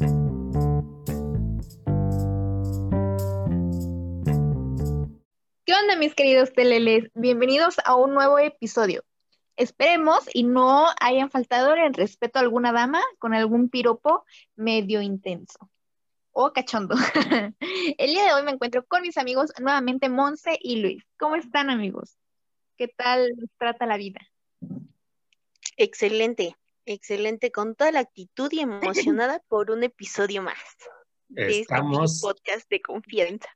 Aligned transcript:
¿Qué 0.00 0.06
onda, 5.74 5.96
mis 5.98 6.14
queridos 6.14 6.54
teleles? 6.54 7.10
Bienvenidos 7.14 7.76
a 7.84 7.96
un 7.96 8.14
nuevo 8.14 8.38
episodio. 8.38 9.04
Esperemos 9.56 10.20
y 10.32 10.44
no 10.44 10.86
hayan 11.00 11.30
faltado 11.30 11.74
el 11.74 11.92
respeto 11.92 12.38
a 12.38 12.42
alguna 12.42 12.72
dama 12.72 13.02
con 13.18 13.34
algún 13.34 13.68
piropo 13.68 14.24
medio 14.56 15.02
intenso 15.02 15.70
o 16.32 16.54
cachondo. 16.54 16.94
el 17.98 18.10
día 18.10 18.24
de 18.24 18.32
hoy 18.32 18.42
me 18.42 18.52
encuentro 18.52 18.86
con 18.86 19.02
mis 19.02 19.18
amigos 19.18 19.52
nuevamente 19.60 20.08
Monse 20.08 20.58
y 20.62 20.76
Luis. 20.76 21.04
¿Cómo 21.18 21.36
están, 21.36 21.68
amigos? 21.68 22.16
¿Qué 22.78 22.88
tal 22.88 23.32
nos 23.36 23.50
trata 23.58 23.84
la 23.84 23.98
vida? 23.98 24.20
Excelente, 25.76 26.56
excelente, 26.86 27.50
con 27.50 27.74
toda 27.74 27.92
la 27.92 28.00
actitud 28.00 28.50
y 28.52 28.60
emocionada 28.60 29.42
por 29.48 29.70
un 29.70 29.82
episodio 29.82 30.42
más. 30.42 30.58
de 31.28 31.42
este 31.42 31.60
Estamos, 31.60 32.20
podcast 32.20 32.68
de 32.70 32.80
confianza. 32.80 33.48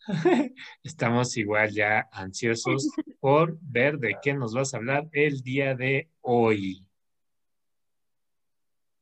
estamos 0.82 1.36
igual 1.36 1.70
ya 1.70 2.08
ansiosos 2.12 2.88
por 3.20 3.58
ver 3.60 3.98
de 3.98 4.16
qué 4.22 4.32
nos 4.32 4.54
vas 4.54 4.72
a 4.72 4.78
hablar 4.78 5.08
el 5.12 5.42
día 5.42 5.74
de 5.74 6.08
hoy. 6.20 6.86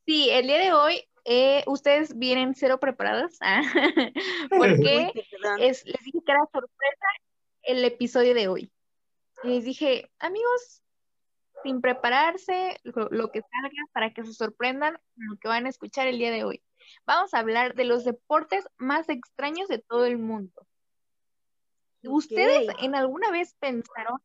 Sí, 0.06 0.30
el 0.30 0.47
día 0.47 0.58
de 0.58 0.72
hoy 0.72 1.05
eh, 1.24 1.62
ustedes 1.66 2.16
vienen 2.16 2.55
cero 2.55 2.80
preparados 2.80 3.36
ah, 3.42 3.60
porque 4.50 5.12
es, 5.60 5.84
les 5.84 6.02
dije 6.02 6.20
que 6.24 6.33
era 6.33 6.48
sorpresa 6.50 7.06
el 7.62 7.84
episodio 7.84 8.34
de 8.34 8.48
hoy. 8.48 8.72
Y 9.45 9.48
les 9.48 9.64
dije, 9.64 10.10
amigos, 10.19 10.83
sin 11.62 11.80
prepararse, 11.80 12.78
lo, 12.84 13.08
lo 13.10 13.30
que 13.30 13.40
salga 13.42 13.82
para 13.92 14.12
que 14.12 14.24
se 14.24 14.32
sorprendan 14.32 14.94
con 15.14 15.26
lo 15.26 15.36
que 15.36 15.48
van 15.48 15.66
a 15.66 15.68
escuchar 15.68 16.06
el 16.06 16.18
día 16.18 16.30
de 16.30 16.44
hoy. 16.44 16.62
Vamos 17.06 17.34
a 17.34 17.38
hablar 17.38 17.74
de 17.74 17.84
los 17.84 18.04
deportes 18.04 18.66
más 18.78 19.08
extraños 19.08 19.68
de 19.68 19.78
todo 19.78 20.04
el 20.04 20.18
mundo. 20.18 20.66
¿Ustedes 22.02 22.68
en 22.80 22.94
alguna 22.94 23.30
vez 23.30 23.55
pensaron 23.58 24.20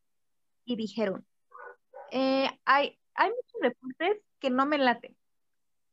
y 0.64 0.76
dijeron, 0.76 1.26
eh, 2.12 2.48
hay, 2.64 2.98
hay 3.14 3.30
muchos 3.30 3.60
deportes 3.60 4.22
que 4.38 4.50
no 4.50 4.64
me 4.66 4.78
laten? 4.78 5.16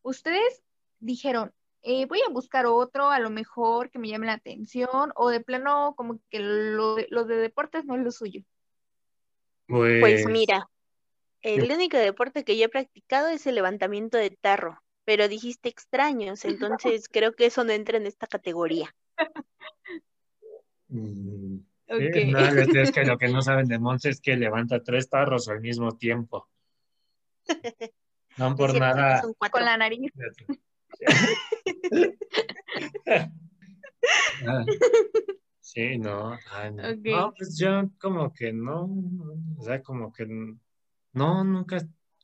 Ustedes 0.03 0.61
dijeron, 0.99 1.53
eh, 1.83 2.05
voy 2.05 2.21
a 2.21 2.29
buscar 2.29 2.67
otro, 2.67 3.09
a 3.09 3.19
lo 3.19 3.31
mejor 3.31 3.89
que 3.89 3.97
me 3.97 4.07
llame 4.07 4.27
la 4.27 4.33
atención, 4.33 5.11
o 5.15 5.29
de 5.29 5.39
plano 5.39 5.95
como 5.97 6.19
que 6.29 6.39
lo 6.39 6.95
de, 6.95 7.07
lo 7.09 7.25
de 7.25 7.37
deportes 7.37 7.85
no 7.85 7.95
es 7.95 8.03
lo 8.03 8.11
suyo. 8.11 8.43
Pues 9.67 10.25
mira, 10.27 10.69
el 11.41 11.71
único 11.71 11.97
deporte 11.97 12.43
que 12.43 12.57
yo 12.57 12.65
he 12.65 12.69
practicado 12.69 13.29
es 13.29 13.47
el 13.47 13.55
levantamiento 13.55 14.17
de 14.17 14.29
tarro, 14.29 14.81
pero 15.05 15.27
dijiste 15.27 15.69
extraños, 15.69 16.45
entonces 16.79 17.07
creo 17.09 17.33
que 17.33 17.45
eso 17.47 17.63
no 17.63 17.71
entra 17.71 17.97
en 17.97 18.05
esta 18.05 18.27
categoría. 18.27 18.93
Mm, 20.87 21.57
no, 21.87 21.97
es 21.97 22.91
que 22.91 23.05
lo 23.05 23.17
que 23.17 23.27
no 23.29 23.41
saben 23.41 23.67
de 23.67 23.79
Monse 23.79 24.09
es 24.09 24.21
que 24.21 24.35
levanta 24.35 24.83
tres 24.83 25.09
tarros 25.09 25.47
al 25.49 25.61
mismo 25.61 25.97
tiempo. 25.97 26.47
No 28.37 28.55
por 28.55 28.77
nada. 28.77 29.21
Con 29.51 29.65
la 29.65 29.77
nariz. 29.77 30.11
Ah, 34.47 34.65
Sí, 35.73 35.97
no, 35.97 36.37
ay, 36.51 36.73
no. 36.73 37.33
Pues 37.37 37.57
yo 37.57 37.89
como 37.97 38.33
que 38.33 38.51
no, 38.51 38.89
o 39.57 39.63
sea, 39.63 39.81
como 39.81 40.11
que 40.11 40.27
no, 41.13 41.43
nunca 41.43 41.77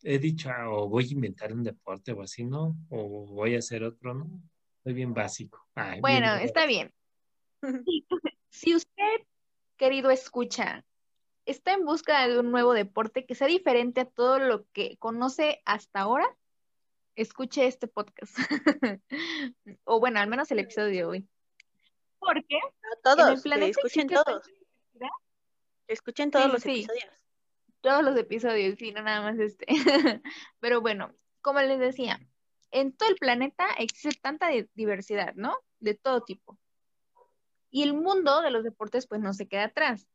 he 0.04 0.20
dicho, 0.20 0.50
ah, 0.50 0.70
o 0.70 0.88
voy 0.88 1.06
a 1.10 1.14
inventar 1.14 1.52
un 1.54 1.64
deporte 1.64 2.12
o 2.14 2.22
así, 2.22 2.46
¿no? 2.46 2.76
O 2.90 3.26
voy 3.28 3.56
a 3.56 3.60
hacer 3.60 3.84
otro, 3.84 4.14
¿no? 4.14 4.28
Soy 4.84 4.94
bien 4.94 5.14
básico. 5.14 5.68
Ay, 5.76 6.00
Bueno, 6.02 6.36
está 6.36 6.66
bien. 6.66 6.94
Si 8.50 8.74
usted, 8.76 9.22
querido 9.76 10.10
escucha, 10.10 10.84
está 11.46 11.74
en 11.74 11.86
busca 11.86 12.28
de 12.28 12.40
un 12.40 12.52
nuevo 12.52 12.74
deporte 12.74 13.26
que 13.26 13.36
sea 13.36 13.48
diferente 13.48 14.02
a 14.02 14.06
todo 14.06 14.40
lo 14.40 14.66
que 14.72 14.98
conoce 14.98 15.62
hasta 15.66 16.00
ahora, 16.02 16.26
escuche 17.16 17.68
este 17.68 17.88
podcast. 17.88 18.36
O 19.84 20.00
bueno, 20.00 20.20
al 20.20 20.28
menos 20.28 20.50
el 20.52 20.60
episodio 20.60 20.88
de 20.90 21.06
hoy. 21.06 21.30
Porque 22.20 22.56
No 22.56 23.14
en 23.14 23.20
el 23.20 23.26
todos, 23.26 23.42
planeta 23.44 23.80
escuchen 23.80 24.08
todos, 24.08 24.50
escuchen 25.88 26.32
todos 26.32 26.46
Sí, 26.46 26.52
los 26.52 26.62
sí. 26.64 26.70
episodios. 26.70 27.14
Todos 27.88 28.04
los 28.04 28.18
episodios, 28.18 28.78
sí, 28.78 28.92
no 28.92 29.02
nada 29.02 29.22
más 29.22 29.40
este. 29.40 29.66
Pero 30.60 30.82
bueno, 30.82 31.14
como 31.42 31.62
les 31.62 31.80
decía, 31.80 32.20
en 32.72 32.92
todo 32.92 33.08
el 33.10 33.16
planeta 33.16 33.66
existe 33.78 34.20
tanta 34.22 34.50
di- 34.50 34.68
diversidad, 34.74 35.34
¿no? 35.36 35.56
De 35.80 35.94
todo 35.94 36.22
tipo. 36.22 36.60
Y 37.70 37.84
el 37.84 37.94
mundo 37.94 38.42
de 38.42 38.52
los 38.52 38.66
deportes 38.66 39.08
pues 39.08 39.22
no 39.22 39.34
se 39.34 39.48
queda 39.48 39.66
atrás. 39.66 40.06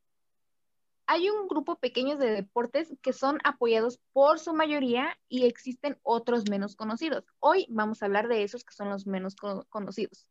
Hay 1.06 1.30
un 1.30 1.48
grupo 1.48 1.76
pequeño 1.78 2.16
de 2.16 2.30
deportes 2.30 2.92
que 3.02 3.14
son 3.14 3.38
apoyados 3.42 4.00
por 4.12 4.38
su 4.38 4.52
mayoría 4.52 5.18
y 5.28 5.46
existen 5.46 5.98
otros 6.02 6.48
menos 6.50 6.76
conocidos. 6.76 7.24
Hoy 7.40 7.66
vamos 7.70 8.02
a 8.02 8.06
hablar 8.06 8.28
de 8.28 8.42
esos 8.42 8.64
que 8.64 8.74
son 8.74 8.90
los 8.90 9.06
menos 9.06 9.34
co- 9.34 9.66
conocidos. 9.70 10.26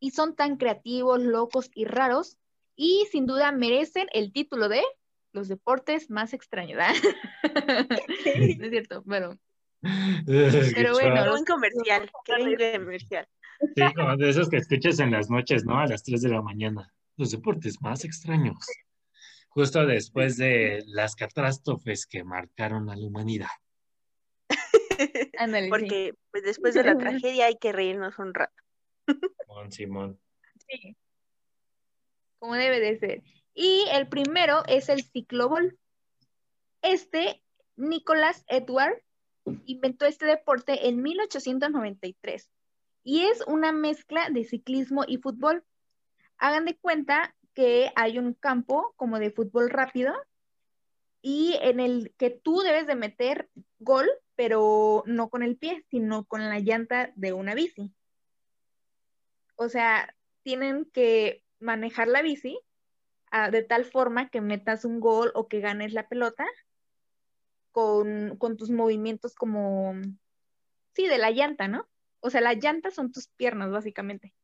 Y 0.00 0.10
son 0.10 0.34
tan 0.34 0.56
creativos, 0.56 1.20
locos 1.20 1.70
y 1.74 1.84
raros 1.84 2.38
y 2.74 3.06
sin 3.12 3.26
duda 3.26 3.52
merecen 3.52 4.08
el 4.12 4.32
título 4.32 4.68
de 4.68 4.82
los 5.32 5.48
deportes 5.48 6.10
más 6.10 6.32
extraños. 6.32 6.76
¿verdad? 6.76 6.94
No 8.58 8.64
es 8.64 8.70
cierto, 8.70 9.02
pero 9.06 9.38
que 10.26 10.72
Pero 10.74 10.92
bueno, 10.92 11.30
buen 11.30 11.44
comercial, 11.44 12.10
qué 12.24 12.78
comercial. 12.78 13.28
sí, 13.74 13.94
como 13.94 14.16
de 14.16 14.30
esos 14.30 14.48
que 14.48 14.58
escuchas 14.58 15.00
en 15.00 15.10
las 15.10 15.28
noches, 15.30 15.64
¿no? 15.64 15.78
A 15.78 15.86
las 15.86 16.04
3 16.04 16.22
de 16.22 16.28
la 16.28 16.42
mañana. 16.42 16.92
Los 17.16 17.30
deportes 17.30 17.80
más 17.82 18.04
extraños. 18.04 18.64
Justo 19.48 19.84
después 19.86 20.36
de 20.36 20.82
las 20.86 21.14
catástrofes 21.14 22.06
que 22.06 22.24
marcaron 22.24 22.88
a 22.88 22.96
la 22.96 23.06
humanidad. 23.06 23.50
ándale, 25.38 25.66
sí. 25.66 25.70
Porque 25.70 26.14
pues 26.30 26.44
después 26.44 26.74
de 26.74 26.84
la 26.84 26.96
tragedia 26.96 27.46
hay 27.46 27.56
que 27.56 27.72
reírnos 27.72 28.18
un 28.18 28.32
rato. 28.32 28.54
Simón, 29.06 29.72
Simón. 29.72 30.20
Sí, 30.68 30.96
como 32.42 32.54
debe 32.54 32.80
de 32.80 32.98
ser. 32.98 33.22
Y 33.54 33.84
el 33.92 34.08
primero 34.08 34.62
es 34.66 34.88
el 34.88 35.04
ciclobol. 35.04 35.78
Este, 36.80 37.42
Nicholas 37.76 38.44
Edward, 38.48 39.02
inventó 39.66 40.06
este 40.06 40.26
deporte 40.26 40.88
en 40.88 41.02
1893 41.02 42.50
y 43.04 43.22
es 43.22 43.42
una 43.46 43.72
mezcla 43.72 44.28
de 44.30 44.44
ciclismo 44.44 45.04
y 45.06 45.18
fútbol. 45.18 45.64
Hagan 46.38 46.64
de 46.64 46.76
cuenta 46.76 47.34
que 47.54 47.90
hay 47.96 48.18
un 48.18 48.34
campo 48.34 48.94
como 48.96 49.18
de 49.18 49.30
fútbol 49.30 49.70
rápido 49.70 50.14
y 51.20 51.56
en 51.60 51.80
el 51.80 52.14
que 52.16 52.30
tú 52.30 52.60
debes 52.60 52.86
de 52.86 52.96
meter 52.96 53.48
gol, 53.78 54.08
pero 54.34 55.02
no 55.06 55.28
con 55.28 55.42
el 55.42 55.56
pie, 55.56 55.84
sino 55.90 56.24
con 56.24 56.48
la 56.48 56.58
llanta 56.58 57.12
de 57.14 57.32
una 57.32 57.54
bici. 57.54 57.92
O 59.56 59.68
sea, 59.68 60.14
tienen 60.42 60.86
que 60.86 61.44
manejar 61.60 62.08
la 62.08 62.22
bici 62.22 62.58
ah, 63.32 63.50
de 63.50 63.64
tal 63.64 63.84
forma 63.84 64.28
que 64.28 64.40
metas 64.40 64.84
un 64.84 65.00
gol 65.00 65.32
o 65.34 65.48
que 65.48 65.60
ganes 65.60 65.92
la 65.92 66.06
pelota 66.08 66.46
con, 67.72 68.36
con 68.36 68.56
tus 68.56 68.70
movimientos 68.70 69.34
como, 69.34 69.94
sí, 70.94 71.08
de 71.08 71.18
la 71.18 71.30
llanta, 71.30 71.66
¿no? 71.66 71.88
O 72.20 72.30
sea, 72.30 72.40
las 72.40 72.62
llantas 72.62 72.94
son 72.94 73.10
tus 73.10 73.26
piernas, 73.28 73.70
básicamente. 73.70 74.34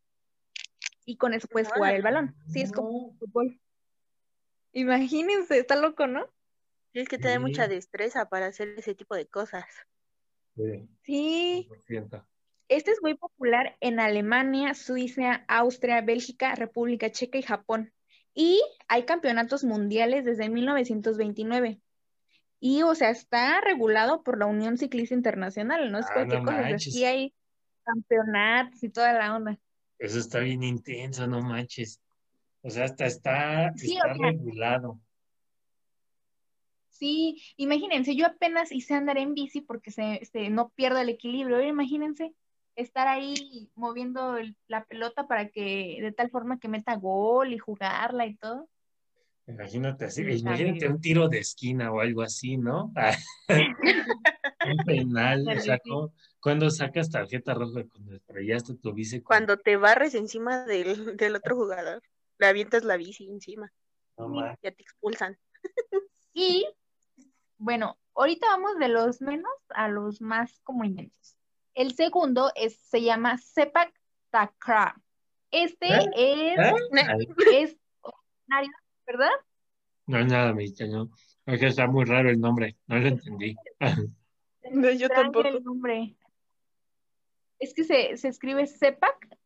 Y 1.04 1.16
con 1.16 1.32
eso 1.32 1.46
puedes 1.46 1.70
jugar 1.72 1.94
el 1.94 2.02
balón. 2.02 2.34
Sí, 2.48 2.60
es 2.62 2.72
como 2.72 3.14
fútbol. 3.18 3.60
Imagínense, 4.72 5.58
está 5.58 5.76
loco, 5.76 6.06
¿no? 6.06 6.26
Tienes 6.92 7.08
que 7.08 7.18
tener 7.18 7.38
Sí. 7.38 7.44
mucha 7.44 7.68
destreza 7.68 8.28
para 8.28 8.46
hacer 8.46 8.68
ese 8.76 8.94
tipo 8.94 9.14
de 9.14 9.26
cosas. 9.26 9.64
Sí, 10.56 10.88
Sí, 11.02 11.68
100%. 11.86 12.26
este 12.68 12.90
es 12.90 13.00
muy 13.00 13.14
popular 13.14 13.76
en 13.80 14.00
Alemania, 14.00 14.74
Suiza, 14.74 15.44
Austria, 15.46 16.00
Bélgica, 16.00 16.54
República 16.54 17.10
Checa 17.10 17.38
y 17.38 17.42
Japón. 17.42 17.92
Y 18.40 18.62
hay 18.86 19.02
campeonatos 19.02 19.64
mundiales 19.64 20.24
desde 20.24 20.48
1929. 20.48 21.80
Y, 22.60 22.84
o 22.84 22.94
sea, 22.94 23.10
está 23.10 23.60
regulado 23.60 24.22
por 24.22 24.38
la 24.38 24.46
Unión 24.46 24.78
Ciclista 24.78 25.12
Internacional, 25.16 25.90
no 25.90 25.98
es 25.98 26.06
Ah, 26.10 26.14
cualquier 26.14 26.42
no 26.42 26.44
cosa, 26.46 26.60
manches. 26.62 27.02
hay 27.02 27.34
campeonatos 27.82 28.80
y 28.84 28.90
toda 28.90 29.12
la 29.12 29.34
onda. 29.34 29.58
Eso 29.98 30.20
está 30.20 30.38
bien 30.38 30.62
intenso, 30.62 31.26
no 31.26 31.40
manches. 31.42 32.00
O 32.62 32.70
sea, 32.70 32.84
hasta 32.84 33.06
está, 33.06 33.72
Sí, 33.76 33.96
está 33.96 34.12
o 34.12 34.16
sea- 34.16 34.26
regulado. 34.30 35.00
Sí, 36.90 37.42
imagínense, 37.56 38.14
yo 38.14 38.26
apenas 38.26 38.70
hice 38.70 38.94
andar 38.94 39.18
en 39.18 39.34
bici 39.34 39.60
porque 39.60 39.90
se, 39.90 40.24
se- 40.30 40.48
no 40.50 40.68
pierdo 40.70 40.98
el 41.00 41.08
equilibrio. 41.08 41.60
Imagínense 41.60 42.34
estar 42.78 43.08
ahí 43.08 43.70
moviendo 43.74 44.36
el- 44.36 44.56
la 44.68 44.84
pelota 44.84 45.26
para 45.26 45.48
que 45.48 45.98
de 46.00 46.12
tal 46.12 46.30
forma 46.30 46.58
que 46.58 46.68
meta 46.68 46.94
gol 46.96 47.52
y 47.52 47.58
jugarla 47.58 48.26
y 48.26 48.36
todo. 48.36 48.68
Imagínate 49.46 50.04
así, 50.04 50.22
imagínate 50.22 50.88
un 50.88 51.00
tiro 51.00 51.28
de 51.28 51.38
esquina 51.38 51.90
o 51.90 52.00
algo 52.00 52.22
así, 52.22 52.58
¿no? 52.58 52.92
un 54.64 54.84
penal, 54.84 55.46
o 55.48 55.58
sea, 55.58 55.80
cuando 56.38 56.70
sacas 56.70 57.10
tarjeta 57.10 57.54
roja 57.54 57.82
cuando 57.90 58.14
estrellaste 58.14 58.74
tu 58.74 58.92
bici. 58.92 59.22
Cuando 59.22 59.56
te 59.56 59.76
barres 59.76 60.14
encima 60.14 60.64
del, 60.64 61.16
del 61.16 61.36
otro 61.36 61.56
jugador, 61.56 62.02
le 62.38 62.46
avientas 62.46 62.84
la 62.84 62.96
bici 62.96 63.26
encima. 63.26 63.72
ya 64.62 64.70
te 64.70 64.82
expulsan. 64.82 65.38
y 66.34 66.66
bueno, 67.56 67.98
ahorita 68.14 68.46
vamos 68.48 68.78
de 68.78 68.88
los 68.88 69.22
menos 69.22 69.52
a 69.70 69.88
los 69.88 70.20
más 70.20 70.60
como 70.62 70.84
inmensos. 70.84 71.37
El 71.78 71.94
segundo 71.94 72.50
es, 72.56 72.76
se 72.76 73.02
llama 73.02 73.38
Sepak 73.38 73.94
Takra. 74.30 75.00
Este 75.52 75.86
¿Eh? 75.86 76.10
es, 76.16 76.58
¿Eh? 76.58 76.86
es 77.52 77.76
¿verdad? 79.06 79.30
No 80.06 80.18
es 80.18 80.26
nada 80.26 80.52
mexicano. 80.52 81.08
Es 81.46 81.60
que 81.60 81.68
está 81.68 81.86
muy 81.86 82.04
raro 82.04 82.30
el 82.30 82.40
nombre, 82.40 82.76
no 82.88 82.98
lo 82.98 83.06
entendí. 83.06 83.54
no, 84.72 84.90
yo 84.90 85.08
tampoco. 85.08 85.46
El 85.46 85.62
nombre. 85.62 86.16
Es 87.60 87.72
que 87.74 87.84
se, 87.84 88.16
se 88.16 88.26
escribe 88.26 88.66
Sepak 88.66 89.38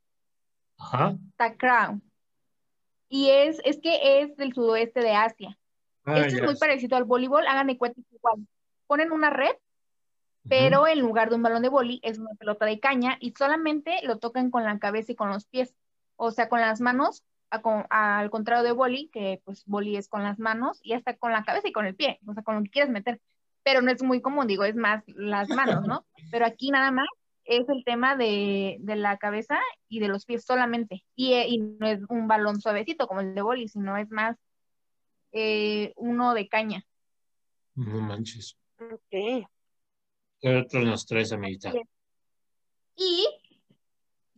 Ajá. 0.79 1.19
Takra. 1.37 2.01
Y 3.11 3.29
es, 3.29 3.61
es 3.63 3.79
que 3.79 4.23
es 4.23 4.35
del 4.39 4.55
sudoeste 4.55 5.01
de 5.01 5.13
Asia. 5.13 5.59
Ah, 6.07 6.21
Esto 6.21 6.37
es 6.37 6.43
muy 6.45 6.57
parecido 6.57 6.97
al 6.97 7.05
voleibol, 7.05 7.47
hagan 7.47 7.67
de 7.67 7.77
cuenta 7.77 8.01
igual. 8.11 8.49
Ponen 8.87 9.13
una 9.13 9.29
red 9.29 9.55
pero 10.49 10.87
en 10.87 11.01
lugar 11.01 11.31
de 11.31 11.37
un 11.37 11.43
balón 11.43 11.63
de 11.63 11.69
boli 11.69 12.01
es 12.03 12.19
una 12.19 12.35
pelota 12.35 12.67
de 12.67 12.81
caña 12.81 13.17
y 13.21 13.33
solamente 13.37 14.01
lo 14.03 14.19
tocan 14.19 14.51
con 14.51 14.65
la 14.65 14.79
cabeza 14.79 15.13
y 15.13 15.15
con 15.15 15.29
los 15.29 15.47
pies, 15.47 15.75
o 16.17 16.31
sea, 16.31 16.49
con 16.49 16.61
las 16.61 16.81
manos, 16.81 17.25
al 17.51 18.31
contrario 18.31 18.65
de 18.65 18.73
boli, 18.73 19.09
que 19.13 19.41
pues 19.45 19.65
boli 19.67 19.97
es 19.97 20.09
con 20.09 20.23
las 20.23 20.39
manos 20.39 20.81
y 20.83 20.95
hasta 20.95 21.17
con 21.17 21.33
la 21.33 21.45
cabeza 21.45 21.69
y 21.69 21.73
con 21.73 21.87
el 21.87 21.95
pie, 21.95 22.19
o 22.27 22.35
sea, 22.35 22.43
con 22.43 22.57
lo 22.57 22.63
que 22.63 22.71
quieres 22.71 22.91
meter, 22.91 23.21
pero 23.63 23.83
no 23.83 23.91
es 23.91 24.03
muy 24.03 24.21
común, 24.21 24.47
digo, 24.47 24.65
es 24.65 24.75
más 24.75 25.05
las 25.07 25.49
manos, 25.49 25.87
¿no? 25.87 26.05
Pero 26.33 26.47
aquí 26.47 26.71
nada 26.71 26.91
más 26.91 27.07
es 27.45 27.69
el 27.69 27.85
tema 27.85 28.17
de, 28.17 28.79
la 28.83 29.19
cabeza 29.19 29.59
y 29.89 30.01
de 30.01 30.09
los 30.09 30.25
pies 30.25 30.45
solamente, 30.45 31.05
y, 31.15 31.35
y, 31.35 31.59
no 31.59 31.87
es 31.87 32.01
un 32.09 32.27
balón 32.27 32.61
suavecito 32.61 33.07
como 33.07 33.21
el 33.21 33.35
de 33.35 33.43
boli, 33.43 33.69
sino 33.69 33.97
es 33.97 34.11
más 34.11 34.37
eh, 35.33 35.93
uno 35.97 36.35
de 36.35 36.49
caña. 36.49 36.85
No 37.75 38.01
manches. 38.01 38.57
Ok. 38.79 39.47
¿Qué 40.43 40.57
otros 40.57 40.85
nos 40.85 41.07
traes, 41.07 41.33
amiguita? 41.33 41.73
Y, 42.97 43.29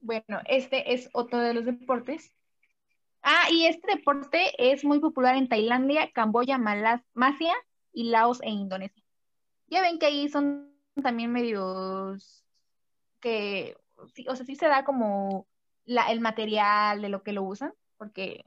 bueno, 0.03 0.41
este 0.45 0.93
es 0.93 1.09
otro 1.15 1.41
de 1.41 1.55
los 1.55 1.65
deportes. 1.65 2.31
Ah, 3.23 3.47
y 3.51 3.65
este 3.65 3.97
deporte 3.97 4.53
es 4.59 4.85
muy 4.85 5.01
popular 5.01 5.35
en 5.35 5.49
Tailandia, 5.49 6.13
Camboya, 6.13 6.59
Malasia 6.59 7.55
y 7.91 8.11
Laos 8.11 8.43
e 8.43 8.51
Indonesia. 8.51 9.03
Ya 9.69 9.81
ven 9.81 9.99
que 9.99 10.05
ahí 10.05 10.29
son 10.29 10.77
también 11.03 11.33
medios 11.33 12.45
que, 13.21 13.75
o 13.97 14.37
sea, 14.37 14.45
sí 14.45 14.57
se 14.57 14.69
da 14.69 14.85
como 14.85 15.47
la, 15.87 16.13
el 16.13 16.21
material 16.21 17.01
de 17.01 17.09
lo 17.09 17.23
que 17.23 17.33
lo 17.33 17.45
usan, 17.45 17.73
porque 17.97 18.45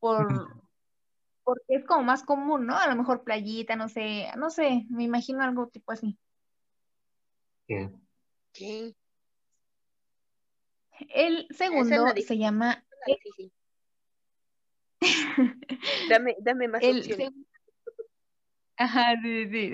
por, 0.00 0.61
porque 1.44 1.76
es 1.76 1.84
como 1.84 2.02
más 2.02 2.22
común, 2.22 2.66
¿no? 2.66 2.76
A 2.76 2.86
lo 2.88 2.96
mejor 2.96 3.24
playita, 3.24 3.76
no 3.76 3.88
sé, 3.88 4.28
no 4.36 4.50
sé, 4.50 4.86
me 4.90 5.04
imagino 5.04 5.42
algo 5.42 5.68
tipo 5.68 5.92
así. 5.92 6.18
Sí. 8.52 8.96
El 11.14 11.46
segundo 11.50 12.14
se 12.16 12.38
llama... 12.38 12.84
dame, 16.08 16.36
dame 16.40 16.68
más 16.68 16.82
el 16.82 17.34
Ajá, 18.76 19.14
sí, 19.22 19.48
sí. 19.48 19.72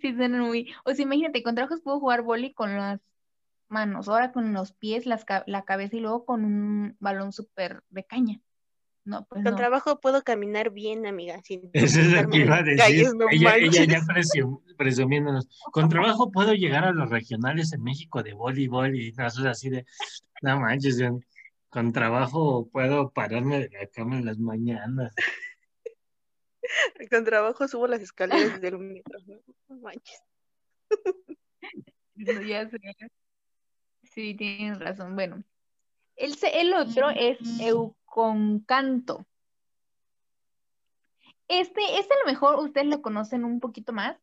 sí, 0.00 0.14
suena 0.16 0.42
muy... 0.42 0.72
O 0.84 0.94
sea, 0.94 1.04
imagínate, 1.04 1.42
con 1.42 1.54
trabajos 1.54 1.80
puedo 1.80 2.00
jugar 2.00 2.22
boli 2.22 2.52
con 2.52 2.76
las 2.76 3.00
manos, 3.68 4.08
ahora 4.08 4.32
con 4.32 4.52
los 4.52 4.72
pies, 4.72 5.06
las, 5.06 5.24
la 5.46 5.64
cabeza 5.64 5.96
y 5.96 6.00
luego 6.00 6.24
con 6.24 6.44
un 6.44 6.96
balón 7.00 7.32
súper 7.32 7.82
de 7.90 8.04
caña. 8.04 8.40
No, 9.08 9.24
pues 9.24 9.42
Con 9.42 9.56
trabajo 9.56 10.00
puedo 10.00 10.22
caminar 10.22 10.70
bien, 10.70 11.06
amiga. 11.06 11.40
Sin 11.42 11.70
Eso 11.72 12.00
es 12.00 12.12
lo 12.12 12.28
que 12.28 12.40
iba 12.40 12.56
a 12.56 12.62
decir. 12.62 13.06
ella, 13.30 13.56
ella, 13.56 13.84
ya 13.84 14.00
presumiéndonos. 14.76 15.48
Con 15.72 15.88
trabajo 15.88 16.30
puedo 16.30 16.52
llegar 16.52 16.84
a 16.84 16.92
los 16.92 17.08
regionales 17.08 17.72
en 17.72 17.82
México 17.82 18.22
de 18.22 18.34
voleibol 18.34 18.94
y 18.94 19.14
cosas 19.14 19.46
así 19.46 19.70
de, 19.70 19.86
no 20.42 20.60
manches, 20.60 21.02
con 21.70 21.94
trabajo 21.94 22.68
puedo 22.70 23.10
pararme 23.10 23.60
de 23.60 23.70
la 23.70 23.86
cama 23.86 24.18
en 24.18 24.26
las 24.26 24.38
mañanas. 24.38 25.14
Con 27.10 27.24
trabajo 27.24 27.66
subo 27.66 27.86
las 27.86 28.02
escaleras 28.02 28.60
del 28.60 28.78
metro, 28.78 29.18
no, 29.26 29.76
manches. 29.76 30.22
ya 32.46 32.68
sé. 32.68 32.78
Sí, 34.02 34.34
tienes 34.34 34.78
razón. 34.78 35.14
Bueno, 35.14 35.42
el, 36.16 36.36
el 36.52 36.74
otro 36.74 37.08
es 37.08 37.38
eu, 37.60 37.96
con 38.18 38.58
canto. 38.58 39.24
Este, 41.46 42.00
este 42.00 42.14
a 42.14 42.18
lo 42.18 42.26
mejor 42.26 42.56
ustedes 42.56 42.88
lo 42.88 43.00
conocen 43.00 43.44
un 43.44 43.60
poquito 43.60 43.92
más, 43.92 44.16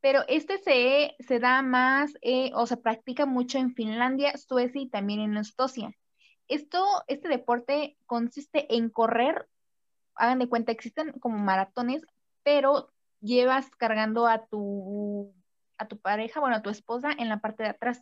pero 0.00 0.20
este 0.28 0.58
se, 0.58 1.16
se 1.18 1.40
da 1.40 1.60
más 1.60 2.12
eh, 2.22 2.52
o 2.54 2.68
se 2.68 2.76
practica 2.76 3.26
mucho 3.26 3.58
en 3.58 3.74
Finlandia, 3.74 4.36
Suecia 4.36 4.80
y 4.80 4.88
también 4.88 5.18
en 5.18 5.36
Escocia. 5.36 5.90
Esto, 6.46 6.84
este 7.08 7.26
deporte 7.26 7.96
consiste 8.06 8.72
en 8.76 8.88
correr, 8.88 9.48
hagan 10.14 10.38
de 10.38 10.48
cuenta, 10.48 10.70
existen 10.70 11.18
como 11.18 11.36
maratones, 11.38 12.06
pero 12.44 12.92
llevas 13.20 13.68
cargando 13.70 14.28
a 14.28 14.46
tu, 14.46 15.34
a 15.76 15.88
tu 15.88 15.98
pareja, 15.98 16.38
bueno, 16.38 16.54
a 16.54 16.62
tu 16.62 16.70
esposa 16.70 17.10
en 17.18 17.28
la 17.28 17.40
parte 17.40 17.64
de 17.64 17.70
atrás 17.70 18.00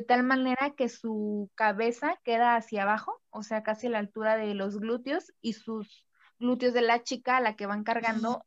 tal 0.00 0.22
manera 0.22 0.70
que 0.74 0.88
su 0.88 1.50
cabeza 1.54 2.18
queda 2.24 2.56
hacia 2.56 2.84
abajo, 2.84 3.20
o 3.28 3.42
sea, 3.42 3.62
casi 3.62 3.88
a 3.88 3.90
la 3.90 3.98
altura 3.98 4.38
de 4.38 4.54
los 4.54 4.78
glúteos 4.78 5.32
y 5.42 5.52
sus 5.52 6.06
glúteos 6.38 6.72
de 6.72 6.80
la 6.80 7.02
chica, 7.02 7.36
a 7.36 7.40
la 7.40 7.56
que 7.56 7.66
van 7.66 7.84
cargando 7.84 8.46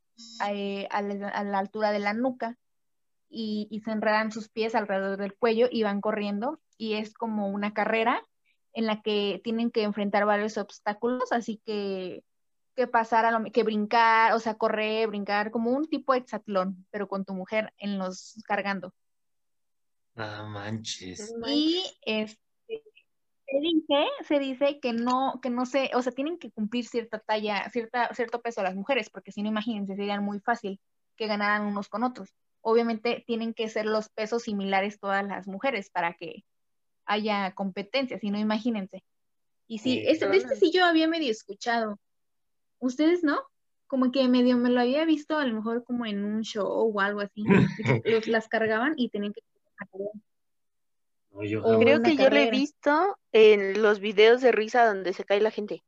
eh, 0.49 0.87
a, 0.89 1.03
la, 1.03 1.59
altura 1.59 1.91
de 1.91 1.99
la 1.99 2.13
nuca 2.13 2.57
y, 3.29 3.67
y, 3.69 3.81
se 3.81 3.91
enredan 3.91 4.31
sus 4.31 4.49
pies 4.49 4.73
alrededor 4.73 5.17
del 5.17 5.35
cuello 5.35 5.67
y 5.69 5.83
van 5.83 6.01
corriendo 6.01 6.59
y 6.77 6.95
es 6.95 7.13
como 7.13 7.49
una 7.49 7.73
carrera 7.73 8.23
en 8.73 8.87
la 8.87 9.01
que 9.03 9.39
tienen 9.43 9.69
que 9.69 9.83
enfrentar 9.83 10.25
varios 10.25 10.57
obstáculos, 10.57 11.31
así 11.31 11.61
que 11.65 12.23
que 12.75 12.87
pasar 12.87 13.25
a 13.25 13.31
lo 13.31 13.43
que 13.51 13.63
brincar, 13.63 14.33
o 14.33 14.39
sea, 14.39 14.55
correr, 14.55 15.07
brincar, 15.07 15.51
como 15.51 15.71
un 15.71 15.87
tipo 15.87 16.13
de 16.13 16.19
hexatlón, 16.19 16.85
pero 16.91 17.07
con 17.07 17.25
tu 17.25 17.33
mujer 17.33 17.73
en 17.77 17.97
los 17.97 18.35
cargando. 18.45 18.93
Ah, 20.15 20.43
manches. 20.43 21.33
Y 21.47 21.83
este, 22.05 22.83
se 23.47 23.59
dice, 23.59 24.07
se 24.27 24.39
dice 24.39 24.79
que 24.79 24.93
no, 24.93 25.39
que 25.41 25.49
no 25.49 25.65
se, 25.65 25.91
o 25.93 26.01
sea, 26.01 26.11
tienen 26.11 26.37
que 26.37 26.51
cumplir 26.51 26.85
cierta 26.85 27.19
talla, 27.19 27.69
cierta, 27.69 28.13
cierto 28.13 28.41
peso 28.41 28.63
las 28.63 28.75
mujeres, 28.75 29.09
porque 29.09 29.31
si 29.31 29.43
no, 29.43 29.49
imagínense, 29.49 29.95
sería 29.95 30.19
muy 30.21 30.39
fácil 30.39 30.79
que 31.15 31.27
ganaran 31.27 31.65
unos 31.65 31.89
con 31.89 32.03
otros. 32.03 32.33
Obviamente 32.61 33.23
tienen 33.27 33.53
que 33.53 33.69
ser 33.69 33.85
los 33.85 34.09
pesos 34.09 34.43
similares 34.43 34.99
todas 34.99 35.23
las 35.25 35.47
mujeres 35.47 35.89
para 35.89 36.13
que 36.13 36.43
haya 37.05 37.53
competencia, 37.53 38.17
si 38.17 38.31
no, 38.31 38.39
imagínense. 38.39 39.03
Y 39.67 39.79
sí, 39.79 40.03
este, 40.05 40.35
este 40.35 40.55
sí 40.55 40.71
yo 40.71 40.85
había 40.85 41.07
medio 41.07 41.31
escuchado. 41.31 41.99
¿Ustedes 42.79 43.23
no? 43.23 43.41
Como 43.87 44.11
que 44.11 44.27
medio 44.27 44.57
me 44.57 44.69
lo 44.69 44.81
había 44.81 45.05
visto 45.05 45.37
a 45.37 45.45
lo 45.45 45.53
mejor 45.53 45.83
como 45.83 46.05
en 46.05 46.23
un 46.23 46.41
show 46.41 46.67
o 46.67 46.99
algo 46.99 47.21
así. 47.21 47.43
los, 48.05 48.27
las 48.27 48.47
cargaban 48.47 48.93
y 48.97 49.09
tenían 49.09 49.33
que 49.33 49.41
Creo 51.79 52.01
que 52.01 52.15
yo 52.15 52.29
lo 52.29 52.35
he 52.35 52.49
visto 52.49 53.17
en 53.31 53.81
los 53.81 53.99
videos 53.99 54.41
de 54.41 54.51
risa 54.51 54.85
donde 54.85 55.13
se 55.13 55.25
cae 55.25 55.41
la 55.41 55.51
gente. 55.51 55.83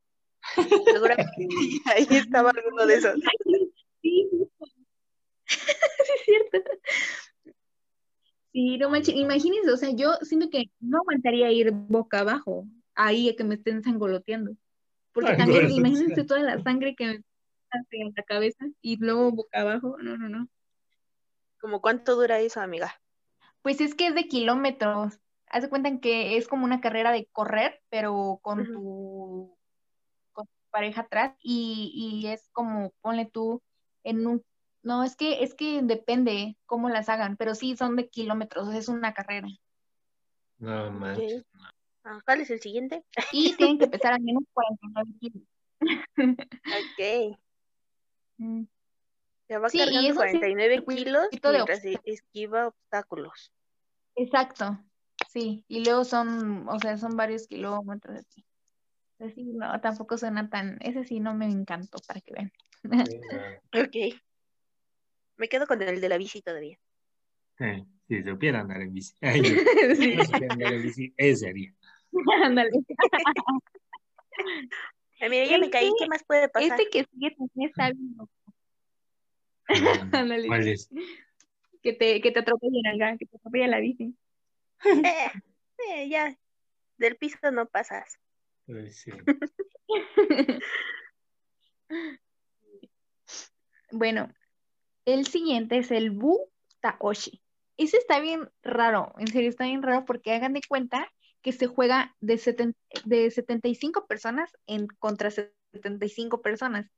Seguramente 0.55 1.31
ahí 1.85 2.07
estaba 2.09 2.51
alguno 2.51 2.85
de 2.85 2.95
esos. 2.95 3.15
Sí, 3.99 4.29
es 5.49 6.21
cierto. 6.23 6.69
Sí, 8.53 8.77
no 8.77 8.89
manches, 8.89 9.15
imagínense, 9.15 9.71
o 9.71 9.77
sea, 9.77 9.89
yo 9.91 10.13
siento 10.21 10.49
que 10.49 10.69
no 10.79 10.99
aguantaría 10.99 11.51
ir 11.51 11.71
boca 11.71 12.19
abajo, 12.19 12.65
ahí 12.95 13.29
a 13.29 13.35
que 13.35 13.43
me 13.43 13.55
estén 13.55 13.83
sangoloteando. 13.83 14.55
Porque 15.13 15.33
también, 15.33 15.69
imagínense 15.71 16.23
toda 16.25 16.41
la 16.41 16.61
sangre 16.61 16.95
que 16.95 17.05
me 17.05 17.23
hace 17.71 17.97
en 17.97 18.13
la 18.15 18.23
cabeza 18.23 18.65
y 18.81 18.97
luego 18.97 19.31
boca 19.31 19.61
abajo, 19.61 19.97
no, 19.99 20.17
no, 20.17 20.29
no. 20.29 20.47
¿Cómo 21.59 21.81
cuánto 21.81 22.15
dura 22.15 22.39
eso, 22.39 22.61
amiga? 22.61 23.01
Pues 23.61 23.81
es 23.81 23.95
que 23.95 24.07
es 24.07 24.15
de 24.15 24.27
kilómetros. 24.27 25.19
Haz 25.47 25.63
de 25.63 25.69
cuenta 25.69 25.99
que 25.99 26.37
es 26.37 26.47
como 26.47 26.65
una 26.65 26.81
carrera 26.81 27.11
de 27.11 27.27
correr, 27.31 27.81
pero 27.89 28.39
con 28.41 28.65
tu 28.65 29.57
con 30.33 30.45
tu 30.45 30.69
pareja 30.69 31.01
atrás 31.01 31.35
y, 31.41 31.91
y 32.23 32.27
es 32.27 32.49
como 32.51 32.91
ponle 33.01 33.25
tú 33.25 33.61
en 34.03 34.27
un 34.27 34.43
no, 34.83 35.03
es 35.03 35.17
que 35.17 35.43
es 35.43 35.53
que 35.53 35.81
depende 35.83 36.55
cómo 36.65 36.87
las 36.89 37.09
hagan, 37.09 37.35
pero 37.35 37.55
sí 37.55 37.75
son 37.75 37.97
de 37.97 38.07
kilómetros, 38.07 38.73
es 38.73 38.87
una 38.87 39.13
carrera. 39.13 39.49
No 40.59 40.91
manches. 40.91 41.43
Ah, 42.05 42.21
¿Cuál 42.23 42.39
es 42.39 42.49
el 42.51 42.61
siguiente? 42.61 43.03
Y 43.33 43.53
tienen 43.55 43.79
que 43.79 43.87
pesar 44.01 44.13
al 44.13 44.21
menos 44.21 44.43
49 44.53 45.11
kilos. 45.19 45.43
ok. 46.79 47.37
Ya 49.49 49.59
va 49.59 49.69
cargando 49.69 50.15
49 50.15 50.83
kilos 50.85 51.27
mientras 51.31 51.81
esquiva 52.03 52.67
obstáculos. 52.67 53.53
Exacto, 54.15 54.77
sí. 55.29 55.63
Y 55.67 55.85
luego 55.85 56.03
son, 56.03 56.67
o 56.67 56.79
sea, 56.79 56.97
son 56.97 57.15
varios 57.15 57.47
kilómetros 57.47 58.17
así. 58.17 58.43
Así, 59.19 59.43
no, 59.45 59.79
tampoco 59.79 60.17
suena 60.17 60.49
tan, 60.49 60.77
ese 60.81 61.03
sí 61.03 61.19
no 61.19 61.33
me 61.33 61.45
encantó 61.45 61.97
para 62.07 62.21
que 62.21 62.33
vean. 62.33 62.51
ok. 63.73 64.19
Me 65.37 65.47
quedo 65.49 65.65
con 65.65 65.81
el 65.81 66.01
de 66.01 66.09
la 66.09 66.17
bici 66.17 66.41
todavía. 66.41 66.77
Eh, 67.59 67.85
si 68.07 68.23
supieran 68.23 68.61
andar 68.61 68.81
en 68.81 68.93
bici. 68.93 69.15
Ay, 69.21 69.43
si 69.95 70.15
no 70.15 70.23
supieran 70.23 70.51
andar 70.51 70.73
en 70.73 70.81
bici, 70.83 71.13
ese 71.17 71.45
sería. 71.45 71.73
Ándale. 72.43 72.71
mira, 75.29 75.45
ya 75.45 75.57
me 75.57 75.69
caí, 75.69 75.91
¿qué 75.99 76.07
más 76.07 76.23
puede 76.23 76.49
pasar? 76.49 76.79
Este 76.79 76.89
que 76.89 77.05
sigue 77.05 77.31
también 77.31 77.69
está 77.69 77.91
bien 77.91 78.15
Ándale. 78.15 78.29
¿Cuál 80.47 80.67
es? 80.67 80.89
Que 81.83 81.93
te, 81.93 82.19
que 82.21 82.31
te 82.31 82.39
atropellen 82.39 83.17
que 83.17 83.25
te 83.25 83.37
atropella 83.37 83.67
la 83.67 83.79
bici. 83.79 84.13
Eh, 84.83 85.31
eh, 85.87 86.09
ya, 86.09 86.37
del 86.97 87.15
piso 87.15 87.51
no 87.51 87.67
pasas. 87.67 88.19
Pues 88.65 88.97
sí. 88.97 89.11
bueno, 93.91 94.33
el 95.05 95.27
siguiente 95.27 95.77
es 95.77 95.91
el 95.91 96.11
Bu 96.11 96.51
Taoshi. 96.81 97.41
Ese 97.77 97.97
está 97.97 98.19
bien 98.19 98.49
raro, 98.63 99.13
en 99.19 99.27
serio 99.27 99.49
está 99.49 99.65
bien 99.65 99.83
raro 99.83 100.03
porque 100.03 100.33
hagan 100.33 100.53
de 100.53 100.61
cuenta 100.67 101.09
que 101.41 101.53
se 101.53 101.67
juega 101.67 102.15
de, 102.19 102.73
de 103.05 103.31
75 103.31 104.07
personas 104.07 104.51
en 104.65 104.87
contra 104.87 105.31
75 105.31 106.41
personas. 106.41 106.89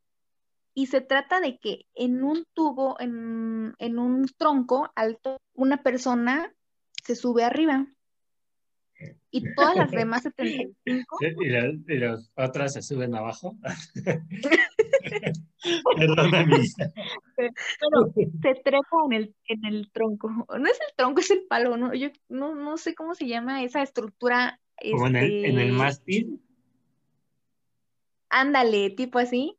Y 0.73 0.87
se 0.87 1.01
trata 1.01 1.39
de 1.39 1.57
que 1.57 1.85
en 1.95 2.23
un 2.23 2.45
tubo, 2.53 2.99
en, 2.99 3.73
en 3.79 3.99
un 3.99 4.27
tronco 4.37 4.91
alto, 4.95 5.37
una 5.53 5.83
persona 5.83 6.53
se 7.03 7.15
sube 7.15 7.43
arriba 7.43 7.87
y 9.31 9.43
todas 9.53 9.75
las 9.75 9.91
demás 9.91 10.23
75. 10.23 11.17
¿Y, 11.21 11.93
y 11.93 11.97
las 11.99 12.31
otras 12.35 12.73
se 12.73 12.81
suben 12.81 13.15
abajo? 13.15 13.55
Perdóname. 15.97 16.57
Pero 17.35 18.13
se 18.41 18.55
trepa 18.63 18.97
en 19.07 19.13
el, 19.13 19.35
en 19.47 19.65
el 19.65 19.91
tronco. 19.91 20.29
No 20.29 20.65
es 20.65 20.79
el 20.87 20.95
tronco, 20.95 21.19
es 21.19 21.31
el 21.31 21.43
palo, 21.47 21.77
¿no? 21.77 21.93
Yo 21.93 22.09
no, 22.29 22.55
no 22.55 22.77
sé 22.77 22.95
cómo 22.95 23.15
se 23.15 23.27
llama 23.27 23.63
esa 23.63 23.81
estructura. 23.81 24.59
Como 24.91 25.07
en, 25.07 25.15
el, 25.17 25.45
en 25.45 25.59
el 25.59 25.67
este, 25.67 25.77
mástil. 25.77 26.41
Ándale, 28.29 28.91
tipo 28.91 29.19
así. 29.19 29.58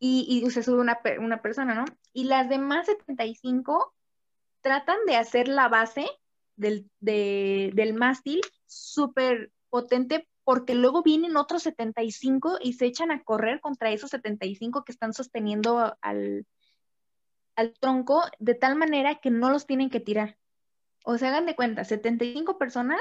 Y, 0.00 0.44
se 0.50 0.62
sube 0.62 0.80
una, 0.80 1.00
una 1.18 1.40
persona, 1.40 1.74
¿no? 1.74 1.84
Y 2.12 2.24
las 2.24 2.48
demás 2.48 2.86
75 2.86 3.94
tratan 4.60 4.98
de 5.06 5.16
hacer 5.16 5.48
la 5.48 5.68
base 5.68 6.06
del, 6.56 6.90
del 7.00 7.94
mástil 7.94 8.40
súper 8.66 9.52
potente 9.70 10.28
porque 10.44 10.74
luego 10.74 11.02
vienen 11.02 11.36
otros 11.36 11.62
75 11.62 12.58
y 12.60 12.74
se 12.74 12.86
echan 12.86 13.10
a 13.10 13.22
correr 13.22 13.60
contra 13.60 13.90
esos 13.90 14.10
75 14.10 14.84
que 14.84 14.92
están 14.92 15.14
sosteniendo 15.14 15.96
al, 16.02 16.46
al 17.56 17.72
tronco 17.78 18.22
de 18.38 18.54
tal 18.54 18.76
manera 18.76 19.16
que 19.16 19.30
no 19.30 19.50
los 19.50 19.66
tienen 19.66 19.90
que 19.90 20.00
tirar. 20.00 20.36
O 21.04 21.18
sea, 21.18 21.30
hagan 21.30 21.46
de 21.46 21.56
cuenta, 21.56 21.84
75 21.84 22.58
personas 22.58 23.00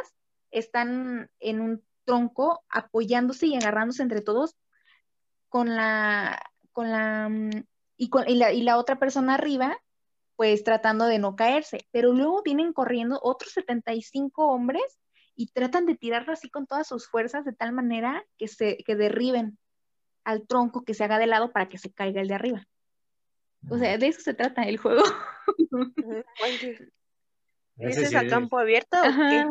están 0.52 1.30
en 1.40 1.62
un 1.62 1.84
tronco 2.06 2.64
apoyándose 2.70 3.48
y 3.48 3.56
agarrándose 3.56 4.04
entre 4.04 4.22
todos 4.22 4.56
con 5.50 5.76
la, 5.76 6.42
con 6.74 6.92
la, 6.92 7.30
mm, 7.30 7.64
y, 7.98 8.10
con, 8.10 8.28
y 8.28 8.36
la, 8.36 8.52
y 8.52 8.64
la 8.64 8.78
otra 8.78 9.00
persona 9.00 9.36
arriba, 9.36 9.80
pues 10.36 10.64
tratando 10.64 11.06
de 11.06 11.20
no 11.20 11.36
caerse. 11.36 11.88
Pero 11.92 12.12
luego 12.12 12.42
vienen 12.44 12.74
corriendo 12.74 13.20
otros 13.24 13.54
75 13.54 14.48
hombres 14.48 15.00
y 15.36 15.48
tratan 15.48 15.86
de 15.86 15.96
tirarlo 15.96 16.34
así 16.34 16.50
con 16.50 16.68
todas 16.68 16.88
sus 16.88 17.08
fuerzas 17.08 17.46
de 17.46 17.54
tal 17.54 17.72
manera 17.72 18.26
que 18.38 18.48
se 18.48 18.78
que 18.78 18.96
derriben 18.96 19.58
al 20.24 20.46
tronco 20.48 20.84
que 20.84 20.94
se 20.94 21.04
haga 21.04 21.20
de 21.20 21.28
lado 21.28 21.52
para 21.52 21.70
que 21.70 21.78
se 21.78 21.92
caiga 21.92 22.22
el 22.22 22.28
de 22.28 22.36
arriba. 22.36 22.68
O 23.70 23.78
sea, 23.78 23.98
de 23.98 24.08
eso 24.08 24.22
se 24.22 24.34
trata 24.34 24.64
el 24.64 24.78
juego. 24.78 25.04
¿Ese 27.78 28.04
es 28.04 28.16
a 28.16 28.28
campo 28.28 28.58
abierto 28.60 28.98
o 29.00 29.04
qué? 29.04 29.46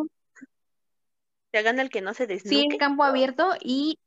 ¿Se 1.52 1.62
gana 1.62 1.83
el 1.83 1.91
que 1.91 2.00
no 2.00 2.14
se 2.14 2.26
desnuque? 2.26 2.57
Sí, 2.57 2.67
en 2.71 2.79
campo 2.79 3.05
abierto 3.05 3.50
y... 3.61 3.99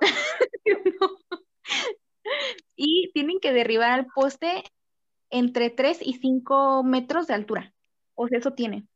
Y 2.76 3.10
tienen 3.12 3.38
que 3.38 3.52
derribar 3.52 3.90
al 3.90 4.06
poste 4.06 4.64
entre 5.30 5.70
3 5.70 5.98
y 6.00 6.14
5 6.14 6.82
metros 6.82 7.26
de 7.26 7.34
altura. 7.34 7.74
O 8.14 8.28
sea, 8.28 8.38
eso 8.38 8.52
tiene. 8.54 8.86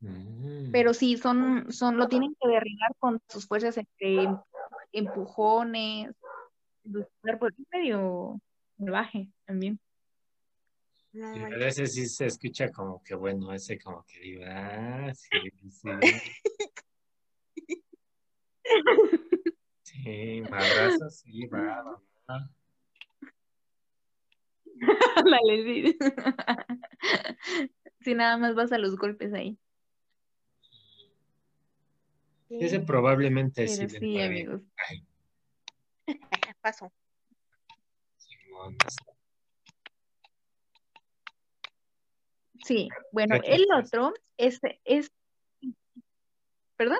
Mm. 0.00 0.70
Pero 0.72 0.94
sí, 0.94 1.16
son, 1.16 1.72
son, 1.72 1.96
lo 1.96 2.08
tienen 2.08 2.36
que 2.40 2.48
derribar 2.48 2.94
con 2.98 3.20
sus 3.28 3.46
fuerzas 3.46 3.76
entre 3.78 4.28
empujones, 4.92 6.14
por 7.38 7.54
medio 7.72 8.40
salvaje 8.78 9.28
también. 9.44 9.78
a 11.22 11.48
ese 11.66 11.86
sí 11.86 12.06
se 12.06 12.26
escucha 12.26 12.70
como 12.70 13.02
que 13.02 13.14
bueno, 13.14 13.52
ese 13.52 13.78
como 13.78 14.04
que 14.04 14.20
digo, 14.20 14.44
ah, 14.46 15.12
sí, 15.14 15.38
sí. 15.70 15.88
sí, 20.02 20.42
madrazos, 20.50 21.16
sí, 21.20 21.46
va, 21.46 21.82
va. 21.82 22.50
Dale, 25.24 25.64
sí. 25.64 25.98
Si 28.00 28.14
nada 28.14 28.38
más 28.38 28.54
vas 28.54 28.72
a 28.72 28.78
los 28.78 28.96
golpes 28.96 29.34
ahí. 29.34 29.58
Ese 32.48 32.80
probablemente 32.80 33.68
sí. 33.68 33.88
Sí, 33.88 34.20
amigos. 34.20 34.62
Paso. 36.62 36.92
Sí, 42.64 42.88
bueno, 43.12 43.36
el 43.44 43.66
otro 43.72 44.12
es, 44.36 44.60
es... 44.84 45.10
¿Perdón? 46.76 46.98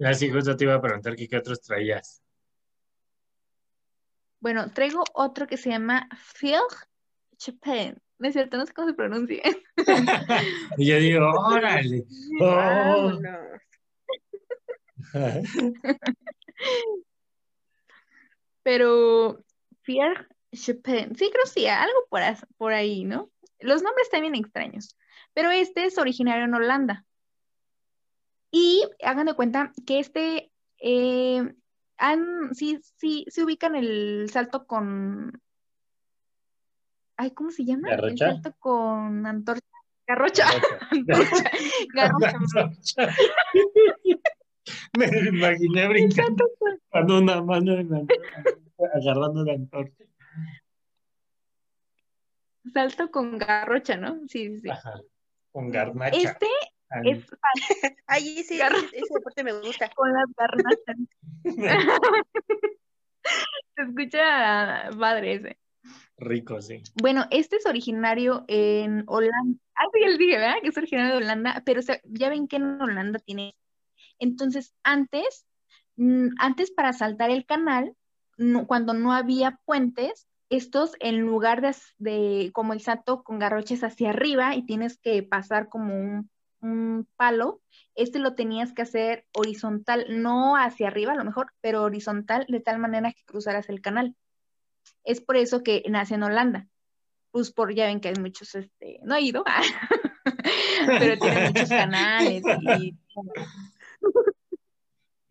Así 0.00 0.28
ah, 0.28 0.32
justo 0.32 0.56
te 0.56 0.64
iba 0.64 0.74
a 0.74 0.80
preguntar 0.80 1.14
qué 1.14 1.36
otros 1.36 1.60
traías. 1.60 2.22
Bueno, 4.40 4.70
traigo 4.70 5.04
otro 5.14 5.46
que 5.46 5.56
se 5.56 5.70
llama 5.70 6.08
Phil 6.38 6.60
Chapin. 7.36 7.96
No 8.18 8.28
es 8.28 8.34
cierto, 8.34 8.56
no 8.56 8.66
sé 8.66 8.72
cómo 8.72 8.88
se 8.88 8.94
pronuncia. 8.94 9.42
y 10.78 10.86
yo 10.86 10.98
digo, 10.98 11.30
órale. 11.30 12.04
Oh. 12.40 13.12
Pero 18.62 19.44
Pierre 19.82 20.26
Chopin, 20.52 21.14
sí 21.14 21.30
creo 21.30 21.46
sí, 21.46 21.66
algo 21.66 22.06
por, 22.08 22.22
por 22.56 22.72
ahí, 22.72 23.04
¿no? 23.04 23.30
Los 23.60 23.82
nombres 23.82 24.10
también 24.10 24.34
extraños, 24.34 24.96
pero 25.32 25.50
este 25.50 25.84
es 25.84 25.98
originario 25.98 26.44
en 26.44 26.54
Holanda. 26.54 27.04
Y 28.56 28.84
hagan 29.02 29.26
de 29.26 29.34
cuenta 29.34 29.72
que 29.84 29.98
este, 29.98 30.52
eh, 30.78 31.42
han, 31.98 32.54
sí, 32.54 32.78
sí, 32.98 33.26
se 33.28 33.42
ubican 33.42 33.74
el 33.74 34.30
salto 34.30 34.64
con, 34.64 35.42
ay, 37.16 37.32
¿cómo 37.32 37.50
se 37.50 37.64
llama? 37.64 37.92
El 37.92 38.16
salto 38.16 38.54
con 38.60 39.26
antorcha. 39.26 39.66
Garrocha. 40.06 40.46
Garrocha. 41.94 42.70
Me 44.98 45.10
lo 45.10 45.30
imaginé 45.30 45.88
brincando 45.88 46.48
con 46.90 47.10
una 47.10 47.42
mano 47.42 47.72
en 47.72 47.90
la, 47.90 48.06
agarrando 48.94 49.44
la 49.44 49.54
antorcha. 49.54 50.04
Salto 52.72 53.10
con 53.10 53.36
garrocha, 53.36 53.96
¿no? 53.96 54.20
Sí, 54.28 54.60
sí. 54.60 54.70
Ajá. 54.70 55.00
Con 55.50 55.72
garnacha. 55.72 56.16
Este 56.16 56.46
es 57.04 57.24
Ay, 58.06 58.42
sí, 58.44 58.60
ese 58.60 59.14
deporte 59.14 59.44
me 59.44 59.52
gusta. 59.52 59.90
Con 59.90 60.12
las 60.12 60.26
garnachas. 60.36 60.96
Se 63.76 63.82
escucha 63.82 64.90
padre 64.98 65.34
ese. 65.34 65.58
Rico, 66.16 66.62
sí. 66.62 66.82
Bueno, 66.94 67.26
este 67.30 67.56
es 67.56 67.66
originario 67.66 68.44
en 68.48 69.04
Holanda. 69.06 69.58
Ah, 69.74 69.84
sí, 69.92 70.00
les 70.00 70.18
dije, 70.18 70.38
¿verdad? 70.38 70.56
Que 70.62 70.68
es 70.68 70.76
originario 70.76 71.12
de 71.12 71.16
Holanda, 71.18 71.62
pero 71.66 71.80
ya 72.04 72.28
ven 72.28 72.46
que 72.46 72.56
en 72.56 72.80
Holanda 72.80 73.18
tiene 73.18 73.54
entonces, 74.18 74.74
antes, 74.82 75.46
mm, 75.96 76.28
antes 76.38 76.70
para 76.70 76.92
saltar 76.92 77.30
el 77.30 77.46
canal, 77.46 77.94
cuando 78.66 78.94
no 78.94 79.12
había 79.12 79.60
puentes, 79.64 80.26
estos 80.50 80.96
en 81.00 81.20
lugar 81.20 81.62
de, 81.98 82.50
como 82.52 82.72
el 82.72 82.80
salto 82.80 83.22
con 83.22 83.38
garroches 83.38 83.84
hacia 83.84 84.10
arriba 84.10 84.54
y 84.56 84.66
tienes 84.66 84.98
que 84.98 85.22
pasar 85.22 85.68
como 85.68 85.94
un, 85.94 86.30
un 86.64 87.06
palo, 87.16 87.60
este 87.94 88.18
lo 88.18 88.34
tenías 88.34 88.72
que 88.72 88.82
hacer 88.82 89.26
horizontal, 89.32 90.06
no 90.08 90.56
hacia 90.56 90.88
arriba 90.88 91.12
a 91.12 91.16
lo 91.16 91.24
mejor, 91.24 91.52
pero 91.60 91.82
horizontal 91.82 92.46
de 92.48 92.60
tal 92.60 92.78
manera 92.78 93.12
que 93.12 93.24
cruzaras 93.24 93.68
el 93.68 93.80
canal. 93.80 94.16
Es 95.04 95.20
por 95.20 95.36
eso 95.36 95.62
que 95.62 95.82
nace 95.88 96.14
en 96.14 96.22
Holanda. 96.22 96.66
Pues 97.30 97.52
por, 97.52 97.74
ya 97.74 97.86
ven 97.86 98.00
que 98.00 98.08
hay 98.08 98.14
muchos, 98.14 98.54
este, 98.54 99.00
no 99.02 99.14
he 99.14 99.20
ido, 99.20 99.44
pero 100.86 101.18
tiene 101.18 101.48
muchos 101.48 101.68
canales 101.68 102.42
y... 102.78 102.96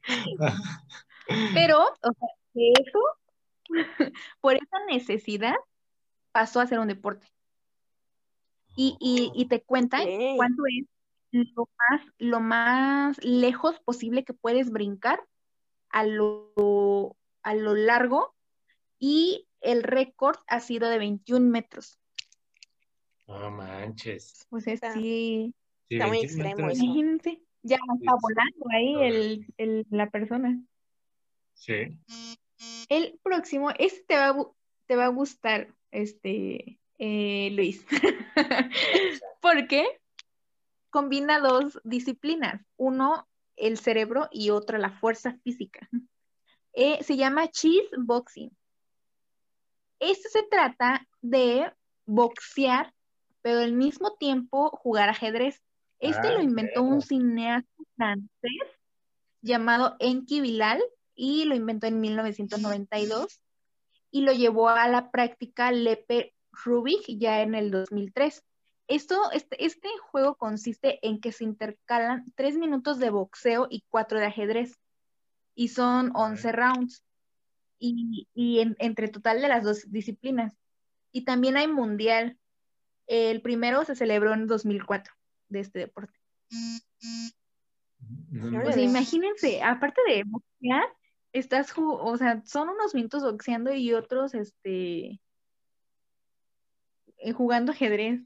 pero, 1.53 1.79
o 1.81 2.13
sea, 2.13 2.27
eso, 2.53 2.99
por 4.41 4.55
esa 4.55 4.85
necesidad, 4.87 5.55
pasó 6.31 6.59
a 6.59 6.67
ser 6.67 6.79
un 6.79 6.89
deporte. 6.89 7.25
Y, 8.75 8.97
y, 8.99 9.45
te 9.45 9.61
cuenta 9.61 9.99
cuánto 10.35 10.63
es 10.65 10.87
lo 11.33 11.67
más, 11.77 12.01
lo 12.19 12.39
más 12.39 13.23
lejos 13.23 13.79
posible 13.79 14.23
que 14.23 14.33
puedes 14.33 14.69
brincar 14.69 15.19
a 15.89 16.05
lo, 16.05 17.17
a 17.41 17.55
lo 17.55 17.73
largo 17.75 18.35
y 18.99 19.47
el 19.61 19.83
récord 19.83 20.37
ha 20.47 20.59
sido 20.59 20.89
de 20.89 20.99
21 20.99 21.49
metros. 21.49 21.99
No 23.27 23.49
manches. 23.49 24.45
Pues 24.49 24.67
es, 24.67 24.79
sí. 24.93 25.53
Está 25.89 26.07
muy 26.07 26.19
extremo. 26.19 26.69
Imagínense, 26.71 27.41
ya 27.63 27.77
está 27.77 28.13
volando 28.21 28.65
ahí 28.71 28.95
el, 29.01 29.53
el, 29.57 29.87
la 29.89 30.09
persona. 30.09 30.61
Sí. 31.53 31.97
El 32.89 33.19
próximo, 33.23 33.71
este 33.71 34.03
te 34.07 34.15
va, 34.17 34.35
te 34.85 34.95
va 34.95 35.05
a 35.05 35.09
gustar, 35.09 35.73
este, 35.91 36.79
eh, 36.99 37.49
Luis. 37.51 37.85
Porque 39.41 39.85
combina 40.93 41.39
dos 41.39 41.81
disciplinas. 41.83 42.61
Uno, 42.77 43.27
el 43.55 43.79
cerebro 43.79 44.29
y 44.31 44.51
otra, 44.51 44.77
la 44.77 44.91
fuerza 44.91 45.39
física. 45.43 45.89
Eh, 46.73 47.03
se 47.03 47.17
llama 47.17 47.49
cheese 47.49 47.89
boxing. 47.97 48.55
Esto 49.99 50.29
se 50.29 50.43
trata 50.43 51.07
de 51.21 51.73
boxear, 52.05 52.93
pero 53.41 53.61
al 53.61 53.73
mismo 53.73 54.13
tiempo 54.17 54.69
jugar 54.69 55.09
ajedrez. 55.09 55.63
Este 55.99 56.31
lo 56.31 56.39
ah, 56.39 56.43
inventó 56.43 56.83
un 56.83 57.01
cineasta 57.01 57.83
francés 57.95 58.61
llamado 59.41 59.95
Enki 59.99 60.41
Bilal 60.41 60.83
y 61.15 61.45
lo 61.45 61.55
inventó 61.55 61.87
en 61.87 62.01
1992 62.01 63.41
y 64.11 64.21
lo 64.21 64.31
llevó 64.31 64.69
a 64.69 64.87
la 64.89 65.09
práctica 65.09 65.71
Lepe 65.71 66.35
Rubik 66.51 67.03
ya 67.07 67.41
en 67.41 67.55
el 67.55 67.71
2003. 67.71 68.43
Esto, 68.93 69.31
este, 69.31 69.65
este 69.65 69.89
juego 70.11 70.35
consiste 70.35 70.99
en 71.01 71.19
que 71.19 71.31
se 71.31 71.43
intercalan 71.43 72.31
tres 72.35 72.57
minutos 72.57 72.99
de 72.99 73.09
boxeo 73.09 73.65
y 73.67 73.83
cuatro 73.89 74.19
de 74.19 74.27
ajedrez 74.27 74.77
y 75.55 75.69
son 75.69 76.11
11 76.15 76.51
rounds 76.51 77.03
y, 77.79 78.27
entre 78.77 79.07
total 79.07 79.41
de 79.41 79.47
las 79.47 79.63
dos 79.63 79.91
disciplinas. 79.91 80.55
Y 81.11 81.25
también 81.25 81.57
hay 81.57 81.67
mundial. 81.67 82.37
El 83.07 83.41
primero 83.41 83.83
se 83.83 83.95
celebró 83.95 84.31
en 84.31 84.45
2004 84.45 85.11
de 85.49 85.59
este 85.59 85.79
deporte. 85.79 86.19
Pues 88.63 88.77
imagínense, 88.77 89.63
aparte 89.63 90.01
de 90.07 90.23
boxear, 90.23 90.83
estás, 91.31 91.73
o 91.75 92.15
sea, 92.17 92.43
son 92.45 92.69
unos 92.69 92.93
minutos 92.93 93.23
boxeando 93.23 93.73
y 93.73 93.91
otros, 93.93 94.35
este, 94.35 95.19
eh, 97.17 97.31
jugando 97.31 97.71
ajedrez. 97.71 98.21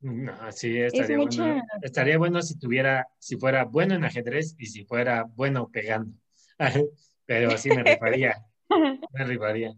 No, 0.00 0.52
sí, 0.52 0.78
estaría 0.78 1.18
bueno. 1.18 1.62
Estaría 1.82 2.18
bueno 2.18 2.40
si 2.40 2.58
tuviera, 2.58 3.08
si 3.18 3.36
fuera 3.36 3.64
bueno 3.64 3.94
en 3.94 4.04
ajedrez 4.04 4.54
y 4.58 4.66
si 4.66 4.84
fuera 4.84 5.24
bueno 5.24 5.68
pegando. 5.68 6.16
Pero 7.26 7.52
así 7.52 7.68
me 7.68 7.82
rifaría. 7.82 8.42
me 9.12 9.24
rifaría. 9.24 9.74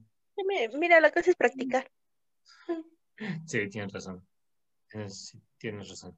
Mira, 0.75 1.01
la 1.01 1.11
cosa 1.11 1.31
es 1.31 1.37
practicar. 1.37 1.91
Sí, 3.47 3.69
tienes 3.69 3.93
razón. 3.93 4.27
tienes 5.59 5.89
razón. 5.89 6.17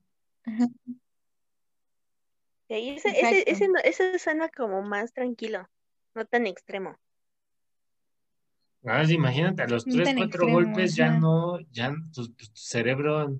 ese, 2.68 3.44
ese, 3.84 4.18
suena 4.18 4.48
como 4.48 4.80
más 4.80 5.12
tranquilo, 5.12 5.68
no 6.14 6.24
tan 6.24 6.46
extremo. 6.46 6.96
Ah, 8.84 9.04
imagínate, 9.06 9.62
a 9.62 9.66
los 9.66 9.84
tres, 9.84 10.14
cuatro 10.16 10.48
golpes 10.48 10.94
ya 10.94 11.10
no, 11.10 11.58
ya 11.72 11.94
tu, 12.14 12.32
cerebro 12.54 13.38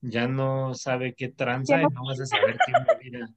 ya 0.00 0.28
no 0.28 0.74
sabe 0.74 1.14
qué 1.14 1.28
tranza 1.28 1.82
y 1.82 1.86
no 1.86 2.04
vas 2.04 2.20
a 2.20 2.26
saber 2.26 2.58
qué 2.66 2.72
mira. 3.02 3.28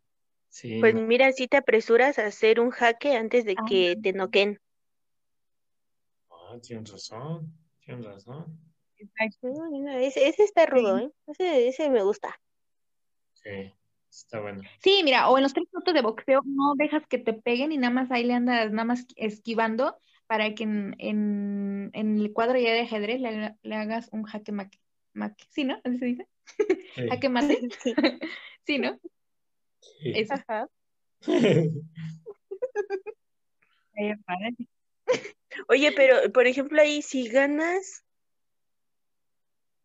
pues 0.79 0.95
mira, 0.95 1.31
si 1.31 1.47
te 1.47 1.57
apresuras 1.57 2.19
a 2.19 2.27
hacer 2.27 2.59
un 2.59 2.69
jaque 2.71 3.15
antes 3.15 3.45
de 3.45 3.55
que 3.67 3.97
te 4.01 4.13
noquen. 4.13 4.59
Ah, 6.29 6.57
tienes 6.61 6.91
razón, 6.91 7.53
tienes 7.79 8.05
razón. 8.05 8.59
Ese, 8.97 10.27
ese 10.27 10.43
está 10.43 10.65
rudo, 10.65 10.97
¿eh? 10.97 11.11
Ese, 11.27 11.67
ese 11.67 11.89
me 11.89 12.03
gusta. 12.03 12.39
Sí. 13.33 13.73
Está 14.13 14.39
bueno. 14.39 14.61
Sí, 14.79 15.01
mira, 15.03 15.27
o 15.29 15.37
en 15.37 15.43
los 15.43 15.53
tres 15.53 15.65
minutos 15.71 15.93
de 15.93 16.01
boxeo 16.01 16.41
no 16.45 16.75
dejas 16.75 17.05
que 17.07 17.17
te 17.17 17.33
peguen 17.33 17.71
y 17.71 17.77
nada 17.77 17.91
más 17.91 18.11
ahí 18.11 18.23
le 18.23 18.35
andas 18.35 18.71
nada 18.71 18.85
más 18.85 19.07
esquivando 19.15 19.97
para 20.27 20.53
que 20.53 20.63
en, 20.63 20.95
en, 20.99 21.91
el 21.93 22.31
cuadro 22.31 22.59
ya 22.59 22.73
de 22.73 22.81
ajedrez 22.81 23.19
le, 23.19 23.75
hagas 23.75 24.09
un 24.11 24.23
jaque 24.23 24.51
maque. 24.51 24.77
maque. 25.13 25.45
¿Sí, 25.49 25.63
no? 25.63 25.79
¿Así 25.83 25.97
se 25.97 26.05
dice? 26.05 26.27
Jaque 27.09 27.29
mate. 27.29 27.59
sí, 28.65 28.77
¿no? 28.77 28.99
Sí. 30.01 30.25
Ajá. 30.29 30.67
Oye, 35.67 35.91
pero 35.91 36.31
por 36.31 36.47
ejemplo 36.47 36.81
ahí 36.81 37.01
si 37.01 37.27
ganas 37.27 38.03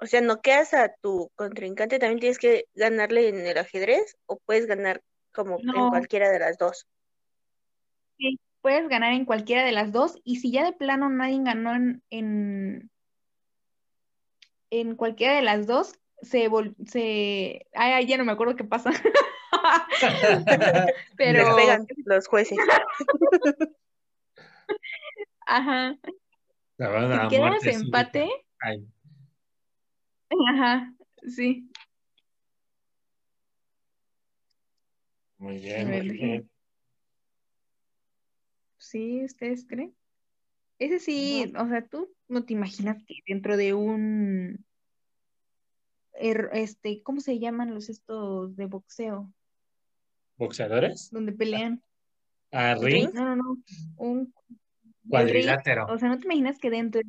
o 0.01 0.07
sea, 0.07 0.21
no 0.21 0.41
quedas 0.41 0.75
a 0.75 0.95
tu 1.03 1.31
contrincante, 1.35 1.99
también 1.99 2.21
tienes 2.21 2.39
que 2.39 2.67
ganarle 2.75 3.29
en 3.29 3.45
el 3.45 3.59
ajedrez 3.59 4.17
o 4.27 4.39
puedes 4.39 4.67
ganar 4.67 5.03
como 5.33 5.59
en 5.59 5.89
cualquiera 5.91 6.31
de 6.31 6.39
las 6.39 6.57
dos. 6.57 6.87
Sí, 8.17 8.39
puedes 8.61 8.89
ganar 8.89 9.13
en 9.13 9.25
cualquiera 9.25 9.65
de 9.65 9.73
las 9.73 9.93
dos 9.93 10.21
y 10.25 10.37
si 10.37 10.53
ya 10.53 10.65
de 10.65 10.73
plano 10.73 11.09
nadie 11.09 11.43
ganó 11.43 11.75
en, 11.75 12.91
en, 14.71 14.95
cualquiera 14.95 15.35
de 15.35 15.43
las 15.43 15.67
dos, 15.67 15.99
se, 16.23 16.49
se... 16.87 17.67
Ay, 17.75 18.07
ya 18.07 18.17
no 18.17 18.25
me 18.25 18.33
acuerdo 18.33 18.57
qué 18.57 18.65
pasa. 18.65 18.91
Pero... 21.17 21.57
pegan 21.57 21.87
los 22.05 22.27
jueces. 22.27 22.59
Ajá. 25.47 25.97
si 26.03 27.29
quedas 27.29 27.67
empate... 27.67 28.29
Ajá, 30.51 30.93
sí. 31.27 31.71
Muy 35.39 35.59
bien, 35.59 35.89
muy 35.89 36.11
bien. 36.11 36.51
Sí, 38.77 39.25
¿ustedes 39.25 39.67
creen? 39.67 39.95
Ese 40.79 40.99
sí, 40.99 41.53
o 41.57 41.69
sea, 41.69 41.87
tú 41.87 42.13
no 42.29 42.45
te 42.45 42.53
imaginas 42.53 43.03
que 43.05 43.15
dentro 43.27 43.57
de 43.57 43.75
un, 43.75 44.65
er, 46.21 46.51
este, 46.53 47.03
¿cómo 47.03 47.21
se 47.21 47.39
llaman 47.39 47.75
los 47.75 47.89
estos 47.89 48.57
de 48.57 48.67
boxeo? 48.67 49.33
¿Boxeadores? 50.37 51.11
Donde 51.11 51.33
pelean. 51.33 51.83
¿A 52.53 52.75
ring? 52.75 53.13
No, 53.13 53.25
no, 53.25 53.37
no. 53.37 53.59
Un 53.97 54.33
cuadrilátero. 55.09 55.87
O 55.87 55.99
sea, 55.99 56.09
no 56.09 56.19
te 56.19 56.27
imaginas 56.27 56.59
que 56.59 56.71
dentro 56.71 57.01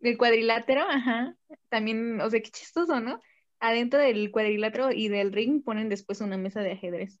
del 0.00 0.18
cuadrilátero, 0.18 0.82
ajá, 0.82 1.36
también, 1.68 2.20
o 2.20 2.30
sea, 2.30 2.40
qué 2.40 2.50
chistoso, 2.50 3.00
¿no? 3.00 3.20
Adentro 3.58 3.98
del 3.98 4.30
cuadrilátero 4.30 4.92
y 4.92 5.08
del 5.08 5.32
ring 5.32 5.64
ponen 5.64 5.88
después 5.88 6.20
una 6.20 6.36
mesa 6.36 6.60
de 6.60 6.72
ajedrez. 6.72 7.18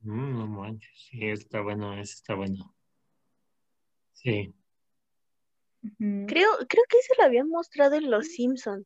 Mm, 0.00 0.38
no 0.38 0.46
manches, 0.46 0.90
sí, 1.08 1.28
está 1.28 1.60
bueno, 1.60 1.94
eso 1.94 2.14
está 2.14 2.34
bueno. 2.34 2.74
Sí. 4.12 4.52
Creo, 5.98 6.26
creo 6.68 6.84
que 6.88 6.98
eso 6.98 7.14
lo 7.18 7.24
habían 7.24 7.48
mostrado 7.48 7.94
en 7.94 8.10
Los 8.10 8.26
Simpsons. 8.26 8.84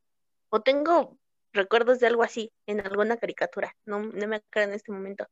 O 0.54 0.60
tengo 0.60 1.18
recuerdos 1.54 1.98
de 1.98 2.06
algo 2.08 2.22
así, 2.22 2.52
en 2.66 2.80
alguna 2.80 3.16
caricatura. 3.16 3.74
No, 3.86 4.00
no 4.00 4.28
me 4.28 4.36
acuerdo 4.36 4.68
en 4.68 4.74
este 4.74 4.92
momento. 4.92 5.26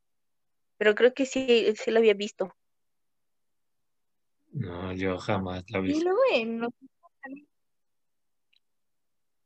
Pero 0.77 0.95
creo 0.95 1.13
que 1.13 1.27
sí, 1.27 1.75
sí 1.75 1.91
lo 1.91 1.99
había 1.99 2.15
visto. 2.15 2.55
No, 4.51 4.91
yo 4.93 5.19
jamás 5.19 5.63
lo 5.69 5.83
vi. 5.83 5.97
Y 5.97 6.01
luego 6.01 6.19
en 6.33 6.59
los 6.59 6.71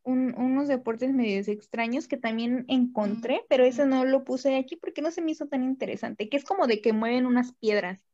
unos 0.06 0.68
deportes 0.68 1.12
medios 1.12 1.48
extraños 1.48 2.08
que 2.08 2.16
también 2.16 2.64
encontré, 2.68 3.44
pero 3.50 3.66
ese 3.66 3.86
no 3.86 4.06
lo 4.06 4.24
puse 4.24 4.56
aquí 4.56 4.76
porque 4.76 5.02
no 5.02 5.12
se 5.12 5.22
me 5.22 5.32
hizo 5.32 5.48
tan 5.48 5.64
interesante, 5.64 6.30
que 6.30 6.38
es 6.38 6.46
como 6.46 6.68
de 6.68 6.80
que 6.80 6.94
mueven 6.94 7.26
unas 7.26 7.54
piedras. 7.54 8.06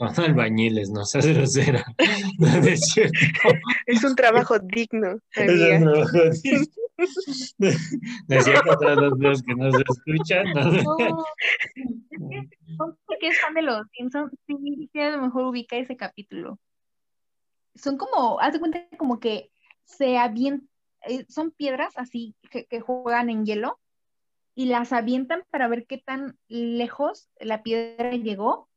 Son 0.00 0.24
albañiles, 0.24 0.88
no 0.90 1.04
seas 1.04 1.26
grosera. 1.26 1.84
No, 2.38 2.48
no 2.48 2.68
es 3.86 4.02
un 4.02 4.16
trabajo 4.16 4.58
digno, 4.58 5.18
Es 5.32 5.50
un 5.50 5.84
trabajo 5.84 6.30
digno. 6.42 6.66
Todos 8.78 9.18
los 9.18 9.42
que 9.42 9.54
nos 9.54 9.74
escuchan. 9.74 10.46
¿no? 10.54 10.62
No, 12.78 12.98
porque 13.04 13.28
es 13.28 13.38
fan 13.40 13.52
de 13.52 13.60
los 13.62 13.86
Simpsons, 13.92 14.32
sí, 14.46 14.88
sí, 14.90 15.00
a 15.00 15.10
lo 15.10 15.22
mejor 15.22 15.44
ubica 15.44 15.76
ese 15.76 15.96
capítulo. 15.98 16.58
Son 17.74 17.98
como, 17.98 18.40
haz 18.40 18.54
de 18.54 18.60
cuenta 18.60 18.88
como 18.96 19.20
que 19.20 19.50
se 19.84 20.16
avientan, 20.16 20.66
son 21.28 21.50
piedras 21.50 21.92
así 21.96 22.34
que, 22.50 22.64
que 22.64 22.80
juegan 22.80 23.28
en 23.28 23.44
hielo 23.44 23.78
y 24.54 24.64
las 24.64 24.94
avientan 24.94 25.44
para 25.50 25.68
ver 25.68 25.86
qué 25.86 25.98
tan 25.98 26.38
lejos 26.48 27.28
la 27.38 27.62
piedra 27.62 28.12
llegó 28.12 28.69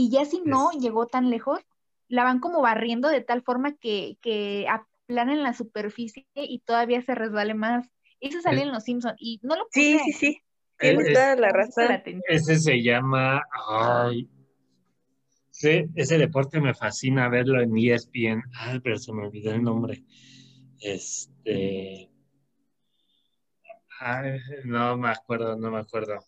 y 0.00 0.10
ya 0.10 0.24
si 0.24 0.40
no 0.44 0.70
llegó 0.70 1.08
tan 1.08 1.28
lejos, 1.28 1.58
la 2.06 2.22
van 2.22 2.38
como 2.38 2.62
barriendo 2.62 3.08
de 3.08 3.20
tal 3.20 3.42
forma 3.42 3.74
que, 3.74 4.16
que 4.22 4.64
aplanen 4.68 5.42
la 5.42 5.54
superficie 5.54 6.24
y 6.36 6.60
todavía 6.60 7.02
se 7.02 7.16
resbale 7.16 7.54
más. 7.54 7.88
Eso 8.20 8.40
sale 8.40 8.62
en 8.62 8.70
Los 8.70 8.84
Simpsons 8.84 9.16
y 9.18 9.40
no 9.42 9.56
lo 9.56 9.66
Sí, 9.72 9.94
puse 9.94 10.04
sí, 10.04 10.12
sí. 10.12 10.26
Eh, 10.78 10.90
Tienes 10.94 11.08
es- 11.08 11.14
toda 11.14 11.34
la 11.34 11.48
razón. 11.48 12.02
Ese 12.28 12.60
se 12.60 12.80
llama. 12.80 13.42
Ay. 13.68 14.30
Sí, 15.50 15.86
ese 15.96 16.16
deporte 16.16 16.60
me 16.60 16.74
fascina 16.74 17.28
verlo 17.28 17.60
en 17.60 17.76
ESPN. 17.76 18.44
Ay, 18.54 18.78
pero 18.78 18.98
se 18.98 19.12
me 19.12 19.26
olvidó 19.26 19.50
el 19.52 19.64
nombre. 19.64 20.04
Este. 20.78 22.08
Ay, 23.98 24.38
no 24.64 24.96
me 24.96 25.08
acuerdo, 25.08 25.56
no 25.56 25.72
me 25.72 25.78
acuerdo. 25.78 26.20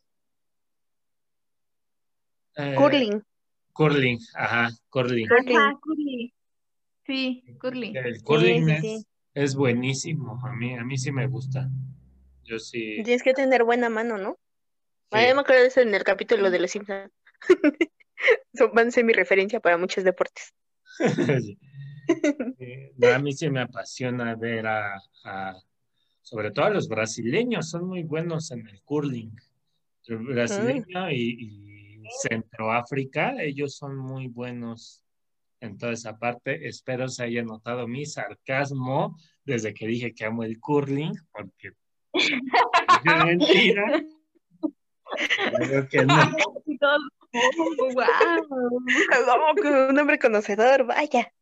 Eh, 2.56 2.74
Curling. 2.76 3.22
Curling, 3.80 4.18
ajá, 4.34 4.68
curling. 4.90 5.26
Curling. 5.26 5.56
Ajá, 5.56 5.78
curly. 5.80 6.34
Sí, 7.06 7.44
curly. 7.58 7.96
El 7.96 8.22
curling 8.22 8.66
sí, 8.66 8.72
es, 8.72 8.80
sí. 8.82 9.06
es 9.32 9.54
buenísimo. 9.54 10.38
A 10.46 10.52
mí, 10.52 10.74
a 10.76 10.84
mí 10.84 10.98
sí 10.98 11.10
me 11.10 11.26
gusta. 11.28 11.66
Yo 12.44 12.58
sí. 12.58 13.00
Tienes 13.02 13.22
que 13.22 13.32
tener 13.32 13.64
buena 13.64 13.88
mano, 13.88 14.18
¿no? 14.18 14.36
sí. 15.10 15.16
A 15.16 15.28
mí 15.28 15.32
me 15.34 15.40
acuerdo 15.40 15.62
de 15.62 15.68
eso 15.68 15.80
en 15.80 15.94
el 15.94 16.04
capítulo 16.04 16.50
de 16.50 16.58
Los 16.60 16.72
Simpsons. 16.72 17.10
Son- 18.52 18.70
Van 18.74 18.88
a 18.88 18.90
ser 18.90 19.04
mi 19.04 19.14
referencia 19.14 19.60
para 19.60 19.78
muchos 19.78 20.04
deportes. 20.04 20.52
Sí. 22.58 22.92
No, 22.98 23.08
a 23.14 23.18
mí 23.20 23.32
sí 23.32 23.48
me 23.48 23.60
apasiona 23.60 24.34
ver 24.34 24.66
a, 24.66 24.96
a- 25.24 25.56
sobre 26.20 26.50
todo 26.50 26.66
a 26.66 26.70
los 26.70 26.86
brasileños, 26.86 27.70
son 27.70 27.86
muy 27.86 28.02
buenos 28.02 28.50
en 28.50 28.66
el 28.68 28.82
curling. 28.82 29.30
El 30.06 30.18
brasileño 30.18 31.10
y, 31.12 31.36
y 31.38 31.69
Centroáfrica, 32.10 33.34
ellos 33.40 33.76
son 33.76 33.96
muy 33.96 34.28
buenos 34.28 35.04
en 35.60 35.78
toda 35.78 35.92
esa 35.92 36.18
parte. 36.18 36.66
Espero 36.68 37.08
se 37.08 37.24
haya 37.24 37.42
notado 37.42 37.86
mi 37.86 38.06
sarcasmo 38.06 39.16
desde 39.44 39.74
que 39.74 39.86
dije 39.86 40.14
que 40.14 40.24
amo 40.24 40.44
el 40.44 40.58
curling, 40.58 41.12
porque 41.32 41.72
es 42.14 43.24
mentira. 43.24 44.02
Creo 45.56 45.88
que 45.88 46.04
no. 46.04 46.14
Oh, 47.32 47.92
wow. 47.94 48.04
Con 49.62 49.74
un 49.74 49.98
hombre 49.98 50.18
conocedor, 50.18 50.84
vaya. 50.86 51.32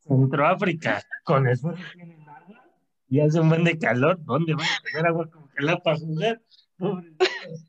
Centroáfrica, 0.00 1.02
con 1.22 1.46
eso 1.48 1.70
no 1.70 1.76
tienen 1.92 2.28
agua 2.28 2.64
y 3.10 3.20
hace 3.20 3.40
un 3.40 3.48
buen 3.48 3.64
de 3.64 3.78
calor, 3.78 4.18
¿dónde 4.24 4.54
van 4.54 4.66
a 4.66 4.82
tener 4.82 5.06
agua 5.06 5.30
congelada 5.58 5.82
para 5.82 5.98
jugar? 5.98 6.40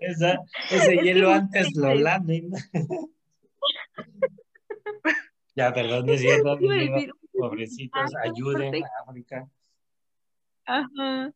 Esa, 0.00 0.38
ese 0.70 0.96
hielo 0.98 1.30
antes 1.30 1.74
lo 1.74 1.92
lamen. 1.94 2.52
ya, 5.56 5.72
perdón, 5.72 6.08
es 6.08 6.20
cierto, 6.20 6.52
a 6.52 6.58
pobrecitos, 7.32 8.14
ah, 8.14 8.28
ayuden 8.28 8.84
a 8.84 9.10
África. 9.10 9.48
Ajá. 10.66 11.32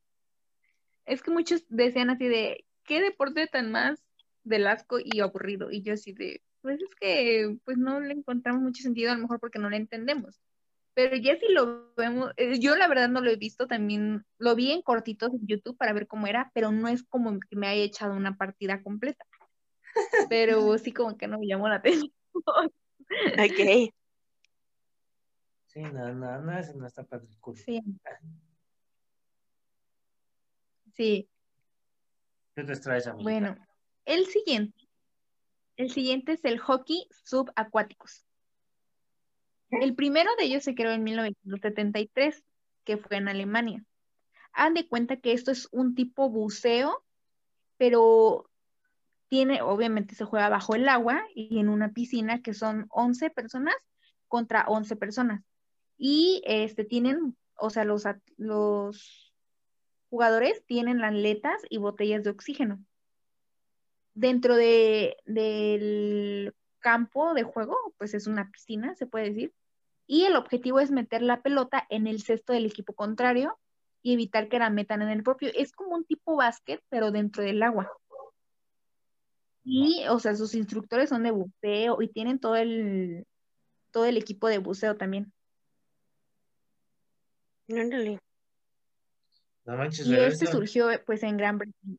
Es 1.07 1.23
que 1.23 1.31
muchos 1.33 1.65
decían 1.69 2.11
así 2.11 2.29
de, 2.29 2.65
¿qué 2.85 3.01
deporte 3.01 3.49
tan 3.49 3.73
más 3.73 4.01
del 4.45 4.69
asco 4.69 4.99
y 5.03 5.21
aburrido? 5.21 5.73
Y 5.73 5.83
yo 5.83 5.95
así 5.95 6.13
de, 6.13 6.41
pues 6.61 6.81
es 6.81 6.95
que 7.01 7.57
pues 7.65 7.79
no 7.79 8.01
le 8.01 8.13
encontramos 8.13 8.63
mucho 8.63 8.83
sentido, 8.83 9.11
a 9.11 9.17
lo 9.17 9.23
mejor 9.23 9.41
porque 9.41 9.59
no 9.59 9.71
lo 9.71 9.77
entendemos. 9.77 10.41
Pero 10.99 11.15
ya 11.15 11.39
si 11.39 11.53
lo 11.53 11.95
vemos, 11.95 12.33
eh, 12.37 12.59
yo 12.59 12.75
la 12.75 12.89
verdad 12.89 13.09
no 13.09 13.21
lo 13.21 13.31
he 13.31 13.37
visto, 13.37 13.69
también 13.69 14.27
lo 14.37 14.57
vi 14.57 14.73
en 14.73 14.83
cortitos 14.83 15.33
en 15.33 15.47
YouTube 15.47 15.77
para 15.77 15.93
ver 15.93 16.09
cómo 16.09 16.27
era, 16.27 16.51
pero 16.55 16.73
no 16.73 16.89
es 16.89 17.05
como 17.05 17.39
que 17.39 17.55
me 17.55 17.69
haya 17.69 17.85
echado 17.85 18.15
una 18.15 18.37
partida 18.37 18.83
completa. 18.83 19.25
Pero 20.29 20.77
sí 20.77 20.91
como 20.91 21.17
que 21.17 21.29
no 21.29 21.39
me 21.39 21.47
llamó 21.47 21.69
la 21.69 21.77
atención. 21.77 22.13
Ok. 22.35 23.93
Sí, 25.67 25.83
no, 25.83 26.13
no, 26.15 26.41
no, 26.41 26.59
ese 26.59 26.75
no 26.75 26.85
está 26.85 27.05
padre. 27.05 27.29
Sí. 27.55 27.81
Sí. 30.95 31.29
¿Qué 32.57 32.65
te 32.65 32.75
traes, 32.75 33.07
amiguita? 33.07 33.23
Bueno, 33.23 33.67
el 34.05 34.27
siguiente. 34.27 34.89
El 35.77 35.93
siguiente 35.93 36.33
es 36.33 36.45
el 36.45 36.59
hockey 36.59 37.07
subacuáticos. 37.25 38.28
El 39.71 39.95
primero 39.95 40.31
de 40.39 40.45
ellos 40.45 40.65
se 40.65 40.75
creó 40.75 40.93
en 40.93 41.05
1973, 41.05 42.43
que 42.85 42.97
fue 42.97 43.19
en 43.19 43.29
Alemania. 43.29 43.85
Hagan 44.53 44.75
de 44.75 44.89
cuenta 44.89 45.17
que 45.17 45.33
esto 45.33 45.51
es 45.51 45.69
un 45.73 45.95
tipo 45.95 46.31
buceo, 46.31 47.05
pero 47.77 48.49
tiene, 49.29 49.61
obviamente 49.63 50.15
se 50.15 50.25
juega 50.25 50.49
bajo 50.49 50.75
el 50.75 50.89
agua 50.89 51.23
y 51.35 51.59
en 51.59 51.69
una 51.69 51.93
piscina 51.93 52.41
que 52.43 52.55
son 52.55 52.87
11 52.91 53.31
personas 53.31 53.75
contra 54.27 54.65
11 54.69 54.97
personas. 54.97 55.45
Y 55.99 56.43
este 56.47 56.85
tienen, 56.85 57.37
o 57.57 57.71
sea, 57.71 57.85
los, 57.85 58.05
los 58.37 59.35
jugadores 60.11 60.65
tienen 60.67 61.03
aletas 61.05 61.61
y 61.69 61.79
botellas 61.79 62.25
de 62.25 62.31
oxígeno. 62.31 62.83
Dentro 64.15 64.57
de, 64.57 65.17
del 65.27 66.55
campo 66.81 67.35
de 67.35 67.43
juego, 67.43 67.77
pues 67.99 68.15
es 68.15 68.27
una 68.27 68.51
piscina, 68.51 68.95
se 68.95 69.07
puede 69.07 69.31
decir. 69.31 69.53
Y 70.07 70.25
el 70.25 70.37
objetivo 70.37 70.81
es 70.81 70.91
meter 70.91 71.23
la 71.23 71.43
pelota 71.43 71.87
en 71.91 72.07
el 72.07 72.23
cesto 72.23 72.53
del 72.53 72.67
equipo 72.67 72.95
contrario 72.95 73.59
y 74.03 74.15
evitar 74.15 74.49
que 74.49 74.59
la 74.59 74.71
metan 74.71 75.03
en 75.03 75.11
el 75.11 75.23
propio. 75.23 75.51
Es 75.55 75.73
como 75.73 75.95
un 75.95 76.05
tipo 76.05 76.37
básquet, 76.37 76.83
pero 76.89 77.11
dentro 77.11 77.43
del 77.43 77.63
agua. 77.63 77.91
Y, 79.65 80.07
o 80.09 80.19
sea, 80.19 80.35
sus 80.35 80.55
instructores 80.55 81.11
son 81.11 81.25
de 81.25 81.31
buceo 81.31 82.01
y 82.01 82.09
tienen 82.09 82.39
todo 82.39 82.57
el, 82.57 83.27
todo 83.91 84.07
el 84.07 84.17
equipo 84.17 84.49
de 84.49 84.59
buceo 84.59 84.97
también. 84.97 85.31
Ándale. 87.69 88.19
No 89.67 89.77
manches, 89.77 90.07
Y 90.07 90.15
este 90.15 90.47
eso, 90.47 90.53
surgió 90.53 90.89
pues 91.05 91.23
en 91.23 91.37
Gran 91.37 91.59
Bretaña. 91.59 91.99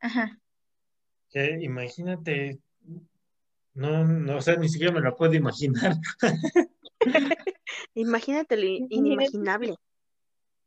Ajá. 0.00 0.38
que 1.30 1.58
imagínate, 1.60 2.58
no, 3.74 4.04
no, 4.04 4.36
o 4.36 4.42
sea, 4.42 4.56
ni 4.56 4.68
siquiera 4.68 4.92
me 4.92 5.00
lo 5.00 5.16
puedo 5.16 5.34
imaginar. 5.34 5.96
Imagínate 7.94 8.56
lo 8.56 8.66
in- 8.66 8.86
inimaginable. 8.90 9.74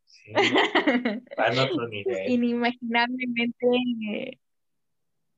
Sí, 0.05 0.31
otro 0.35 1.87
nivel. 1.87 2.31
Inimaginablemente. 2.31 4.39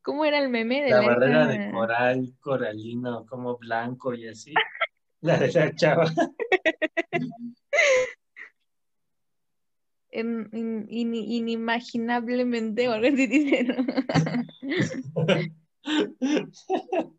¿Cómo 0.02 0.26
era 0.26 0.40
el 0.40 0.50
meme 0.50 0.84
de 0.84 0.90
La 0.92 1.02
la 1.02 1.08
barrera 1.08 1.54
esa- 1.54 1.64
de 1.66 1.72
coral, 1.72 2.34
coralino, 2.40 3.26
como 3.26 3.58
blanco 3.58 4.14
y 4.14 4.28
así. 4.28 4.54
La 5.22 5.38
de 5.38 5.52
la 5.52 5.74
chava. 5.76 6.06
en- 10.12 10.50
in- 10.54 10.88
in- 10.90 11.16
inimaginablemente, 11.16 12.88
o 12.88 12.94
algo 12.94 13.08
así 13.08 13.28
dice, 13.28 13.68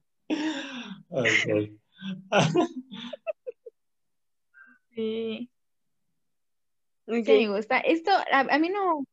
Sí, 4.94 5.50
Ok. 7.06 7.24
sí, 7.24 7.46
me 7.46 7.56
gusta. 7.56 7.78
Esto, 7.78 8.10
a, 8.10 8.40
a 8.40 8.58
mí 8.58 8.68
no, 8.68 9.04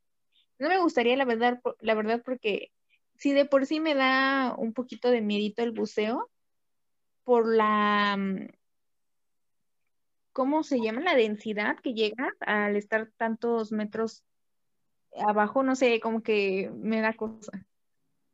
no 0.58 0.68
me 0.68 0.78
gustaría, 0.78 1.16
la 1.16 1.24
verdad, 1.24 1.60
la 1.80 1.94
verdad, 1.94 2.22
porque 2.24 2.70
si 3.16 3.32
de 3.32 3.44
por 3.46 3.66
sí 3.66 3.80
me 3.80 3.94
da 3.94 4.54
un 4.58 4.72
poquito 4.72 5.10
de 5.10 5.20
miedito 5.22 5.62
el 5.62 5.72
buceo, 5.72 6.30
por 7.24 7.48
la, 7.48 8.16
mm, 8.18 8.48
¿cómo 10.32 10.62
se 10.62 10.80
llama? 10.80 11.00
La 11.00 11.14
densidad 11.14 11.78
que 11.78 11.94
llega 11.94 12.32
al 12.40 12.76
estar 12.76 13.10
tantos 13.16 13.72
metros 13.72 14.22
abajo, 15.16 15.62
no 15.62 15.76
sé, 15.76 16.00
como 16.00 16.22
que 16.22 16.70
me 16.74 17.00
da 17.00 17.14
cosa. 17.14 17.66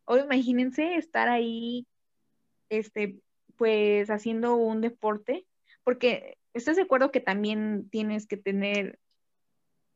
O 0.04 0.16
imagínense 0.16 0.96
estar 0.96 1.28
ahí, 1.28 1.86
este, 2.78 3.20
pues 3.56 4.10
haciendo 4.10 4.56
un 4.56 4.80
deporte, 4.80 5.46
porque 5.84 6.38
estás 6.54 6.76
de 6.76 6.82
acuerdo 6.82 7.10
que 7.10 7.20
también 7.20 7.88
tienes 7.90 8.26
que 8.26 8.36
tener 8.36 8.98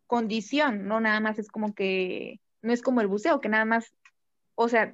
condición, 0.06 0.86
no 0.86 1.00
nada 1.00 1.20
más 1.20 1.38
es 1.38 1.48
como 1.48 1.74
que, 1.74 2.40
no 2.62 2.72
es 2.72 2.82
como 2.82 3.00
el 3.00 3.08
buceo, 3.08 3.40
que 3.40 3.48
nada 3.48 3.64
más 3.64 3.92
o 4.56 4.68
sea, 4.68 4.92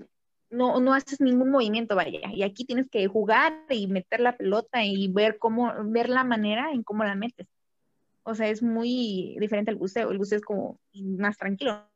no, 0.51 0.81
no 0.81 0.93
haces 0.93 1.21
ningún 1.21 1.51
movimiento, 1.51 1.97
vaya. 1.97 2.31
Y 2.35 2.43
aquí 2.43 2.67
tienes 2.67 2.91
que 2.91 3.07
jugar 3.07 3.65
y 3.71 3.87
meter 3.87 4.21
la 4.21 4.37
pelota 4.37 4.85
y 4.85 5.09
ver 5.09 5.39
cómo, 5.39 5.73
ver 5.85 6.11
la 6.11 6.25
manera 6.25 6.73
en 6.73 6.83
cómo 6.83 7.05
la 7.05 7.15
metes. 7.15 7.47
O 8.25 8.35
sea, 8.35 8.49
es 8.49 8.63
muy 8.63 9.37
diferente 9.41 9.71
al 9.71 9.79
buceo. 9.79 10.11
El 10.11 10.19
buceo 10.19 10.37
es 10.37 10.45
como 10.45 10.79
más 10.93 11.39
tranquilo. 11.39 11.89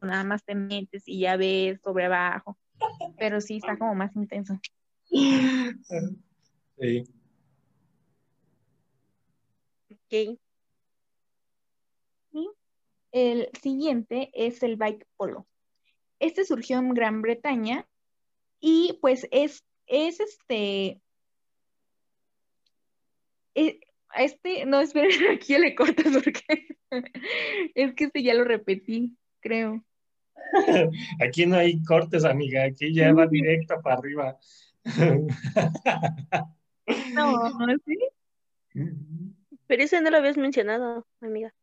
Nada 0.00 0.22
más 0.22 0.44
te 0.44 0.54
metes 0.54 1.08
y 1.08 1.20
ya 1.20 1.36
ves 1.36 1.80
sobre 1.82 2.04
abajo. 2.04 2.56
Pero 3.18 3.40
sí 3.40 3.56
está 3.56 3.76
como 3.76 3.94
más 3.94 4.14
intenso. 4.14 4.60
Sí. 6.76 7.04
Ok. 9.90 10.38
Y 12.32 12.48
el 13.12 13.48
siguiente 13.62 14.30
es 14.34 14.62
el 14.62 14.76
bike 14.76 15.06
polo. 15.16 15.46
Este 16.18 16.44
surgió 16.44 16.78
en 16.78 16.94
Gran 16.94 17.22
Bretaña 17.22 17.86
y 18.60 18.98
pues 19.00 19.28
es, 19.30 19.64
es 19.86 20.18
este, 20.20 21.00
a 24.08 24.22
este, 24.22 24.66
no, 24.66 24.80
esperen, 24.80 25.10
aquí 25.34 25.56
le 25.58 25.74
cortas 25.74 26.12
porque 26.12 26.66
es 27.74 27.94
que 27.94 28.04
este 28.04 28.22
ya 28.22 28.34
lo 28.34 28.44
repetí, 28.44 29.16
creo. 29.40 29.84
Aquí 31.20 31.46
no 31.46 31.56
hay 31.56 31.82
cortes, 31.84 32.24
amiga, 32.24 32.64
aquí 32.64 32.92
ya 32.92 33.12
va 33.12 33.26
directo 33.26 33.80
para 33.82 33.96
arriba. 33.96 34.38
No, 37.14 37.50
sí. 37.86 37.98
Pero 39.66 39.82
ese 39.82 40.00
no 40.02 40.10
lo 40.10 40.18
habías 40.18 40.36
mencionado, 40.36 41.06
amiga. 41.22 41.54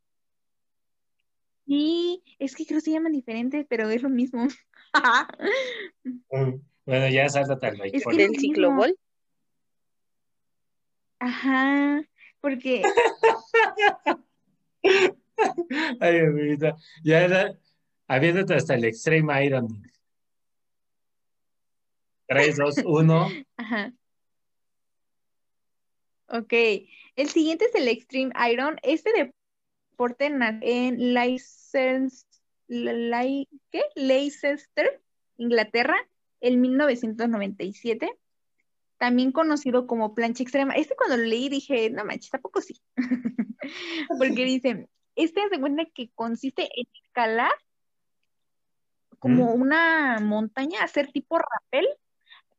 Sí, 1.68 2.24
es 2.40 2.56
que 2.56 2.66
creo 2.66 2.80
que 2.80 2.86
se 2.86 2.92
llaman 2.92 3.12
diferentes, 3.12 3.66
pero 3.70 3.90
es 3.90 4.02
lo 4.02 4.10
mismo. 4.10 4.48
Bueno, 6.86 7.08
ya 7.10 7.30
sáltate 7.30 7.68
al 7.68 7.82
Es 7.94 8.04
que- 8.04 8.16
¿Del 8.18 8.36
ciclobol? 8.38 8.98
Ajá, 11.20 12.02
porque 12.42 12.82
Ay, 16.00 16.20
amiguita, 16.20 16.76
ya 17.04 17.22
era, 17.22 17.54
habiéndote 18.08 18.56
hasta 18.56 18.74
el 18.74 18.86
Extreme 18.86 19.46
Iron. 19.46 19.84
3, 22.32 22.56
2, 22.56 22.76
1. 22.86 23.28
Ajá. 23.58 23.94
Ok. 26.28 26.54
El 27.18 27.28
siguiente 27.28 27.66
es 27.66 27.76
el 27.76 27.90
Extreme 27.90 28.32
Iron. 28.50 28.78
Este 28.84 29.12
deporte 29.12 30.28
en 30.28 31.14
Leicester. 31.14 32.08
Leicester, 33.96 35.02
Inglaterra, 35.36 35.98
en 36.40 36.62
1997. 36.62 38.18
También 38.98 39.34
conocido 39.34 39.86
como 39.86 40.16
plancha 40.16 40.44
extrema. 40.44 40.76
Este 40.76 40.96
cuando 40.96 41.18
lo 41.18 41.24
leí 41.24 41.50
dije, 41.50 41.90
no 41.90 42.06
manches, 42.06 42.30
tampoco 42.30 42.62
sí. 42.62 42.82
Porque 44.18 44.46
dice, 44.46 44.88
este 45.18 45.42
se 45.50 45.60
cuenta 45.60 45.84
que 45.94 46.10
consiste 46.16 46.70
en 46.76 46.88
escalar 47.04 47.52
como 49.20 49.54
una 49.54 50.20
montaña, 50.22 50.82
hacer 50.82 51.12
tipo 51.12 51.38
rappel, 51.38 51.86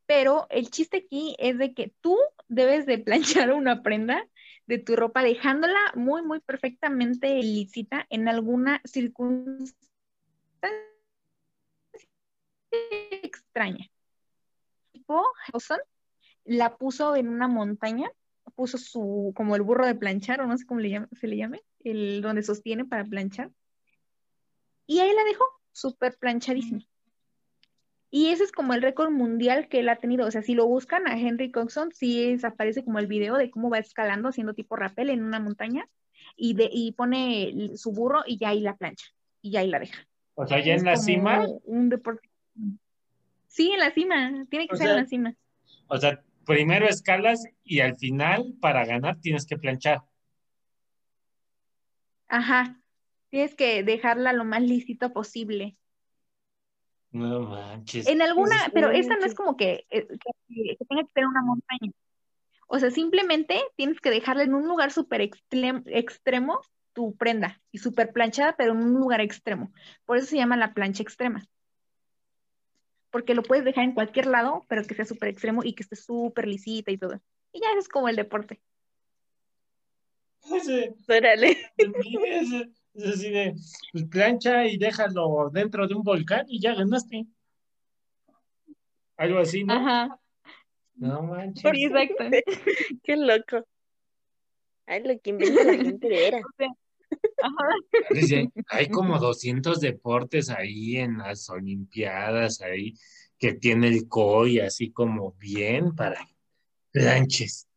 pero 0.06 0.46
el 0.50 0.70
chiste 0.70 0.98
aquí 0.98 1.36
es 1.38 1.58
de 1.58 1.74
que 1.74 1.92
tú 2.00 2.18
debes 2.48 2.86
de 2.86 2.98
planchar 2.98 3.52
una 3.52 3.82
prenda 3.82 4.26
de 4.66 4.78
tu 4.78 4.96
ropa 4.96 5.22
dejándola 5.22 5.78
muy, 5.94 6.22
muy 6.22 6.40
perfectamente 6.40 7.34
lisita 7.42 8.06
en 8.10 8.28
alguna 8.28 8.80
circunstancia 8.84 9.76
extraña. 13.22 13.90
Tipo, 14.92 15.24
la 16.44 16.76
puso 16.76 17.16
en 17.16 17.28
una 17.28 17.48
montaña, 17.48 18.10
puso 18.54 18.78
su, 18.78 19.32
como 19.34 19.56
el 19.56 19.62
burro 19.62 19.86
de 19.86 19.94
planchar, 19.94 20.40
o 20.40 20.46
no 20.46 20.56
sé 20.56 20.66
cómo 20.66 20.80
le 20.80 20.90
llama- 20.90 21.08
se 21.12 21.26
le 21.26 21.36
llame, 21.36 21.62
el 21.84 22.20
donde 22.22 22.42
sostiene 22.42 22.84
para 22.84 23.04
planchar. 23.04 23.50
Y 24.86 25.00
ahí 25.00 25.12
la 25.14 25.24
dejó, 25.24 25.44
súper 25.72 26.16
planchadísima. 26.18 26.82
Y 28.14 28.28
ese 28.28 28.44
es 28.44 28.52
como 28.52 28.74
el 28.74 28.82
récord 28.82 29.10
mundial 29.10 29.68
que 29.68 29.80
él 29.80 29.88
ha 29.88 29.96
tenido. 29.96 30.26
O 30.26 30.30
sea, 30.30 30.42
si 30.42 30.54
lo 30.54 30.66
buscan 30.66 31.08
a 31.08 31.18
Henry 31.18 31.50
Coxon, 31.50 31.92
sí 31.92 32.22
es- 32.22 32.44
aparece 32.44 32.84
como 32.84 32.98
el 32.98 33.06
video 33.06 33.36
de 33.36 33.50
cómo 33.50 33.70
va 33.70 33.78
escalando 33.78 34.28
haciendo 34.28 34.52
tipo 34.52 34.76
rappel 34.76 35.08
en 35.08 35.22
una 35.24 35.40
montaña 35.40 35.88
y, 36.36 36.52
de, 36.52 36.68
y 36.70 36.92
pone 36.92 37.70
su 37.76 37.90
burro 37.92 38.22
y 38.26 38.36
ya 38.36 38.50
ahí 38.50 38.60
la 38.60 38.76
plancha 38.76 39.06
y 39.40 39.52
ya 39.52 39.60
ahí 39.60 39.68
la 39.68 39.78
deja. 39.78 40.06
O 40.34 40.46
sea, 40.46 40.62
ya 40.62 40.74
Es 40.74 40.82
en 40.82 40.86
la 40.86 40.96
cima, 40.96 41.46
Un 41.64 41.88
deporte. 41.88 42.28
Sí, 43.48 43.72
en 43.72 43.80
la 43.80 43.90
cima, 43.92 44.46
tiene 44.50 44.68
que 44.68 44.74
O 44.74 44.76
ser 44.76 44.86
sea- 44.88 44.94
en 44.96 45.02
la 45.02 45.06
cima. 45.08 45.34
o 45.88 45.96
sea, 45.96 46.22
primero 46.44 46.86
escalas 46.86 47.42
y 47.64 47.80
al 47.80 47.96
final, 47.96 48.54
para 48.60 48.84
ganar, 48.84 49.20
tienes 49.20 49.46
que 49.46 49.56
planchar. 49.56 50.02
Ajá. 52.28 52.78
Tienes 53.30 53.54
que 53.54 53.82
dejarla 53.82 54.32
lo 54.34 54.44
más 54.44 54.60
lícito 54.62 55.12
posible. 55.14 55.76
No 57.12 57.40
manches. 57.40 58.06
En 58.06 58.22
alguna, 58.22 58.56
pero 58.74 58.90
esta 58.90 59.16
no 59.16 59.26
es 59.26 59.34
como 59.34 59.56
que, 59.56 59.86
eh, 59.90 60.06
que, 60.08 60.76
que 60.78 60.84
tenga 60.88 61.02
que 61.04 61.12
ser 61.14 61.26
una 61.26 61.42
montaña. 61.42 61.92
O 62.66 62.78
sea, 62.78 62.90
simplemente 62.90 63.60
tienes 63.76 64.00
que 64.00 64.10
dejarla 64.10 64.44
en 64.44 64.54
un 64.54 64.66
lugar 64.66 64.92
súper 64.92 65.20
extrem- 65.20 65.82
extremo 65.86 66.60
tu 66.94 67.14
prenda 67.16 67.60
y 67.70 67.78
súper 67.78 68.12
planchada, 68.12 68.56
pero 68.56 68.72
en 68.72 68.78
un 68.78 68.94
lugar 68.94 69.20
extremo. 69.20 69.72
Por 70.06 70.16
eso 70.16 70.26
se 70.26 70.36
llama 70.36 70.56
la 70.56 70.72
plancha 70.72 71.02
extrema. 71.02 71.46
Porque 73.10 73.34
lo 73.34 73.42
puedes 73.42 73.64
dejar 73.64 73.84
en 73.84 73.92
cualquier 73.92 74.26
lado, 74.26 74.64
pero 74.68 74.84
que 74.84 74.94
sea 74.94 75.04
súper 75.04 75.28
extremo 75.28 75.62
y 75.62 75.74
que 75.74 75.82
esté 75.82 75.96
súper 75.96 76.48
lisita 76.48 76.90
y 76.90 76.96
todo. 76.96 77.20
Y 77.52 77.60
ya 77.60 77.68
eso 77.70 77.80
es 77.80 77.88
como 77.88 78.08
el 78.08 78.16
deporte. 78.16 78.62
Órale. 81.08 81.70
es 82.94 83.04
así 83.04 83.30
de, 83.30 83.54
pues, 83.92 84.04
plancha 84.04 84.66
y 84.66 84.76
déjalo 84.76 85.50
dentro 85.52 85.86
de 85.86 85.94
un 85.94 86.02
volcán 86.02 86.44
y 86.48 86.60
ya 86.60 86.74
ganaste. 86.74 87.26
Algo 89.16 89.38
así, 89.38 89.64
¿no? 89.64 89.74
Ajá. 89.74 90.20
No 90.94 91.22
manches. 91.22 91.70
Sí, 91.74 91.84
exacto. 91.84 92.24
Qué 93.02 93.16
loco. 93.16 93.66
Ay, 94.86 95.02
lo 95.04 95.18
que 95.20 95.30
inventa 95.30 95.64
la 95.64 95.74
gente 95.74 96.26
era. 96.28 96.40
Ajá. 97.42 97.66
Dice, 98.10 98.50
hay 98.68 98.88
como 98.88 99.18
200 99.18 99.80
deportes 99.80 100.50
ahí 100.50 100.96
en 100.96 101.18
las 101.18 101.48
Olimpiadas, 101.50 102.60
ahí, 102.62 102.94
que 103.38 103.54
tiene 103.54 103.88
el 103.88 104.08
COI 104.08 104.60
así 104.60 104.92
como 104.92 105.32
bien 105.32 105.94
para 105.94 106.26
planches. 106.90 107.68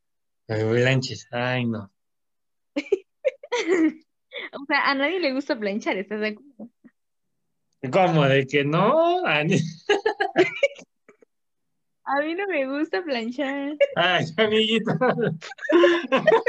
Planches, 0.45 1.28
ay 1.32 1.65
no. 1.65 1.91
O 4.54 4.65
sea, 4.67 4.89
a 4.89 4.95
nadie 4.95 5.19
le 5.19 5.34
gusta 5.34 5.58
planchar, 5.58 5.98
¿estás 5.98 6.19
de 6.19 6.28
acuerdo? 6.30 6.69
¿Cómo 7.91 8.26
de 8.26 8.45
que 8.48 8.63
no? 8.65 9.26
Ani- 9.26 9.60
A 12.08 12.19
mí 12.21 12.36
no 12.36 12.45
me 12.48 12.67
gusta 12.67 13.02
planchar. 13.04 13.76
Ay, 13.95 14.26
amiguito. 14.38 14.91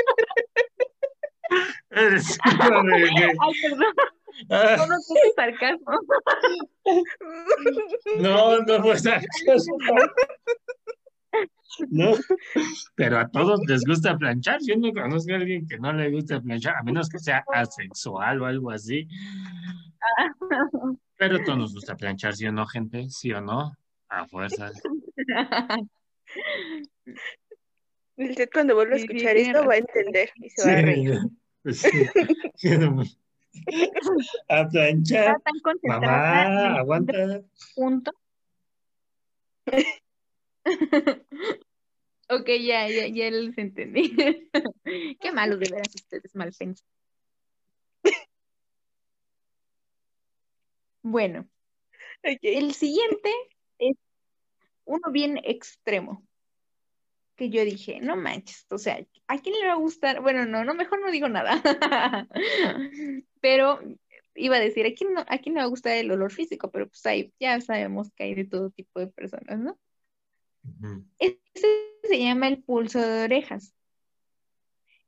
Eres 1.90 2.38
Ay, 2.42 2.56
perdón, 2.58 2.86
Ah, 4.50 4.76
no, 4.76 4.86
no 4.86 4.96
tuve 5.08 5.32
sarcasmo. 5.34 5.98
No, 8.18 8.58
no 8.60 8.82
fue 8.82 8.98
sarcasmo. 8.98 9.78
No, 11.90 12.12
pero 12.94 13.18
a 13.18 13.28
todos 13.28 13.60
les 13.66 13.84
gusta 13.84 14.16
planchar. 14.16 14.60
Yo 14.66 14.76
no 14.76 14.92
conozco 14.92 15.32
a 15.32 15.36
alguien 15.36 15.66
que 15.66 15.78
no 15.78 15.92
le 15.92 16.10
guste 16.10 16.40
planchar, 16.40 16.76
a 16.76 16.82
menos 16.82 17.08
que 17.08 17.18
sea 17.18 17.44
asexual 17.52 18.40
o 18.42 18.46
algo 18.46 18.70
así. 18.70 19.06
Pero 21.16 21.36
a 21.36 21.44
todos 21.44 21.58
nos 21.58 21.74
gusta 21.74 21.96
planchar, 21.96 22.34
¿sí 22.34 22.46
o 22.46 22.52
no, 22.52 22.66
gente? 22.66 23.08
¿Sí 23.10 23.32
o 23.32 23.40
no? 23.40 23.76
A 24.08 24.26
fuerzas. 24.26 24.80
Usted 28.16 28.48
cuando 28.52 28.74
vuelva 28.74 28.94
a 28.94 28.98
escuchar 28.98 29.36
esto 29.36 29.66
va 29.66 29.74
a 29.74 29.78
entender 29.78 30.30
y 30.36 30.50
se 30.50 30.70
va 30.70 30.78
a 30.78 30.82
reír. 30.82 31.18
Sí, 31.66 31.90
sí. 32.54 32.68
A 34.48 34.68
planchar. 34.68 35.36
Mamá, 35.82 36.76
aguanta. 36.76 37.42
punto. 37.74 38.12
Ok, 42.28 42.48
ya, 42.60 42.88
ya, 42.88 43.06
ya 43.06 43.30
les 43.30 43.56
entendí. 43.56 44.16
Qué 45.20 45.32
malos 45.32 45.60
de 45.60 45.70
veras 45.70 45.94
ustedes, 45.94 46.34
mal 46.34 46.52
pensados. 46.52 46.84
Bueno, 51.02 51.48
el 52.22 52.74
siguiente 52.74 53.30
es 53.78 53.96
uno 54.84 55.12
bien 55.12 55.38
extremo. 55.44 56.26
Que 57.36 57.50
yo 57.50 57.64
dije, 57.64 58.00
no 58.00 58.16
manches, 58.16 58.66
o 58.70 58.78
sea, 58.78 58.98
¿a 59.28 59.38
quién 59.38 59.54
le 59.60 59.66
va 59.66 59.74
a 59.74 59.76
gustar? 59.76 60.22
Bueno, 60.22 60.46
no, 60.46 60.64
no, 60.64 60.74
mejor 60.74 61.00
no 61.00 61.10
digo 61.10 61.28
nada. 61.28 61.62
Pero 63.40 63.80
iba 64.34 64.56
a 64.56 64.60
decir, 64.60 64.86
aquí 64.86 65.04
no, 65.04 65.24
aquí 65.28 65.50
no 65.50 65.60
me 65.60 65.68
gusta 65.68 65.94
el 65.96 66.10
olor 66.10 66.32
físico, 66.32 66.70
pero 66.70 66.88
pues 66.88 67.04
ahí 67.06 67.32
ya 67.40 67.60
sabemos 67.60 68.10
que 68.12 68.24
hay 68.24 68.34
de 68.34 68.44
todo 68.46 68.70
tipo 68.70 69.00
de 69.00 69.08
personas, 69.08 69.58
¿no? 69.58 69.78
Este 71.18 71.96
se 72.02 72.18
llama 72.18 72.48
el 72.48 72.62
pulso 72.62 73.00
de 73.00 73.24
orejas. 73.24 73.74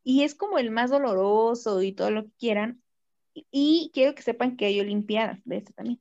Y 0.02 0.22
es 0.24 0.34
como 0.34 0.58
el 0.58 0.70
más 0.70 0.90
doloroso 0.90 1.82
y 1.82 1.92
todo 1.92 2.10
lo 2.10 2.24
que 2.24 2.32
quieran. 2.38 2.82
Y, 3.34 3.90
quiero 3.94 4.14
que 4.14 4.22
sepan 4.22 4.56
que 4.56 4.66
hay 4.66 4.80
olimpiadas 4.80 5.40
de 5.44 5.58
este 5.58 5.72
también. 5.72 6.00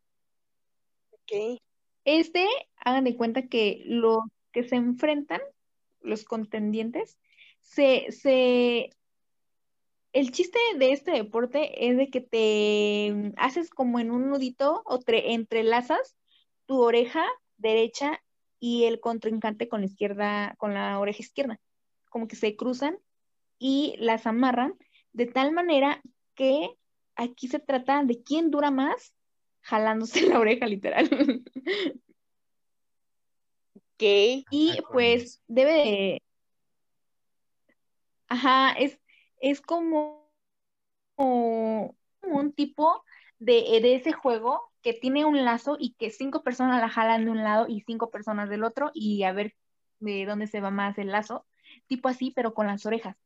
Ok. 1.12 1.60
Este, 2.06 2.48
hagan 2.78 3.04
de 3.04 3.16
cuenta 3.16 3.48
que 3.48 3.84
los 3.86 4.20
que 4.52 4.64
se 4.64 4.76
enfrentan, 4.76 5.42
los 6.02 6.24
contendientes, 6.24 7.18
se, 7.60 8.12
se, 8.12 8.92
el 10.14 10.32
chiste 10.32 10.58
de 10.78 10.94
este 10.94 11.12
deporte 11.12 11.90
es 11.90 11.98
de 11.98 12.10
que 12.10 12.22
te 12.22 13.34
haces 13.38 13.70
como 13.70 14.00
en 14.00 14.10
un 14.10 14.30
nudito 14.30 14.82
o 14.86 15.00
te 15.00 15.34
entrelazas 15.34 16.16
tu 16.66 16.82
oreja 16.82 17.26
derecha 17.58 18.24
y 18.60 18.86
el 18.86 19.00
contrincante 19.00 19.68
con 19.68 19.82
la 19.82 19.88
izquierda, 19.88 20.56
con 20.58 20.74
la 20.74 21.00
oreja 21.00 21.20
izquierda. 21.20 21.60
Como 22.10 22.28
que 22.28 22.36
se 22.36 22.56
cruzan 22.56 22.98
y 23.60 23.96
las 24.00 24.26
amarran 24.26 24.76
de 25.14 25.26
tal 25.26 25.52
manera 25.52 26.02
que 26.36 26.70
aquí 27.16 27.48
se 27.48 27.60
trata 27.60 28.04
de 28.04 28.22
quién 28.22 28.52
dura 28.52 28.72
más 28.72 29.14
jalándose 29.62 30.22
la 30.28 30.40
oreja 30.40 30.68
literal. 30.68 31.10
Ok. 33.74 34.04
Y 34.52 34.78
pues 34.92 35.42
debe 35.48 35.72
de... 35.74 36.22
Ajá, 38.30 38.74
es, 38.74 39.00
es 39.40 39.62
como, 39.62 40.30
como 41.16 41.96
un 42.22 42.54
tipo 42.54 43.04
de, 43.40 43.80
de 43.82 43.96
ese 43.96 44.12
juego 44.12 44.72
que 44.88 44.94
tiene 44.94 45.26
un 45.26 45.44
lazo 45.44 45.76
y 45.78 45.96
que 45.96 46.12
cinco 46.12 46.44
personas 46.44 46.80
la 46.80 46.88
jalan 46.88 47.26
de 47.26 47.32
un 47.32 47.44
lado 47.44 47.66
y 47.68 47.82
cinco 47.82 48.10
personas 48.10 48.50
del 48.50 48.64
otro 48.64 48.90
y 48.94 49.24
a 49.24 49.34
ver 49.34 49.54
de 50.00 50.26
dónde 50.26 50.48
se 50.48 50.62
va 50.62 50.72
más 50.72 50.98
el 50.98 51.08
lazo, 51.08 51.46
tipo 51.88 52.08
así, 52.08 52.32
pero 52.34 52.54
con 52.54 52.68
las 52.68 52.86
orejas. 52.86 53.18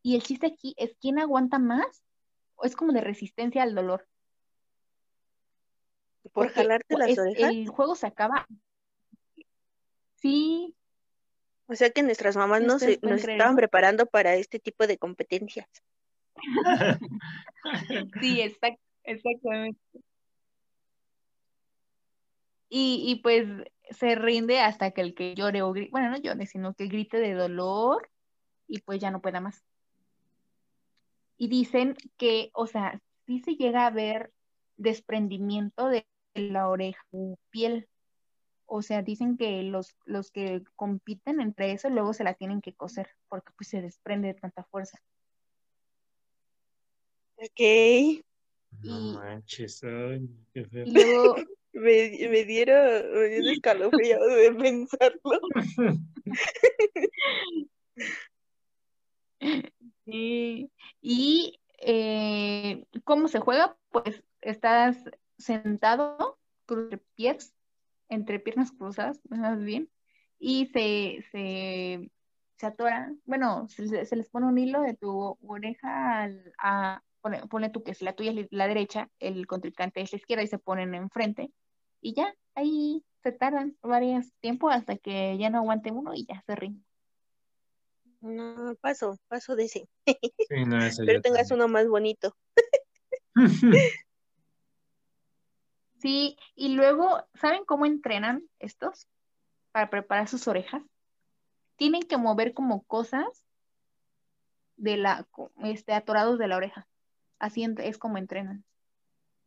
Y 0.00 0.14
el 0.14 0.22
chiste 0.22 0.46
aquí 0.46 0.74
es 0.78 0.96
quién 0.98 1.18
aguanta 1.18 1.58
más 1.58 2.02
o 2.54 2.64
es 2.64 2.74
como 2.74 2.94
de 2.94 3.02
resistencia 3.02 3.62
al 3.62 3.74
dolor. 3.74 4.08
¿Por 6.32 6.48
jalarte 6.48 6.96
las 6.96 7.18
orejas? 7.18 7.50
El 7.50 7.68
juego 7.68 7.94
se 7.94 8.06
acaba. 8.06 8.46
Sí. 10.14 10.74
O 11.66 11.74
sea 11.74 11.90
que 11.90 12.02
nuestras 12.02 12.34
mamás 12.34 12.62
nos, 12.62 12.82
nos 13.02 13.24
estaban 13.24 13.56
preparando 13.56 14.06
para 14.06 14.36
este 14.36 14.58
tipo 14.58 14.86
de 14.86 14.96
competencias. 14.96 15.68
sí, 18.22 18.40
exactamente. 18.40 19.78
Y, 22.68 23.04
y 23.06 23.16
pues 23.22 23.46
se 23.90 24.14
rinde 24.14 24.60
hasta 24.60 24.90
que 24.90 25.00
el 25.00 25.14
que 25.14 25.34
llore 25.34 25.62
o 25.62 25.72
grite, 25.72 25.90
bueno, 25.90 26.10
no 26.10 26.16
llore, 26.16 26.46
sino 26.46 26.74
que 26.74 26.86
grite 26.86 27.18
de 27.18 27.34
dolor 27.34 28.10
y 28.66 28.80
pues 28.80 29.00
ya 29.00 29.10
no 29.10 29.20
pueda 29.20 29.40
más. 29.40 29.62
Y 31.38 31.48
dicen 31.48 31.96
que, 32.16 32.50
o 32.54 32.66
sea, 32.66 33.00
sí 33.26 33.40
se 33.40 33.56
llega 33.56 33.86
a 33.86 33.90
ver 33.90 34.32
desprendimiento 34.76 35.88
de 35.88 36.06
la 36.34 36.68
oreja 36.68 37.02
o 37.10 37.38
piel. 37.50 37.88
O 38.66 38.82
sea, 38.82 39.02
dicen 39.02 39.36
que 39.36 39.62
los, 39.62 39.96
los 40.04 40.30
que 40.30 40.64
compiten 40.74 41.40
entre 41.40 41.72
eso 41.72 41.88
luego 41.88 42.12
se 42.12 42.24
la 42.24 42.34
tienen 42.34 42.60
que 42.60 42.74
coser 42.74 43.08
porque 43.28 43.52
pues 43.56 43.68
se 43.68 43.80
desprende 43.80 44.28
de 44.28 44.34
tanta 44.34 44.64
fuerza. 44.64 44.98
Ok. 47.36 48.24
No 48.82 49.20
manches, 49.20 49.82
ay, 49.84 50.28
qué 50.52 50.64
feo. 50.64 50.84
Y 50.86 50.90
luego 50.90 51.36
Me, 51.76 52.28
me 52.30 52.44
dieron, 52.44 53.12
me 53.12 53.28
dieron 53.28 53.48
escalofrío 53.50 54.18
de 54.18 54.52
pensarlo. 54.52 55.40
Sí. 60.06 60.70
Y 61.02 61.60
eh, 61.78 62.84
¿cómo 63.04 63.28
se 63.28 63.40
juega? 63.40 63.76
Pues 63.90 64.22
estás 64.40 64.96
sentado, 65.36 66.38
entre 66.68 66.98
pies, 67.16 67.54
entre 68.08 68.40
piernas 68.40 68.72
cruzadas, 68.72 69.20
más 69.28 69.62
bien, 69.62 69.90
y 70.38 70.66
se, 70.66 71.24
se, 71.32 72.10
se 72.56 72.66
atoran, 72.66 73.20
bueno, 73.24 73.68
se, 73.68 74.06
se 74.06 74.16
les 74.16 74.28
pone 74.28 74.46
un 74.46 74.58
hilo 74.58 74.82
de 74.82 74.94
tu 74.94 75.36
oreja 75.42 76.22
al, 76.22 76.52
a, 76.58 77.02
pone, 77.20 77.46
pone 77.48 77.70
tú 77.70 77.82
que 77.82 77.94
si 77.94 78.04
la 78.04 78.14
tuya 78.14 78.32
es 78.32 78.48
la 78.50 78.68
derecha, 78.68 79.10
el 79.18 79.46
contrincante 79.46 80.00
es 80.00 80.12
la 80.12 80.18
izquierda 80.18 80.44
y 80.44 80.48
se 80.48 80.58
ponen 80.58 80.94
enfrente, 80.94 81.50
y 82.00 82.14
ya, 82.14 82.34
ahí 82.54 83.04
se 83.22 83.32
tardan 83.32 83.76
varios 83.82 84.32
tiempo 84.40 84.70
hasta 84.70 84.96
que 84.96 85.36
ya 85.38 85.50
no 85.50 85.58
aguante 85.58 85.90
uno 85.90 86.14
y 86.14 86.26
ya 86.26 86.42
se 86.46 86.54
rinde. 86.54 86.82
No, 88.20 88.74
paso, 88.80 89.18
paso 89.28 89.56
de 89.56 89.64
ese. 89.64 89.88
Sí, 90.48 90.64
no, 90.64 90.78
Pero 91.04 91.20
tengas 91.20 91.48
también. 91.48 91.64
uno 91.64 91.68
más 91.68 91.88
bonito. 91.88 92.36
Sí, 95.98 96.36
y 96.54 96.74
luego, 96.74 97.26
¿saben 97.34 97.64
cómo 97.64 97.86
entrenan 97.86 98.48
estos 98.58 99.08
para 99.72 99.90
preparar 99.90 100.28
sus 100.28 100.46
orejas? 100.46 100.82
Tienen 101.76 102.02
que 102.02 102.16
mover 102.16 102.54
como 102.54 102.84
cosas 102.84 103.44
de 104.76 104.98
la, 104.98 105.26
este, 105.64 105.94
atorados 105.94 106.38
de 106.38 106.48
la 106.48 106.58
oreja. 106.58 106.86
Así 107.38 107.66
es 107.78 107.98
como 107.98 108.18
entrenan. 108.18 108.64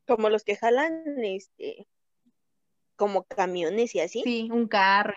Como 0.07 0.29
los 0.29 0.43
que 0.43 0.55
jalan, 0.55 1.03
este, 1.23 1.87
como 2.99 3.23
camiones 3.23 3.95
y 3.95 4.01
así. 4.01 4.21
Sí, 4.23 4.49
un 4.51 4.67
carro, 4.67 5.15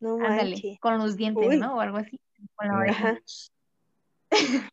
No 0.00 0.16
ándale, 0.16 0.76
con 0.80 0.98
los 0.98 1.16
dientes, 1.16 1.46
Uy. 1.46 1.56
¿no? 1.56 1.76
O 1.76 1.80
algo 1.80 1.98
así, 1.98 2.20
con 2.56 2.66
la 2.66 2.76
oreja. 2.78 3.20
Ajá. 4.30 4.70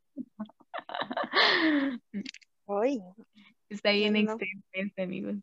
Ay, 2.68 3.00
Está 3.70 3.92
bien 3.92 4.14
No, 4.14 4.34
extenso 4.34 4.66
este, 4.74 5.04
amigos. 5.04 5.36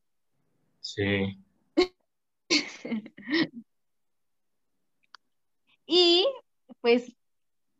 Sí. 0.80 1.38
Y 5.90 6.26
pues 6.82 7.16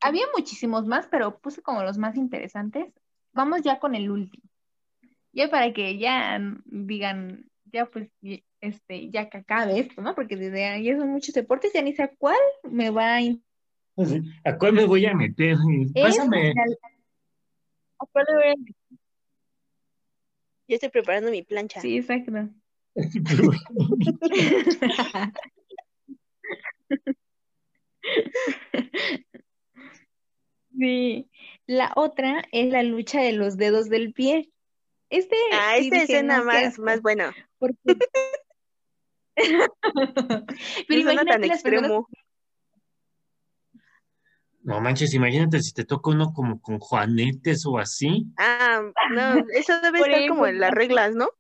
había 0.01 0.25
muchísimos 0.35 0.87
más, 0.87 1.07
pero 1.09 1.41
puse 1.41 1.61
como 1.61 1.83
los 1.83 1.99
más 1.99 2.17
interesantes. 2.17 2.91
Vamos 3.35 3.61
ya 3.61 3.79
con 3.79 3.95
el 3.95 4.11
último. 4.11 4.49
Ya 5.33 5.51
para 5.51 5.75
que 5.75 5.99
ya 5.99 6.41
digan, 6.65 7.51
ya 7.67 7.85
pues, 7.85 8.09
este, 8.61 9.11
ya 9.11 9.29
que 9.29 9.39
acabe 9.39 9.79
esto, 9.81 10.01
¿no? 10.03 10.15
Porque 10.15 10.37
desde 10.37 10.67
ahí 10.67 10.91
son 10.97 11.11
muchos 11.11 11.35
deportes, 11.35 11.73
ya 11.73 11.83
ni 11.83 11.95
sé 11.95 12.03
a 12.03 12.09
cuál 12.17 12.37
me 12.65 12.91
va 12.91 13.17
a... 13.17 13.21
¿A 14.45 14.59
cuál 14.59 14.75
me 14.75 14.85
voy 14.85 15.07
a 15.07 15.15
meter? 15.15 15.57
Pásame. 15.95 16.53
¿A 17.99 18.07
cuál 18.13 18.25
le 18.29 18.35
voy 18.35 18.45
a- 18.47 18.55
yo 20.69 20.75
estoy 20.75 20.91
preparando 20.91 21.31
mi 21.31 21.43
plancha. 21.43 21.81
Sí, 21.81 21.97
exacto. 21.97 22.31
Sí. 30.79 31.29
La 31.67 31.93
otra 31.97 32.45
es 32.53 32.71
la 32.71 32.83
lucha 32.83 33.21
de 33.21 33.33
los 33.33 33.57
dedos 33.57 33.89
del 33.89 34.13
pie. 34.13 34.51
Este 35.11 35.37
Ah, 35.53 35.75
sí 35.79 35.85
esta 35.87 36.03
escena 36.03 36.43
más, 36.43 36.79
más 36.79 37.03
buena. 37.03 37.35
porque- 37.59 37.77
Pero 40.89 41.03
No 41.05 41.13
imagínate 41.13 41.31
tan 41.31 41.49
las 41.49 41.63
personas 41.63 41.91
extremo. 41.91 42.09
No 44.63 44.81
manches, 44.81 45.15
imagínate 45.15 45.63
si 45.63 45.73
te 45.73 45.85
toca 45.85 46.11
uno 46.11 46.33
como 46.33 46.61
con 46.61 46.79
juanetes 46.79 47.65
o 47.65 47.79
así, 47.79 48.27
Ah, 48.37 48.83
no, 49.15 49.45
eso 49.55 49.81
debe 49.81 50.01
estar 50.01 50.29
como 50.29 50.47
en 50.47 50.61
las 50.61 50.73
reglas, 50.73 51.15
¿no? 51.15 51.31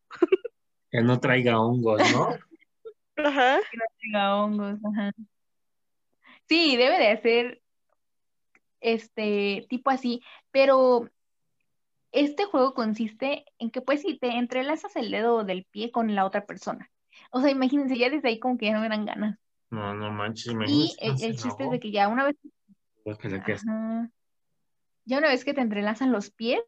que 0.90 1.02
no 1.02 1.20
traiga 1.20 1.60
hongos, 1.60 2.00
¿no? 2.12 2.28
Ajá. 3.16 3.58
tenga 4.00 4.36
hongos, 4.36 4.78
ajá. 4.84 5.12
Sí, 6.48 6.76
debe 6.76 6.98
de 6.98 7.20
ser 7.20 7.62
este 8.80 9.66
tipo 9.68 9.90
así, 9.90 10.22
pero 10.50 11.10
este 12.12 12.44
juego 12.44 12.74
consiste 12.74 13.44
en 13.58 13.70
que 13.70 13.82
pues 13.82 14.02
si 14.02 14.18
te 14.18 14.28
entrelazas 14.28 14.96
el 14.96 15.10
dedo 15.10 15.44
del 15.44 15.64
pie 15.64 15.90
con 15.90 16.14
la 16.14 16.24
otra 16.24 16.46
persona. 16.46 16.90
O 17.30 17.40
sea, 17.40 17.50
imagínense, 17.50 17.96
ya 17.98 18.10
desde 18.10 18.28
ahí 18.28 18.38
como 18.38 18.56
que 18.58 18.66
ya 18.66 18.72
no 18.74 18.80
me 18.80 18.88
dan 18.88 19.04
ganas. 19.06 19.38
No, 19.70 19.94
no 19.94 20.10
manches, 20.10 20.46
Y 20.46 20.50
imagínate. 20.52 21.04
el, 21.04 21.10
el 21.30 21.36
chiste 21.36 21.64
es 21.64 21.70
de 21.70 21.80
que 21.80 21.90
ya 21.90 22.08
una 22.08 22.24
vez, 22.24 22.36
quedas- 23.04 23.62
ajá, 23.68 24.10
ya 25.04 25.18
una 25.18 25.28
vez 25.28 25.44
que 25.44 25.52
te 25.54 25.60
entrelazan 25.60 26.10
los 26.12 26.30
pies, 26.30 26.60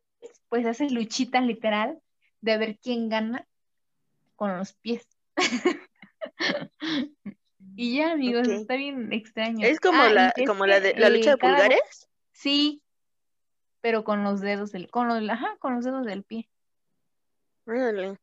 pues 0.49 0.67
haces 0.67 0.93
luchitas 0.93 1.43
literal 1.45 1.99
de 2.43 2.59
ver 2.59 2.79
quién 2.83 3.09
gana 3.09 3.47
con 4.37 4.57
los 4.57 4.73
pies. 4.75 5.07
Y 7.77 7.97
ya, 7.97 8.13
amigos, 8.13 8.47
está 8.49 8.75
bien 8.77 9.11
extraño. 9.13 9.67
Es 9.67 9.81
como 9.81 10.03
Ah, 10.03 10.11
y 10.11 10.15
la, 10.15 10.29
es 10.37 10.47
como 10.47 10.65
que, 10.65 10.71
la 10.71 10.81
de 10.81 10.95
la 10.97 11.09
lucha 11.09 11.31
eh, 11.31 11.35
de 11.35 11.39
cada- 11.39 11.55
pulgares. 11.55 12.09
Sí, 12.33 12.83
pero 13.81 14.05
con 14.05 14.23
los 14.23 14.41
dedos 14.41 14.73
del, 14.73 14.91
con 14.91 15.09
los, 15.09 15.27
ajá, 15.31 15.57
con 15.59 15.77
los 15.77 15.85
dedos 15.85 16.05
del 16.05 16.23
pie. 16.25 16.49
Órale. 17.67 18.19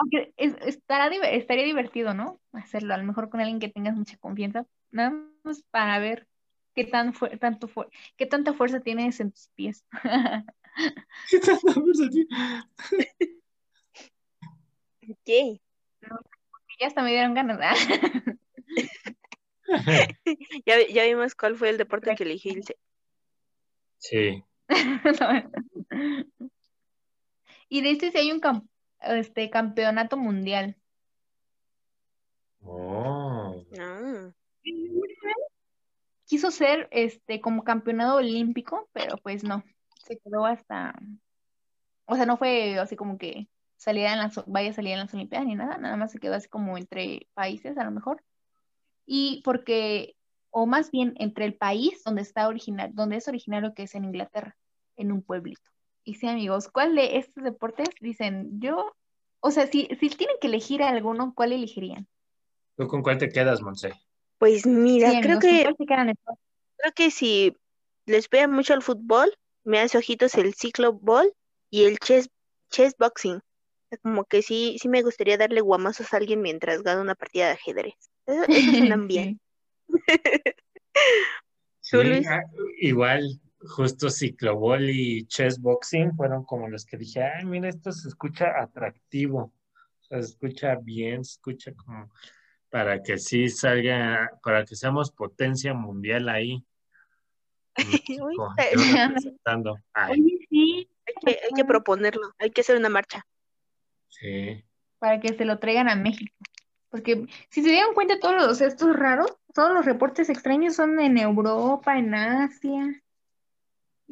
Aunque 0.00 0.32
es- 0.38 0.56
estará, 0.66 1.14
estaría 1.30 1.64
divertido, 1.64 2.14
¿no? 2.14 2.40
Hacerlo, 2.52 2.94
a 2.94 2.96
lo 2.96 3.04
mejor 3.04 3.28
con 3.28 3.40
alguien 3.40 3.60
que 3.60 3.68
tengas 3.68 3.94
mucha 3.94 4.16
confianza, 4.16 4.66
nada 4.90 5.12
más 5.44 5.62
para 5.70 5.98
ver 5.98 6.26
qué 6.74 6.84
tan 6.84 7.12
fue, 7.12 7.36
tanto 7.36 7.68
fue, 7.68 7.86
qué 8.16 8.24
tanta 8.24 8.54
fuerza 8.54 8.80
tienes 8.80 9.20
en 9.20 9.30
tus 9.32 9.48
pies. 9.54 9.84
¿Qué 11.30 11.38
tanta 11.40 11.72
fuerza 11.74 12.08
tiene? 12.10 12.28
Ok. 15.02 15.60
Ya 16.80 16.86
hasta 16.86 17.02
me 17.02 17.10
dieron 17.10 17.34
ganas. 17.34 17.58
Ya, 20.66 20.74
ya 20.92 21.04
vimos 21.04 21.36
cuál 21.36 21.54
fue 21.54 21.68
el 21.68 21.78
deporte 21.78 22.12
que 22.16 22.24
eligió 22.24 22.52
Ilse. 22.52 22.76
Sí. 23.98 24.42
Y 27.72 27.82
de 27.82 27.92
este 27.92 28.10
sí 28.10 28.18
hay 28.18 28.32
un 28.32 28.40
este 29.00 29.50
campeonato 29.50 30.16
mundial. 30.16 30.76
Oh. 32.62 33.64
Ah, 33.78 34.30
Quiso 36.24 36.50
ser 36.50 36.88
este 36.92 37.40
como 37.40 37.64
campeonato 37.64 38.16
olímpico, 38.16 38.88
pero 38.92 39.16
pues 39.18 39.42
no. 39.42 39.64
Se 40.04 40.18
quedó 40.18 40.46
hasta, 40.46 40.94
o 42.06 42.16
sea, 42.16 42.26
no 42.26 42.36
fue 42.36 42.78
así 42.78 42.96
como 42.96 43.18
que 43.18 43.48
saliera 43.80 44.12
en 44.12 44.18
las, 44.18 44.44
vaya 44.46 44.70
a 44.70 44.72
salir 44.74 44.92
en 44.92 44.98
las 44.98 45.14
Olimpiadas 45.14 45.46
ni 45.46 45.54
nada, 45.54 45.78
nada 45.78 45.96
más 45.96 46.12
se 46.12 46.18
quedó 46.18 46.34
así 46.34 46.48
como 46.48 46.76
entre 46.76 47.26
países 47.34 47.78
a 47.78 47.84
lo 47.84 47.90
mejor. 47.90 48.22
Y 49.06 49.40
porque, 49.42 50.16
o 50.50 50.66
más 50.66 50.90
bien 50.90 51.14
entre 51.16 51.46
el 51.46 51.54
país 51.54 52.02
donde 52.04 52.22
está 52.22 52.46
original, 52.46 52.90
donde 52.94 53.16
es 53.16 53.26
originario 53.26 53.72
que 53.74 53.84
es 53.84 53.94
en 53.94 54.04
Inglaterra, 54.04 54.56
en 54.96 55.12
un 55.12 55.22
pueblito. 55.22 55.70
Y 56.04 56.14
sí, 56.14 56.26
amigos, 56.28 56.68
¿cuál 56.68 56.94
de 56.94 57.18
estos 57.18 57.44
deportes 57.44 57.88
dicen 58.00 58.60
yo? 58.60 58.92
O 59.40 59.50
sea, 59.50 59.66
si, 59.66 59.88
si 59.98 60.08
tienen 60.10 60.36
que 60.40 60.48
elegir 60.48 60.82
alguno, 60.82 61.32
¿cuál 61.34 61.52
elegirían? 61.52 62.06
¿Tú 62.76 62.86
con 62.86 63.02
cuál 63.02 63.18
te 63.18 63.28
quedas, 63.28 63.62
Monse? 63.62 63.92
Pues 64.38 64.66
mira, 64.66 65.10
Sí, 65.10 65.20
creo 65.20 65.38
amigos, 65.38 65.76
¿con 65.76 65.86
que 65.86 66.14
creo 66.76 66.92
que 66.94 67.10
si 67.10 67.54
les 68.06 68.28
pega 68.28 68.48
mucho 68.48 68.74
el 68.74 68.82
fútbol, 68.82 69.34
me 69.64 69.78
hace 69.80 69.98
ojitos 69.98 70.34
el 70.36 70.54
cicloball 70.54 71.32
y 71.70 71.84
el 71.84 71.98
chess, 71.98 72.30
chess 72.70 72.94
boxing. 72.98 73.40
Como 74.02 74.24
que 74.24 74.42
sí, 74.42 74.76
sí 74.80 74.88
me 74.88 75.02
gustaría 75.02 75.36
darle 75.36 75.60
guamazos 75.60 76.12
a 76.12 76.16
alguien 76.16 76.40
mientras 76.42 76.82
gana 76.82 77.00
una 77.00 77.14
partida 77.14 77.46
de 77.46 77.52
ajedrez. 77.52 77.94
Eso, 78.26 78.44
eso 78.44 78.70
suenan 78.70 79.06
bien. 79.08 79.40
Sí, 79.88 79.98
¿Tú, 81.90 82.04
Luis? 82.04 82.26
ah, 82.28 82.42
igual, 82.78 83.40
justo 83.62 84.08
ciclobol 84.10 84.88
y 84.88 85.26
chess 85.26 85.60
boxing 85.60 86.16
fueron 86.16 86.44
como 86.44 86.68
los 86.68 86.84
que 86.84 86.96
dije, 86.96 87.22
ay, 87.22 87.44
mira, 87.44 87.68
esto 87.68 87.92
se 87.92 88.08
escucha 88.08 88.60
atractivo, 88.60 89.52
o 90.00 90.02
sea, 90.02 90.22
se 90.22 90.30
escucha 90.30 90.76
bien, 90.76 91.24
se 91.24 91.32
escucha 91.32 91.72
como 91.74 92.10
para 92.70 93.02
que 93.02 93.18
sí 93.18 93.48
salga, 93.48 94.30
para 94.42 94.64
que 94.64 94.76
seamos 94.76 95.10
potencia 95.10 95.74
mundial 95.74 96.28
ahí. 96.28 96.64
Uy, 98.22 98.36
Oye, 100.10 100.46
sí, 100.48 100.88
hay 101.06 101.14
que, 101.24 101.30
hay 101.30 101.50
que 101.54 101.64
proponerlo, 101.64 102.32
hay 102.38 102.50
que 102.50 102.60
hacer 102.62 102.76
una 102.76 102.88
marcha. 102.88 103.26
sí. 104.08 104.64
para 104.98 105.20
que 105.20 105.34
se 105.34 105.44
lo 105.44 105.58
traigan 105.58 105.88
a 105.88 105.96
México. 105.96 106.34
Porque 106.90 107.26
si 107.50 107.62
se 107.62 107.70
dieron 107.70 107.94
cuenta, 107.94 108.18
todos 108.18 108.34
los 108.34 108.60
estos 108.60 108.96
raros, 108.96 109.36
todos 109.54 109.72
los 109.72 109.84
reportes 109.84 110.28
extraños 110.28 110.74
son 110.74 110.98
en 110.98 111.18
Europa, 111.18 111.96
en 111.96 112.14
Asia. 112.14 113.00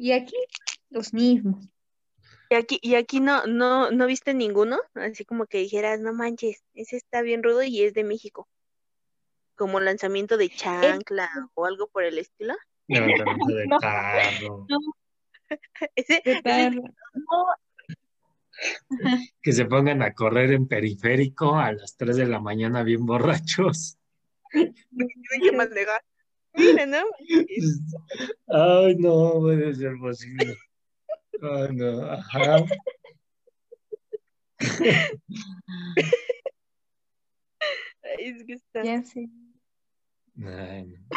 Y 0.01 0.13
aquí, 0.13 0.37
los 0.89 1.13
mismos. 1.13 1.67
Y 2.49 2.55
aquí, 2.55 2.79
y 2.81 2.95
aquí 2.95 3.19
no, 3.19 3.45
no, 3.47 3.91
no 3.91 4.05
viste 4.05 4.33
ninguno, 4.33 4.79
así 4.93 5.25
como 5.25 5.45
que 5.45 5.57
dijeras, 5.57 5.99
no 5.99 6.13
manches, 6.13 6.63
ese 6.73 6.95
está 6.95 7.21
bien 7.21 7.43
rudo 7.43 7.63
y 7.63 7.83
es 7.83 7.93
de 7.93 8.05
México. 8.05 8.47
Como 9.55 9.81
lanzamiento 9.81 10.37
de 10.37 10.47
chancla 10.49 11.29
o 11.53 11.65
algo 11.65 11.89
por 11.89 12.05
el 12.05 12.17
estilo. 12.17 12.53
Levantamiento 12.87 13.53
de 13.53 13.67
No. 13.67 13.77
carro. 13.79 14.67
Ese, 15.95 16.21
¿Qué 16.23 16.31
ese 16.31 16.41
tal? 16.43 16.75
No, 16.75 17.45
Que 19.41 19.51
se 19.51 19.65
pongan 19.65 20.01
a 20.01 20.13
correr 20.13 20.53
en 20.53 20.65
periférico 20.65 21.55
a 21.57 21.73
las 21.73 21.97
3 21.97 22.15
de 22.15 22.25
la 22.25 22.39
mañana 22.39 22.83
bien 22.83 23.05
borrachos. 23.05 23.97
Mira, 26.53 26.85
¿no? 26.85 26.97
Ay, 28.47 28.95
no 28.97 29.33
puede 29.39 29.73
ser 29.75 29.93
posible. 29.99 30.55
Ay, 31.41 31.75
no, 31.75 32.01
ajá. 32.03 32.65
Es 38.17 38.43
que 38.45 38.53
está. 38.53 38.83
ya 38.83 39.01
sé. 39.03 39.29
Ay, 40.45 40.85
no. 40.85 41.07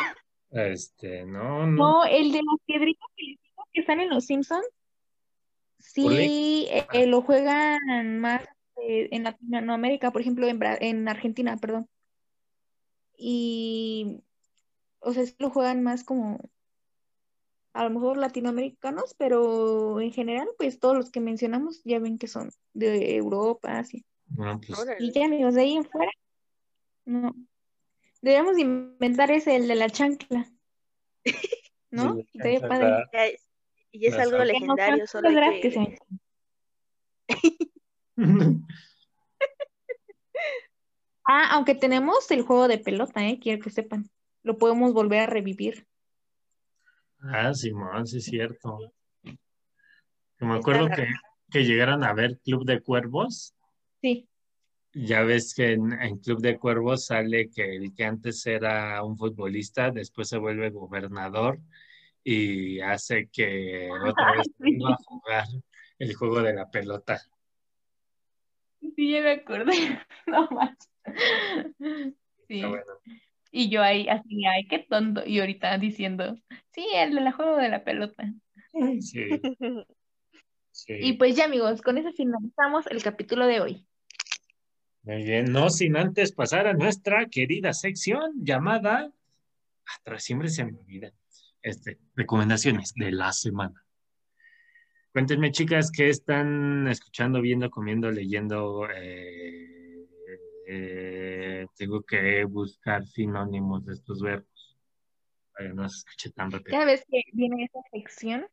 Este, 0.51 1.25
no, 1.25 1.67
no. 1.67 1.73
No, 2.01 2.05
el 2.05 2.31
de 2.33 2.39
las 2.39 2.61
piedritas 2.67 3.09
que 3.17 3.25
les 3.25 3.41
digo 3.43 3.65
que 3.73 3.81
están 3.81 4.01
en 4.01 4.11
los 4.11 4.27
Simpsons, 4.27 4.67
sí, 5.79 6.67
eh, 6.71 6.87
eh, 6.93 7.07
lo 7.07 7.23
juegan 7.23 8.19
más 8.19 8.45
eh, 8.83 9.09
en 9.13 9.25
Latinoamérica, 9.25 10.11
por 10.11 10.21
ejemplo, 10.21 10.47
en, 10.47 10.61
Bra- 10.61 10.79
en 10.81 11.09
Argentina, 11.09 11.57
perdón. 11.57 11.89
Y, 13.17 14.21
o 15.03 15.13
sea, 15.13 15.27
sí 15.27 15.35
lo 15.39 15.51
juegan 15.51 15.83
más 15.83 16.05
como, 16.05 16.39
a 17.75 17.85
lo 17.85 17.91
mejor 17.91 18.17
latinoamericanos, 18.19 19.15
pero 19.15 20.01
en 20.01 20.13
general, 20.13 20.49
pues 20.59 20.79
todos 20.79 20.97
los 20.97 21.11
que 21.11 21.21
mencionamos 21.21 21.83
ya 21.85 21.99
ven 21.99 22.19
que 22.19 22.29
son 22.29 22.51
de 22.75 23.17
Europa, 23.17 23.79
así. 23.79 24.05
No, 24.37 24.61
pues. 24.61 24.87
Y 24.99 25.13
ya, 25.13 25.25
amigos, 25.27 25.55
de 25.55 25.63
ahí 25.63 25.77
en 25.77 25.85
fuera, 25.85 26.11
no. 27.05 27.35
Debemos 28.21 28.59
inventar 28.59 29.31
ese, 29.31 29.57
el 29.57 29.67
de 29.69 29.75
la 29.75 29.91
chancla, 29.91 30.51
¿no? 31.91 32.15
Sí, 32.15 32.29
la 32.35 32.45
Estaría 32.51 32.61
chancla. 32.61 32.69
padre. 32.69 33.05
Ya 33.13 33.27
es, 33.27 33.49
y 33.91 34.07
es 34.07 34.19
algo 34.19 34.39
legendario, 34.45 35.07
solo 35.07 35.29
hay 35.29 35.61
que 35.61 35.71
que... 35.71 35.71
se- 35.73 35.99
Ah, 41.25 41.51
aunque 41.53 41.77
tenemos 41.77 42.29
el 42.33 42.43
juego 42.43 42.67
de 42.67 42.79
pelota, 42.79 43.25
¿eh? 43.27 43.39
Quiero 43.41 43.63
que 43.63 43.71
sepan. 43.71 44.11
Lo 44.43 44.59
podemos 44.59 44.93
volver 44.93 45.21
a 45.21 45.27
revivir. 45.27 45.87
Ah, 47.21 47.55
Simón, 47.55 48.07
sí 48.07 48.19
es 48.19 48.25
cierto. 48.25 48.93
Me 50.39 50.55
acuerdo 50.55 50.89
que, 50.89 51.07
que 51.51 51.65
llegaron 51.65 52.03
a 52.03 52.13
ver 52.13 52.39
Club 52.45 52.65
de 52.65 52.81
Cuervos. 52.81 53.55
Sí. 54.01 54.29
Ya 54.95 55.23
ves 55.23 55.55
que 55.55 55.73
en, 55.73 55.93
en 55.93 56.19
Club 56.19 56.41
de 56.41 56.59
Cuervos 56.59 57.07
sale 57.07 57.49
que 57.51 57.77
el 57.77 57.95
que 57.95 58.05
antes 58.05 58.45
era 58.47 59.03
un 59.05 59.17
futbolista, 59.17 59.91
después 59.91 60.29
se 60.29 60.39
vuelve 60.39 60.71
gobernador 60.71 61.61
y 62.25 62.81
hace 62.81 63.29
que 63.33 63.89
otra 64.05 64.33
vez 64.33 64.47
Sí. 64.59 64.77
vuelva 64.77 64.95
a 64.95 65.05
jugar 65.05 65.45
el 65.99 66.15
juego 66.15 66.43
de 66.43 66.55
la 66.55 66.69
pelota. 66.71 67.21
Sí, 68.97 69.13
ya 69.13 69.21
me 69.23 69.31
acordé. 69.33 69.73
No 70.27 70.49
más. 70.51 70.77
Sí. 72.49 72.63
Bueno. 72.65 72.85
Y 73.55 73.69
yo 73.69 73.83
ahí, 73.83 74.09
así, 74.09 74.45
ay, 74.47 74.67
qué 74.67 74.79
tonto. 74.79 75.23
Y 75.27 75.39
ahorita 75.39 75.77
diciendo, 75.77 76.35
sí, 76.73 76.87
el 76.95 77.15
del 77.15 77.33
juego 77.33 77.59
de 77.59 77.69
la 77.69 77.85
pelota. 77.85 78.33
Sí, 78.73 79.29
sí. 80.73 80.95
Y 80.99 81.13
pues 81.13 81.37
ya, 81.37 81.45
amigos, 81.45 81.83
con 81.83 81.99
eso 81.99 82.11
finalizamos 82.13 82.87
el 82.87 83.03
capítulo 83.03 83.47
de 83.47 83.61
hoy. 83.61 83.87
Muy 85.03 85.25
bien, 85.25 85.53
no 85.53 85.69
sin 85.69 85.97
antes 85.97 86.33
pasar 86.33 86.67
a 86.67 86.73
nuestra 86.73 87.27
querida 87.27 87.75
sección 87.75 88.33
llamada, 88.37 89.13
atrás 89.99 90.25
siempre 90.25 90.49
se 90.49 90.65
me 90.65 90.79
olvida, 90.79 91.13
este, 91.61 91.99
recomendaciones 92.15 92.95
de 92.95 93.13
la 93.13 93.33
semana. 93.33 93.85
Cuéntenme, 95.13 95.51
chicas, 95.51 95.91
¿qué 95.91 96.09
están 96.09 96.89
escuchando, 96.89 97.43
viendo, 97.43 97.69
comiendo, 97.69 98.11
leyendo? 98.11 98.89
Eh, 98.97 99.82
eh, 100.67 101.67
tengo 101.77 102.03
que 102.03 102.45
buscar 102.45 103.07
sinónimos 103.07 103.85
de 103.85 103.95
estos 103.95 104.21
verbos 104.21 104.79
para 105.53 105.69
que 105.69 105.75
no 105.75 105.89
se 105.89 105.99
escuche 105.99 106.31
tan 106.31 106.51
repetido. 106.51 106.79
Cada 106.79 106.85
vez 106.93 107.05
que 107.11 107.23
viene 107.33 107.65
esa 107.65 107.81
sección, 107.93 108.47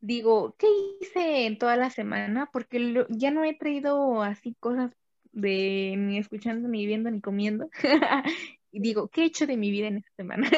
digo, 0.00 0.54
¿qué 0.58 0.66
hice 1.00 1.46
en 1.46 1.58
toda 1.58 1.76
la 1.76 1.90
semana? 1.90 2.48
Porque 2.52 2.78
lo- 2.78 3.06
ya 3.08 3.30
no 3.30 3.44
he 3.44 3.54
traído 3.54 4.22
así 4.22 4.54
cosas 4.60 4.92
de 5.32 5.94
ni 5.98 6.18
escuchando, 6.18 6.68
ni 6.68 6.86
viendo, 6.86 7.10
ni 7.10 7.20
comiendo. 7.20 7.68
Y 8.72 8.80
digo, 8.80 9.08
¿qué 9.08 9.22
he 9.22 9.24
hecho 9.26 9.46
de 9.46 9.56
mi 9.56 9.70
vida 9.70 9.86
en 9.88 9.96
esta 9.98 10.10
semana? 10.16 10.50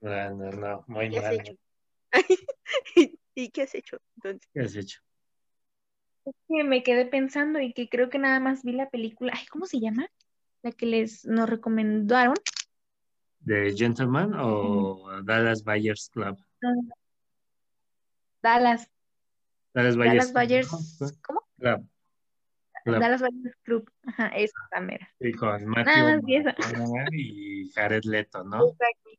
No, 0.00 0.30
no, 0.34 0.50
no, 0.52 0.84
muy 0.88 1.10
¿Qué 1.10 1.18
has 1.18 1.24
mal. 1.24 1.40
hecho? 1.40 1.52
¿Y 3.34 3.50
qué 3.50 3.62
has 3.62 3.74
hecho? 3.74 3.98
Entonces, 4.16 4.48
¿Qué 4.52 4.60
has 4.60 4.76
hecho? 4.76 5.00
Que 6.48 6.64
me 6.64 6.82
quedé 6.82 7.06
pensando 7.06 7.60
y 7.60 7.72
que 7.72 7.88
creo 7.88 8.10
que 8.10 8.18
nada 8.18 8.40
más 8.40 8.64
vi 8.64 8.72
la 8.72 8.90
película, 8.90 9.32
ay, 9.36 9.46
¿cómo 9.46 9.66
se 9.66 9.78
llama? 9.78 10.08
La 10.62 10.72
que 10.72 10.86
les 10.86 11.24
nos 11.24 11.48
recomendaron. 11.48 12.34
¿De 13.40 13.72
Gentleman 13.76 14.32
o 14.34 15.22
Dallas 15.22 15.62
Buyers 15.62 16.10
Club? 16.12 16.36
Dallas. 18.42 18.90
Dallas 19.72 19.96
Dallas 19.96 20.32
Buyers. 20.32 20.32
Buyers, 20.32 21.00
¿no? 21.00 21.08
¿cómo? 21.22 21.40
Club. 21.58 21.88
Club. 22.84 23.00
Dallas 23.00 23.20
Buyers 23.20 23.56
Club. 23.62 23.92
Ajá, 24.04 24.28
esa 24.28 24.80
mera. 24.80 25.08
Y 25.20 25.32
con 25.32 25.64
Nada 25.70 26.20
Matthew 26.20 27.12
y 27.12 27.70
Jared 27.74 28.04
Leto, 28.04 28.42
¿no? 28.44 28.76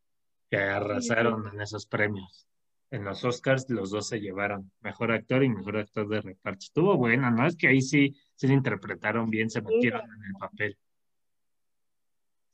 Que 0.49 0.57
arrasaron 0.57 1.45
en 1.53 1.59
esos 1.59 1.85
premios. 1.85 2.47
En 2.89 3.03
los 3.03 3.23
Oscars 3.25 3.69
los 3.69 3.91
dos 3.91 4.07
se 4.07 4.19
llevaron 4.19 4.71
mejor 4.81 5.11
actor 5.11 5.43
y 5.43 5.49
mejor 5.49 5.77
actor 5.77 6.07
de 6.07 6.21
reparto. 6.21 6.59
Estuvo 6.63 6.95
bueno, 6.95 7.29
¿no? 7.31 7.45
Es 7.45 7.57
que 7.57 7.67
ahí 7.67 7.81
sí 7.81 8.15
se 8.35 8.47
interpretaron 8.47 9.29
bien, 9.29 9.49
se 9.49 9.61
metieron 9.61 10.01
en 10.05 10.23
el 10.23 10.33
papel. 10.39 10.77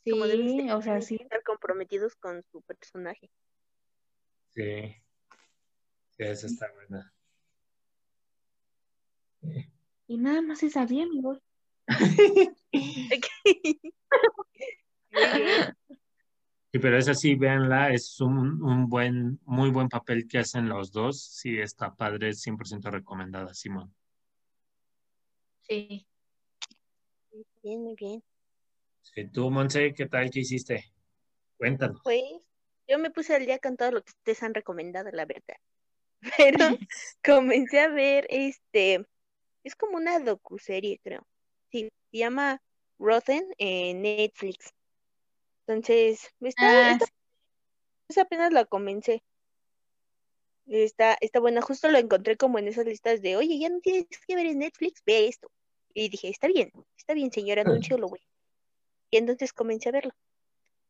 Como 0.10 0.26
deben 0.26 0.50
Sí, 0.50 0.72
o 0.72 0.82
sea, 0.82 1.02
sí. 1.02 1.16
estar 1.22 1.44
comprometidos 1.44 2.16
con 2.16 2.44
su 2.52 2.62
personaje. 2.64 3.30
Sí. 4.56 4.96
Sí, 6.18 6.24
esa 6.24 6.48
está 6.48 6.72
buena. 6.74 7.14
Y 10.08 10.18
nada 10.18 10.42
más 10.42 10.60
se 10.60 10.70
sabía. 10.70 11.06
Muy 15.12 15.26
bien. 15.36 15.78
Sí, 16.74 16.80
pero 16.80 16.98
esa 16.98 17.14
sí, 17.14 17.36
véanla, 17.36 17.94
es 17.94 18.20
un, 18.20 18.64
un 18.64 18.90
buen, 18.90 19.40
muy 19.46 19.70
buen 19.70 19.90
papel 19.90 20.28
que 20.28 20.40
hacen 20.40 20.68
los 20.68 20.92
dos. 20.92 21.22
Sí, 21.22 21.60
está 21.60 21.96
padre, 21.96 22.34
100% 22.34 22.90
recomendada, 22.90 23.54
Simón. 23.54 23.94
Sí. 25.62 26.08
Muy 27.32 27.46
bien, 27.62 27.84
muy 27.84 27.94
bien. 27.94 28.24
Sí, 29.04 29.28
tú, 29.28 29.52
Monse, 29.52 29.94
¿qué 29.94 30.08
tal? 30.08 30.32
¿Qué 30.32 30.40
hiciste? 30.40 30.92
Cuéntanos. 31.58 32.02
Pues 32.04 32.24
yo 32.88 32.98
me 32.98 33.12
puse 33.12 33.36
al 33.36 33.46
día 33.46 33.60
con 33.60 33.78
todo 33.78 33.92
lo 33.92 34.04
que 34.04 34.10
ustedes 34.10 34.42
han 34.42 34.56
recomendado, 34.56 35.12
la 35.12 35.26
verdad. 35.26 35.58
Pero 36.38 36.76
comencé 37.24 37.82
a 37.82 37.90
ver 37.90 38.26
este, 38.32 39.06
es 39.64 39.76
como 39.76 39.98
una 39.98 40.18
docuserie, 40.18 41.00
creo. 41.04 41.28
Sí, 41.70 41.92
se 42.10 42.18
llama 42.18 42.64
Rotten 42.98 43.46
en 43.60 44.02
Netflix. 44.02 44.74
Entonces, 45.68 46.30
está, 46.42 46.90
Ah, 46.90 46.92
está- 46.94 47.06
pues 48.08 48.18
apenas 48.18 48.52
la 48.52 48.66
comencé. 48.66 49.24
Está, 50.68 51.18
está 51.20 51.40
buena, 51.40 51.62
justo 51.62 51.90
lo 51.90 51.98
encontré 51.98 52.38
como 52.38 52.58
en 52.60 52.68
esas 52.68 52.86
listas 52.86 53.22
de, 53.22 53.36
oye, 53.36 53.60
ya 53.60 53.70
no 53.70 53.80
tienes 53.82 54.06
que 54.28 54.36
ver 54.36 54.46
en 54.46 54.60
Netflix, 54.60 55.02
ve 55.06 55.28
esto. 55.28 55.50
Y 55.94 56.10
dije, 56.10 56.30
está 56.30 56.48
bien, 56.48 56.72
está 56.98 57.14
bien, 57.14 57.32
señor, 57.32 57.60
anúncialo, 57.60 58.08
güey. 58.16 58.22
Y 59.12 59.18
entonces 59.18 59.54
comencé 59.54 59.90
a 59.90 59.92
verlo. 59.94 60.12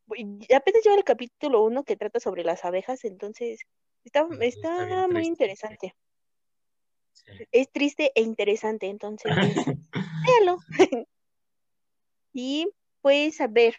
Voy- 0.05 0.45
Apenas 0.55 0.83
llevo 0.83 0.97
el 0.97 1.03
capítulo 1.03 1.63
uno 1.63 1.83
que 1.83 1.95
trata 1.95 2.19
sobre 2.19 2.43
las 2.43 2.65
abejas, 2.65 3.03
entonces 3.05 3.61
está, 4.03 4.27
está 4.41 5.07
muy 5.07 5.23
triste. 5.23 5.27
interesante. 5.27 5.95
Sí. 7.13 7.31
Es 7.51 7.71
triste 7.71 8.11
e 8.15 8.21
interesante, 8.21 8.87
entonces 8.87 9.31
véalo. 10.27 10.57
Y 12.35 12.67
pues, 13.01 13.39
a 13.41 13.47
ver, 13.47 13.75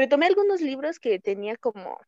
retomé 0.00 0.26
algunos 0.26 0.62
libros 0.62 0.98
que 0.98 1.18
tenía 1.18 1.56
como 1.56 2.00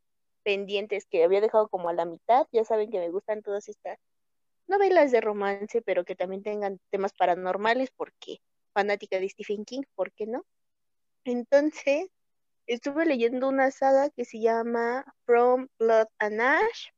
pendientes, 0.44 1.04
que 1.04 1.24
había 1.24 1.42
dejado 1.42 1.68
como 1.68 1.90
a 1.90 1.92
la 1.92 2.06
mitad. 2.06 2.46
Ya 2.50 2.64
saben 2.64 2.90
que 2.90 2.98
me 2.98 3.10
gustan 3.10 3.42
todas 3.42 3.68
estas 3.68 3.98
novelas 4.66 5.12
de 5.12 5.20
romance, 5.20 5.82
pero 5.82 6.02
que 6.02 6.16
también 6.16 6.42
tengan 6.42 6.80
temas 6.90 7.12
paranormales, 7.12 7.90
porque 7.90 8.38
fanática 8.72 9.20
de 9.20 9.28
Stephen 9.28 9.66
King, 9.66 9.82
¿por 9.94 10.10
qué 10.12 10.26
no? 10.26 10.46
Entonces, 11.24 12.08
estuve 12.66 13.04
leyendo 13.04 13.46
una 13.46 13.70
saga 13.70 14.08
que 14.08 14.24
se 14.24 14.40
llama 14.40 15.04
From 15.26 15.68
Blood 15.78 16.06
and 16.18 16.40
Ash. 16.40 16.88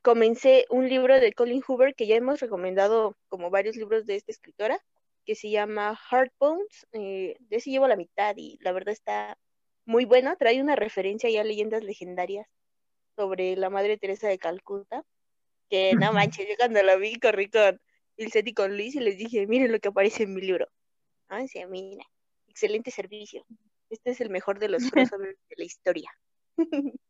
Comencé 0.00 0.64
un 0.70 0.88
libro 0.88 1.18
de 1.18 1.32
Colin 1.32 1.62
Hoover 1.66 1.96
que 1.96 2.06
ya 2.06 2.14
hemos 2.14 2.38
recomendado 2.38 3.16
como 3.28 3.50
varios 3.50 3.74
libros 3.74 4.06
de 4.06 4.14
esta 4.14 4.30
escritora, 4.30 4.80
que 5.28 5.34
se 5.34 5.50
llama 5.50 5.94
Heartbones. 6.10 6.86
Eh, 6.92 7.36
de 7.38 7.56
ese 7.56 7.68
llevo 7.68 7.86
la 7.86 7.96
mitad 7.96 8.34
y 8.38 8.56
la 8.62 8.72
verdad 8.72 8.94
está 8.94 9.36
muy 9.84 10.06
bueno. 10.06 10.34
Trae 10.38 10.62
una 10.62 10.74
referencia 10.74 11.28
ya 11.28 11.42
a 11.42 11.44
leyendas 11.44 11.84
legendarias 11.84 12.48
sobre 13.14 13.54
la 13.54 13.68
Madre 13.68 13.98
Teresa 13.98 14.26
de 14.26 14.38
Calcuta, 14.38 15.04
que 15.68 15.92
no 15.96 16.14
manches, 16.14 16.48
yo 16.48 16.54
cuando 16.56 16.82
la 16.82 16.96
vi 16.96 17.20
corrí 17.20 17.50
con 17.50 17.78
Ilset 18.16 18.48
y 18.48 18.54
con 18.54 18.74
Luis 18.74 18.94
y 18.94 19.00
les 19.00 19.18
dije, 19.18 19.46
miren 19.46 19.70
lo 19.70 19.80
que 19.80 19.88
aparece 19.88 20.22
en 20.22 20.32
mi 20.32 20.40
libro. 20.40 20.66
Ah, 21.28 21.46
sí, 21.46 21.62
mira, 21.66 22.06
excelente 22.46 22.90
servicio. 22.90 23.44
Este 23.90 24.12
es 24.12 24.22
el 24.22 24.30
mejor 24.30 24.58
de 24.58 24.70
los 24.70 24.82
crossovers 24.90 25.38
de 25.50 25.56
la 25.58 25.64
historia. 25.64 26.10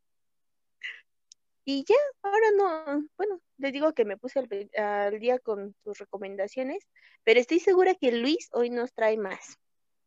Y 1.71 1.85
ya, 1.87 1.97
ahora 2.23 2.47
no, 2.57 3.07
bueno, 3.19 3.43
les 3.59 3.75
digo 3.75 3.93
que 3.93 4.07
me 4.07 4.17
puse 4.17 4.39
al, 4.39 5.21
día 5.21 5.39
con 5.39 5.75
sus 5.85 5.99
recomendaciones, 5.99 6.79
pero 7.25 7.41
estoy 7.41 7.61
segura 7.61 7.95
que 7.95 8.11
Luis 8.11 8.49
hoy 8.53 8.71
nos 8.71 8.95
trae 8.95 9.19
más. 9.19 9.59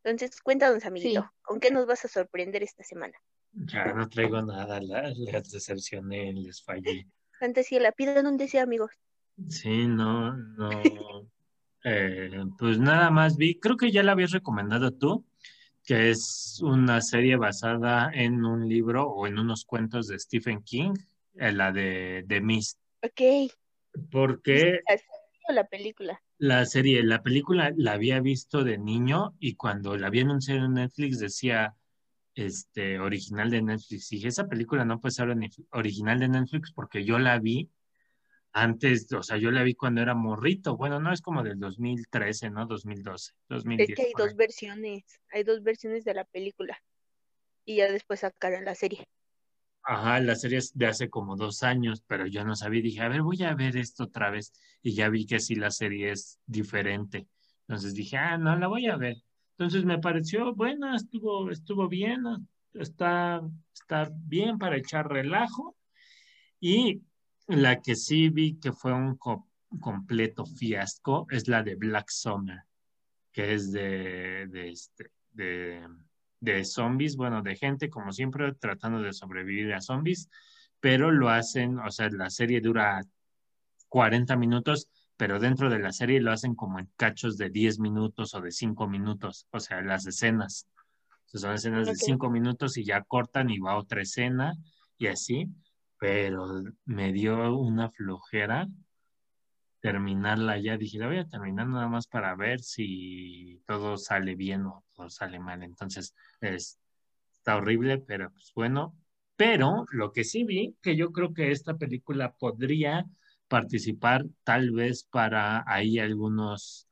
Entonces, 0.04 0.42
cuéntanos, 0.42 0.84
amiguito, 0.86 1.22
Sí. 1.22 1.28
¿con 1.44 1.60
qué 1.60 1.70
nos 1.70 1.86
vas 1.86 2.04
a 2.04 2.08
sorprender 2.08 2.64
esta 2.64 2.84
semana? 2.84 3.14
Ya 3.52 3.94
no 3.94 4.10
traigo 4.10 4.42
nada, 4.42 4.82
la- 4.82 5.10
les 5.10 5.52
decepcioné, 5.52 6.34
les 6.34 6.64
fallé. 6.64 7.06
Fantasía, 7.40 7.80
la 7.80 7.92
pidan 7.92 8.26
un 8.26 8.38
deseo, 8.38 8.64
amigos. 8.64 8.94
Sí, 9.48 9.86
no, 9.86 10.36
no. 10.36 10.72
Eh, 11.84 12.44
pues 12.60 12.78
nada 12.78 13.10
más 13.10 13.38
vi, 13.38 13.60
creo 13.60 13.76
que 13.76 13.92
ya 13.92 14.04
la 14.04 14.12
habías 14.12 14.30
recomendado 14.30 14.94
tú, 14.94 15.26
que 15.84 16.12
es 16.12 16.60
una 16.62 17.02
serie 17.02 17.38
basada 17.38 18.12
en 18.14 18.46
un 18.46 18.70
libro 18.70 19.10
o 19.10 19.26
en 19.26 19.40
unos 19.40 19.66
cuentos 19.66 20.08
de 20.08 20.20
Stephen 20.20 20.62
King, 20.62 20.94
la 21.34 21.72
de 21.72 22.26
The 22.28 22.42
Mist. 22.42 22.80
Ok, 23.04 23.52
Porque 24.12 24.82
¿la 24.88 24.98
serie 24.98 25.42
o 25.50 25.54
la 25.54 25.64
película? 25.68 26.22
la 26.38 26.66
serie, 26.66 27.04
la 27.04 27.22
película 27.24 27.72
la 27.76 27.94
había 27.94 28.20
visto 28.20 28.64
de 28.64 28.78
niño 28.78 29.36
y 29.40 29.56
cuando 29.56 29.98
la 29.98 30.08
había 30.08 30.24
anunciado 30.24 30.66
en 30.66 30.74
Netflix 30.74 31.20
decía 31.20 31.76
este 32.34 33.00
original 33.00 33.50
de 33.50 33.62
Netflix. 33.62 34.12
Y 34.12 34.16
dije, 34.16 34.30
esa 34.30 34.48
película 34.48 34.86
no 34.86 35.00
puede 35.00 35.12
ser 35.14 35.28
ori- 35.28 35.66
original 35.72 36.20
de 36.20 36.30
Netflix 36.30 36.72
porque 36.72 37.04
yo 37.04 37.20
la 37.20 37.38
vi 37.40 37.70
antes, 38.54 39.12
o 39.14 39.24
sea, 39.24 39.38
yo 39.38 39.52
la 39.52 39.64
vi 39.64 39.76
cuando 39.76 40.02
era 40.02 40.14
morrito. 40.14 40.76
Bueno, 40.78 41.00
no 41.00 41.14
es 41.14 41.22
como 41.22 41.44
del 41.44 41.60
2013, 41.60 42.50
¿no? 42.50 42.66
2012, 42.66 43.32
Es 43.32 43.36
2010. 43.50 43.96
que 43.98 44.04
hay 44.04 44.14
dos 44.18 44.36
versiones, 44.36 45.04
hay 45.32 45.44
dos 45.44 45.64
versiones 45.64 46.04
de 46.06 46.14
la 46.14 46.26
película 46.26 46.82
y 47.66 47.78
ya 47.78 47.92
después 47.92 48.22
sacaron 48.22 48.66
la 48.66 48.76
serie. 48.76 49.08
Ajá, 49.84 50.20
la 50.20 50.36
serie 50.36 50.60
es 50.60 50.72
de 50.78 50.86
hace 50.88 51.10
como 51.10 51.36
dos 51.36 51.64
años, 51.64 52.04
pero 52.08 52.28
yo 52.28 52.44
no 52.46 52.56
sabía. 52.56 52.82
Dije, 52.82 53.02
a 53.02 53.10
ver, 53.10 53.22
voy 53.24 53.42
a 53.44 53.56
ver 53.56 53.78
esto 53.78 54.04
otra 54.06 54.30
vez. 54.30 54.54
Y 54.82 54.94
ya 54.94 55.10
vi 55.10 55.26
que 55.26 55.40
sí, 55.40 55.56
la 55.56 55.72
serie 55.72 56.12
es 56.12 56.40
diferente. 56.46 57.28
Entonces 57.68 57.94
dije, 57.96 58.18
ah, 58.18 58.38
no, 58.38 58.56
la 58.58 58.68
voy 58.68 58.88
a 58.88 58.96
ver. 58.98 59.18
Entonces 59.58 59.84
me 59.86 60.00
pareció 60.00 60.54
buena, 60.56 60.96
estuvo, 60.96 61.50
estuvo 61.52 61.88
bien, 61.88 62.24
está, 62.74 63.42
está 63.74 64.10
bien 64.14 64.58
para 64.60 64.78
echar 64.78 65.08
relajo. 65.10 65.78
Y 66.60 67.04
la 67.48 67.82
que 67.82 67.96
sí 67.96 68.30
vi 68.30 68.60
que 68.60 68.74
fue 68.74 68.94
un 68.94 69.18
co- 69.18 69.50
completo 69.82 70.46
fiasco 70.46 71.28
es 71.32 71.48
la 71.48 71.64
de 71.64 71.76
Black 71.76 72.10
Summer, 72.10 72.60
que 73.32 73.54
es 73.56 73.72
de, 73.72 74.48
de, 74.50 74.70
este, 74.72 75.12
de, 75.32 75.88
de 76.42 76.66
zombies, 76.66 77.16
bueno, 77.16 77.42
de 77.42 77.56
gente 77.56 77.90
como 77.90 78.12
siempre 78.12 78.54
tratando 78.56 79.02
de 79.02 79.14
sobrevivir 79.14 79.74
a 79.74 79.80
zombies, 79.80 80.30
pero 80.80 81.12
lo 81.12 81.30
hacen, 81.30 81.80
o 81.80 81.90
sea, 81.92 82.10
la 82.10 82.30
serie 82.30 82.60
dura 82.60 83.02
40 83.88 84.36
minutos, 84.36 84.90
pero 85.16 85.40
dentro 85.40 85.70
de 85.70 85.80
la 85.80 85.92
serie 85.92 86.20
lo 86.20 86.32
hacen 86.32 86.56
como 86.56 86.80
en 86.80 86.90
cachos 86.98 87.38
de 87.38 87.50
10 87.50 87.80
minutos 87.80 88.34
o 88.34 88.42
de 88.42 88.52
5 88.52 88.88
minutos, 88.88 89.48
o 89.52 89.60
sea, 89.60 89.82
las 89.82 90.06
escenas. 90.08 90.68
Son 91.28 91.54
escenas 91.54 91.86
de 91.86 91.94
Ok. 91.94 92.00
5 92.00 92.30
minutos 92.30 92.76
y 92.78 92.84
ya 92.84 93.04
cortan 93.04 93.50
y 93.50 93.60
va 93.60 93.78
otra 93.78 94.02
escena 94.02 94.56
y 94.98 95.08
así, 95.08 95.48
pero 96.00 96.64
me 96.86 97.14
dio 97.14 97.56
una 97.58 97.90
flojera 97.92 98.68
terminarla 99.82 100.58
ya. 100.60 100.78
Dije, 100.78 100.98
la 101.00 101.08
voy 101.08 101.18
a 101.18 101.28
terminar 101.28 101.68
nada 101.68 101.88
más 101.88 102.08
para 102.08 102.36
ver 102.36 102.62
si 102.62 103.62
todo 103.68 103.98
sale 103.98 104.36
bien 104.36 104.66
o 104.66 104.86
todo 104.94 105.10
sale 105.10 105.40
mal. 105.40 105.64
Entonces, 105.64 106.16
es, 106.40 106.80
está 107.34 107.58
horrible, 107.58 108.00
pero 108.00 108.32
pues 108.32 108.52
bueno. 108.56 108.96
Pero 109.36 109.86
lo 109.92 110.12
que 110.14 110.24
sí 110.24 110.44
vi, 110.44 110.76
que 110.82 110.96
yo 110.96 111.12
creo 111.12 111.34
que 111.34 111.52
esta 111.52 111.76
película 111.76 112.34
podría 112.34 113.06
participar 113.48 114.26
tal 114.44 114.72
vez 114.72 115.04
para 115.04 115.64
ahí 115.68 116.00
algunos 116.00 116.88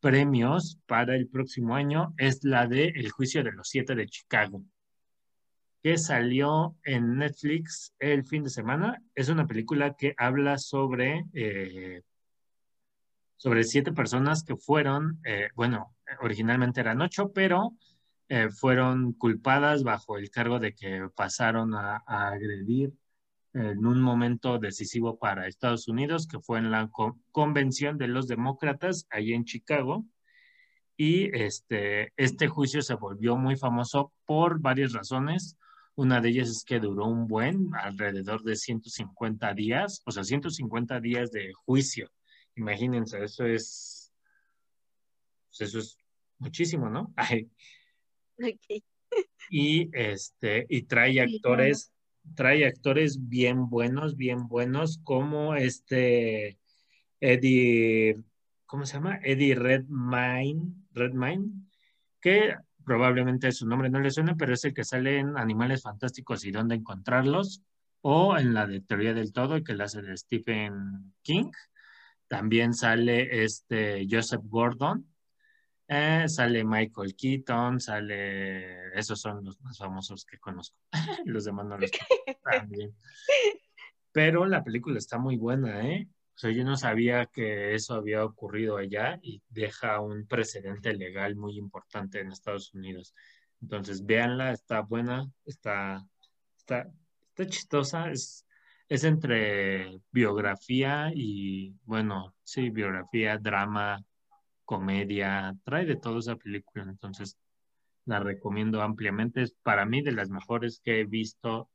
premios 0.00 0.78
para 0.86 1.14
el 1.16 1.28
próximo 1.28 1.76
año, 1.76 2.12
es 2.18 2.44
la 2.44 2.66
de 2.66 2.88
El 2.88 3.10
juicio 3.10 3.44
de 3.44 3.52
los 3.52 3.68
siete 3.68 3.94
de 3.94 4.06
Chicago 4.08 4.64
que 5.82 5.98
salió 5.98 6.76
en 6.84 7.18
Netflix 7.18 7.92
el 7.98 8.24
fin 8.24 8.44
de 8.44 8.50
semana. 8.50 9.02
Es 9.14 9.28
una 9.28 9.46
película 9.46 9.94
que 9.94 10.14
habla 10.16 10.56
sobre, 10.58 11.24
eh, 11.34 12.02
sobre 13.42 13.64
siete 13.64 13.90
personas 13.90 14.44
que 14.44 14.54
fueron, 14.54 15.20
eh, 15.24 15.48
bueno, 15.56 15.96
originalmente 16.20 16.80
eran 16.80 17.00
ocho, 17.00 17.32
pero 17.32 17.72
eh, 18.28 18.50
fueron 18.50 19.14
culpadas 19.14 19.82
bajo 19.82 20.16
el 20.16 20.30
cargo 20.30 20.60
de 20.60 20.72
que 20.74 21.08
pasaron 21.16 21.74
a, 21.74 22.04
agredir 22.06 22.92
en 23.52 23.84
un 23.84 24.00
momento 24.00 24.60
decisivo 24.60 25.18
para 25.18 25.48
Estados 25.48 25.88
Unidos, 25.88 26.28
que 26.28 26.38
fue 26.38 26.60
en 26.60 26.70
la 26.70 26.88
convención 27.32 27.98
de 27.98 28.06
los 28.06 28.28
demócratas, 28.28 29.08
ahí 29.10 29.32
en 29.32 29.44
Chicago. 29.44 30.06
Y 30.96 31.36
este, 31.36 32.12
este 32.16 32.46
juicio 32.46 32.80
se 32.80 32.94
volvió 32.94 33.36
muy 33.36 33.56
famoso 33.56 34.12
por 34.24 34.60
varias 34.60 34.92
razones. 34.92 35.56
Una 35.96 36.20
de 36.20 36.28
ellas 36.28 36.48
es 36.48 36.64
que 36.64 36.78
duró 36.78 37.06
un 37.06 37.26
buen, 37.26 37.70
alrededor 37.74 38.44
de 38.44 38.54
150 38.54 39.52
días, 39.54 40.00
o 40.06 40.12
sea, 40.12 40.22
150 40.22 41.00
días 41.00 41.32
de 41.32 41.52
juicio. 41.54 42.08
Imagínense, 42.56 43.22
eso 43.24 43.46
es, 43.46 44.12
pues 45.48 45.60
eso 45.68 45.78
es 45.78 45.98
muchísimo, 46.38 46.88
¿no? 46.88 47.14
Y 49.50 49.90
este, 49.92 50.64
y 50.68 50.82
trae 50.82 51.20
actores, 51.20 51.92
trae 52.34 52.64
actores 52.64 53.28
bien 53.28 53.68
buenos, 53.68 54.16
bien 54.16 54.48
buenos, 54.48 54.98
como 55.04 55.54
este 55.54 56.58
Eddie, 57.20 58.16
¿cómo 58.64 58.86
se 58.86 58.94
llama? 58.94 59.20
Eddie 59.22 59.54
Redmayne, 59.54 60.72
Redmayne, 60.92 61.50
que 62.20 62.54
probablemente 62.84 63.52
su 63.52 63.66
nombre 63.66 63.90
no 63.90 64.00
le 64.00 64.10
suene, 64.10 64.34
pero 64.34 64.54
es 64.54 64.64
el 64.64 64.74
que 64.74 64.84
sale 64.84 65.18
en 65.18 65.36
Animales 65.36 65.82
Fantásticos 65.82 66.44
y 66.44 66.50
dónde 66.50 66.74
encontrarlos, 66.74 67.62
o 68.00 68.36
en 68.36 68.54
la 68.54 68.66
de 68.66 68.80
Teoría 68.80 69.14
del 69.14 69.32
Todo, 69.32 69.62
que 69.62 69.74
la 69.74 69.84
hace 69.84 70.02
de 70.02 70.16
Stephen 70.16 71.14
King. 71.22 71.50
También 72.32 72.72
sale 72.72 73.44
este 73.44 74.06
Joseph 74.10 74.40
Gordon, 74.44 75.06
eh, 75.86 76.24
sale 76.28 76.64
Michael 76.64 77.14
Keaton, 77.14 77.78
sale, 77.78 78.98
esos 78.98 79.20
son 79.20 79.44
los 79.44 79.60
más 79.60 79.76
famosos 79.76 80.24
que 80.24 80.38
conozco. 80.38 80.78
los 81.26 81.44
demás 81.44 81.66
no 81.66 81.76
los 81.76 81.90
conozco 81.90 82.96
Pero 84.12 84.46
la 84.46 84.64
película 84.64 84.96
está 84.96 85.18
muy 85.18 85.36
buena, 85.36 85.86
¿eh? 85.86 86.08
O 86.34 86.38
sea, 86.38 86.50
yo 86.52 86.64
no 86.64 86.78
sabía 86.78 87.26
que 87.26 87.74
eso 87.74 87.92
había 87.92 88.24
ocurrido 88.24 88.78
allá 88.78 89.18
y 89.20 89.42
deja 89.50 90.00
un 90.00 90.26
precedente 90.26 90.94
legal 90.94 91.36
muy 91.36 91.58
importante 91.58 92.20
en 92.20 92.32
Estados 92.32 92.72
Unidos. 92.72 93.12
Entonces, 93.60 94.06
véanla, 94.06 94.52
está 94.52 94.80
buena, 94.80 95.30
está, 95.44 96.02
está, 96.56 96.90
está 97.28 97.46
chistosa, 97.46 98.10
es, 98.10 98.46
es 98.92 99.04
entre 99.04 100.02
biografía 100.10 101.10
y, 101.14 101.74
bueno, 101.84 102.34
sí, 102.44 102.68
biografía, 102.68 103.38
drama, 103.38 104.04
comedia, 104.66 105.56
trae 105.64 105.86
de 105.86 105.96
todo 105.96 106.18
esa 106.18 106.36
película, 106.36 106.84
entonces 106.84 107.38
la 108.04 108.20
recomiendo 108.20 108.82
ampliamente. 108.82 109.40
Es 109.40 109.54
para 109.62 109.86
mí 109.86 110.02
de 110.02 110.12
las 110.12 110.28
mejores 110.28 110.78
que 110.84 111.00
he 111.00 111.04
visto 111.04 111.70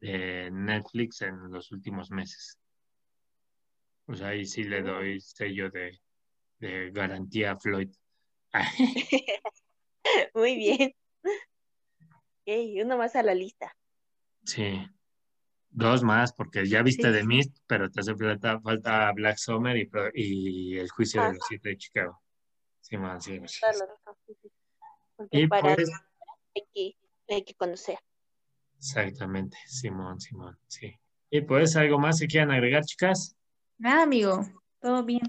de 0.00 0.50
Netflix 0.50 1.22
en 1.22 1.48
los 1.52 1.70
últimos 1.70 2.10
meses. 2.10 2.58
Pues 4.04 4.20
ahí 4.22 4.44
sí 4.44 4.64
le 4.64 4.82
doy 4.82 5.20
sello 5.20 5.70
de, 5.70 6.00
garantía 6.90 7.52
a 7.52 7.56
Floyd. 7.56 7.90
Muy 10.34 10.56
bien. 10.56 10.92
Okay, 12.42 12.82
uno 12.82 12.98
más 12.98 13.14
a 13.14 13.22
la 13.22 13.34
lista. 13.36 13.76
Sí. 14.42 14.88
Dos 15.70 16.02
más, 16.02 16.32
porque 16.32 16.66
ya 16.66 16.82
viste 16.82 17.12
The 17.12 17.24
Mist, 17.24 17.58
pero 17.66 17.90
te 17.90 18.00
hace 18.00 18.14
falta, 18.16 18.60
falta 18.60 19.12
Black 19.12 19.36
Summer 19.36 19.76
y, 19.76 19.88
y 20.14 20.78
El 20.78 20.90
juicio 20.90 21.22
de 21.22 21.34
los 21.34 21.44
siete 21.46 21.70
de 21.70 21.76
Chicago. 21.76 22.20
Sí, 22.80 22.96
más, 22.96 23.24
sí. 23.24 23.40
Porque 25.16 25.48
para 25.48 25.74
pues 25.74 25.90
hay 26.54 26.62
que, 26.72 26.96
hay 27.34 27.44
que 27.44 27.54
conocer. 27.54 27.98
Exactamente, 28.78 29.56
Simón, 29.66 30.20
Simón, 30.20 30.58
sí. 30.68 30.94
¿Y 31.30 31.42
pues 31.42 31.76
algo 31.76 31.98
más 31.98 32.20
que 32.20 32.26
quieran 32.26 32.50
agregar, 32.50 32.84
chicas? 32.84 33.36
Nada, 33.76 34.04
amigo, 34.04 34.40
todo 34.80 35.04
bien. 35.04 35.22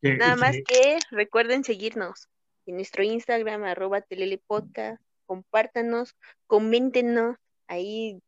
Nada 0.00 0.36
más 0.36 0.56
que 0.66 0.98
recuerden 1.10 1.64
seguirnos 1.64 2.28
en 2.64 2.76
nuestro 2.76 3.02
Instagram, 3.02 3.64
arroba 3.64 4.00
telelepodcast, 4.00 5.02
compártanos, 5.26 6.16
coméntenos, 6.46 7.36
ahí, 7.66 8.22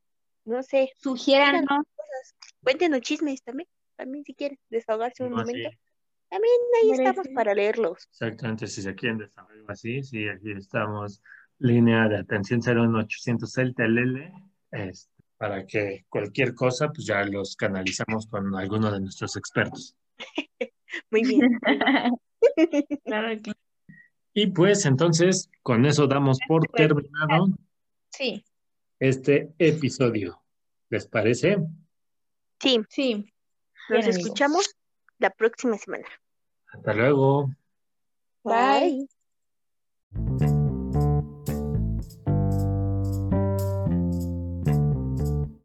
no 0.48 0.62
sé. 0.62 0.92
Sugiéranos. 0.98 1.84
Cuéntenos 2.62 3.00
chismes 3.00 3.42
también, 3.42 3.68
también 3.96 4.24
si 4.24 4.34
quieren, 4.34 4.58
desahogarse 4.68 5.24
un 5.24 5.32
momento. 5.32 5.70
También 6.28 6.54
ahí 6.82 6.90
estamos 6.92 7.28
para 7.34 7.54
leerlos. 7.54 8.06
Exactamente, 8.10 8.66
si 8.66 8.82
se 8.82 8.94
quieren 8.94 9.18
desahogar 9.18 9.56
algo 9.56 9.70
así, 9.70 10.02
sí, 10.02 10.28
aquí 10.28 10.52
estamos, 10.52 11.22
línea 11.58 12.08
de 12.08 12.18
atención 12.18 12.60
01800 12.60 13.58
el 13.58 13.74
TLL, 13.74 14.32
este, 14.72 15.12
para 15.36 15.66
que 15.66 16.04
cualquier 16.08 16.54
cosa, 16.54 16.88
pues 16.88 17.06
ya 17.06 17.24
los 17.24 17.56
canalizamos 17.56 18.26
con 18.26 18.54
alguno 18.56 18.90
de 18.90 19.00
nuestros 19.00 19.36
expertos. 19.36 19.96
Muy 21.10 21.22
bien. 21.22 21.58
claro 23.04 23.40
que... 23.42 23.52
Y 24.34 24.48
pues 24.48 24.84
entonces, 24.84 25.50
con 25.62 25.86
eso 25.86 26.06
damos 26.06 26.38
por 26.46 26.66
terminado 26.68 27.48
sí 28.18 28.44
este 29.00 29.52
episodio. 29.58 30.42
¿Les 30.90 31.06
parece? 31.06 31.58
Sí. 32.60 32.80
Sí. 32.88 33.32
Nos 33.88 34.06
escuchamos 34.06 34.76
la 35.18 35.30
próxima 35.30 35.76
semana. 35.78 36.06
Hasta 36.72 36.94
luego. 36.94 37.50
Bye. 38.44 39.08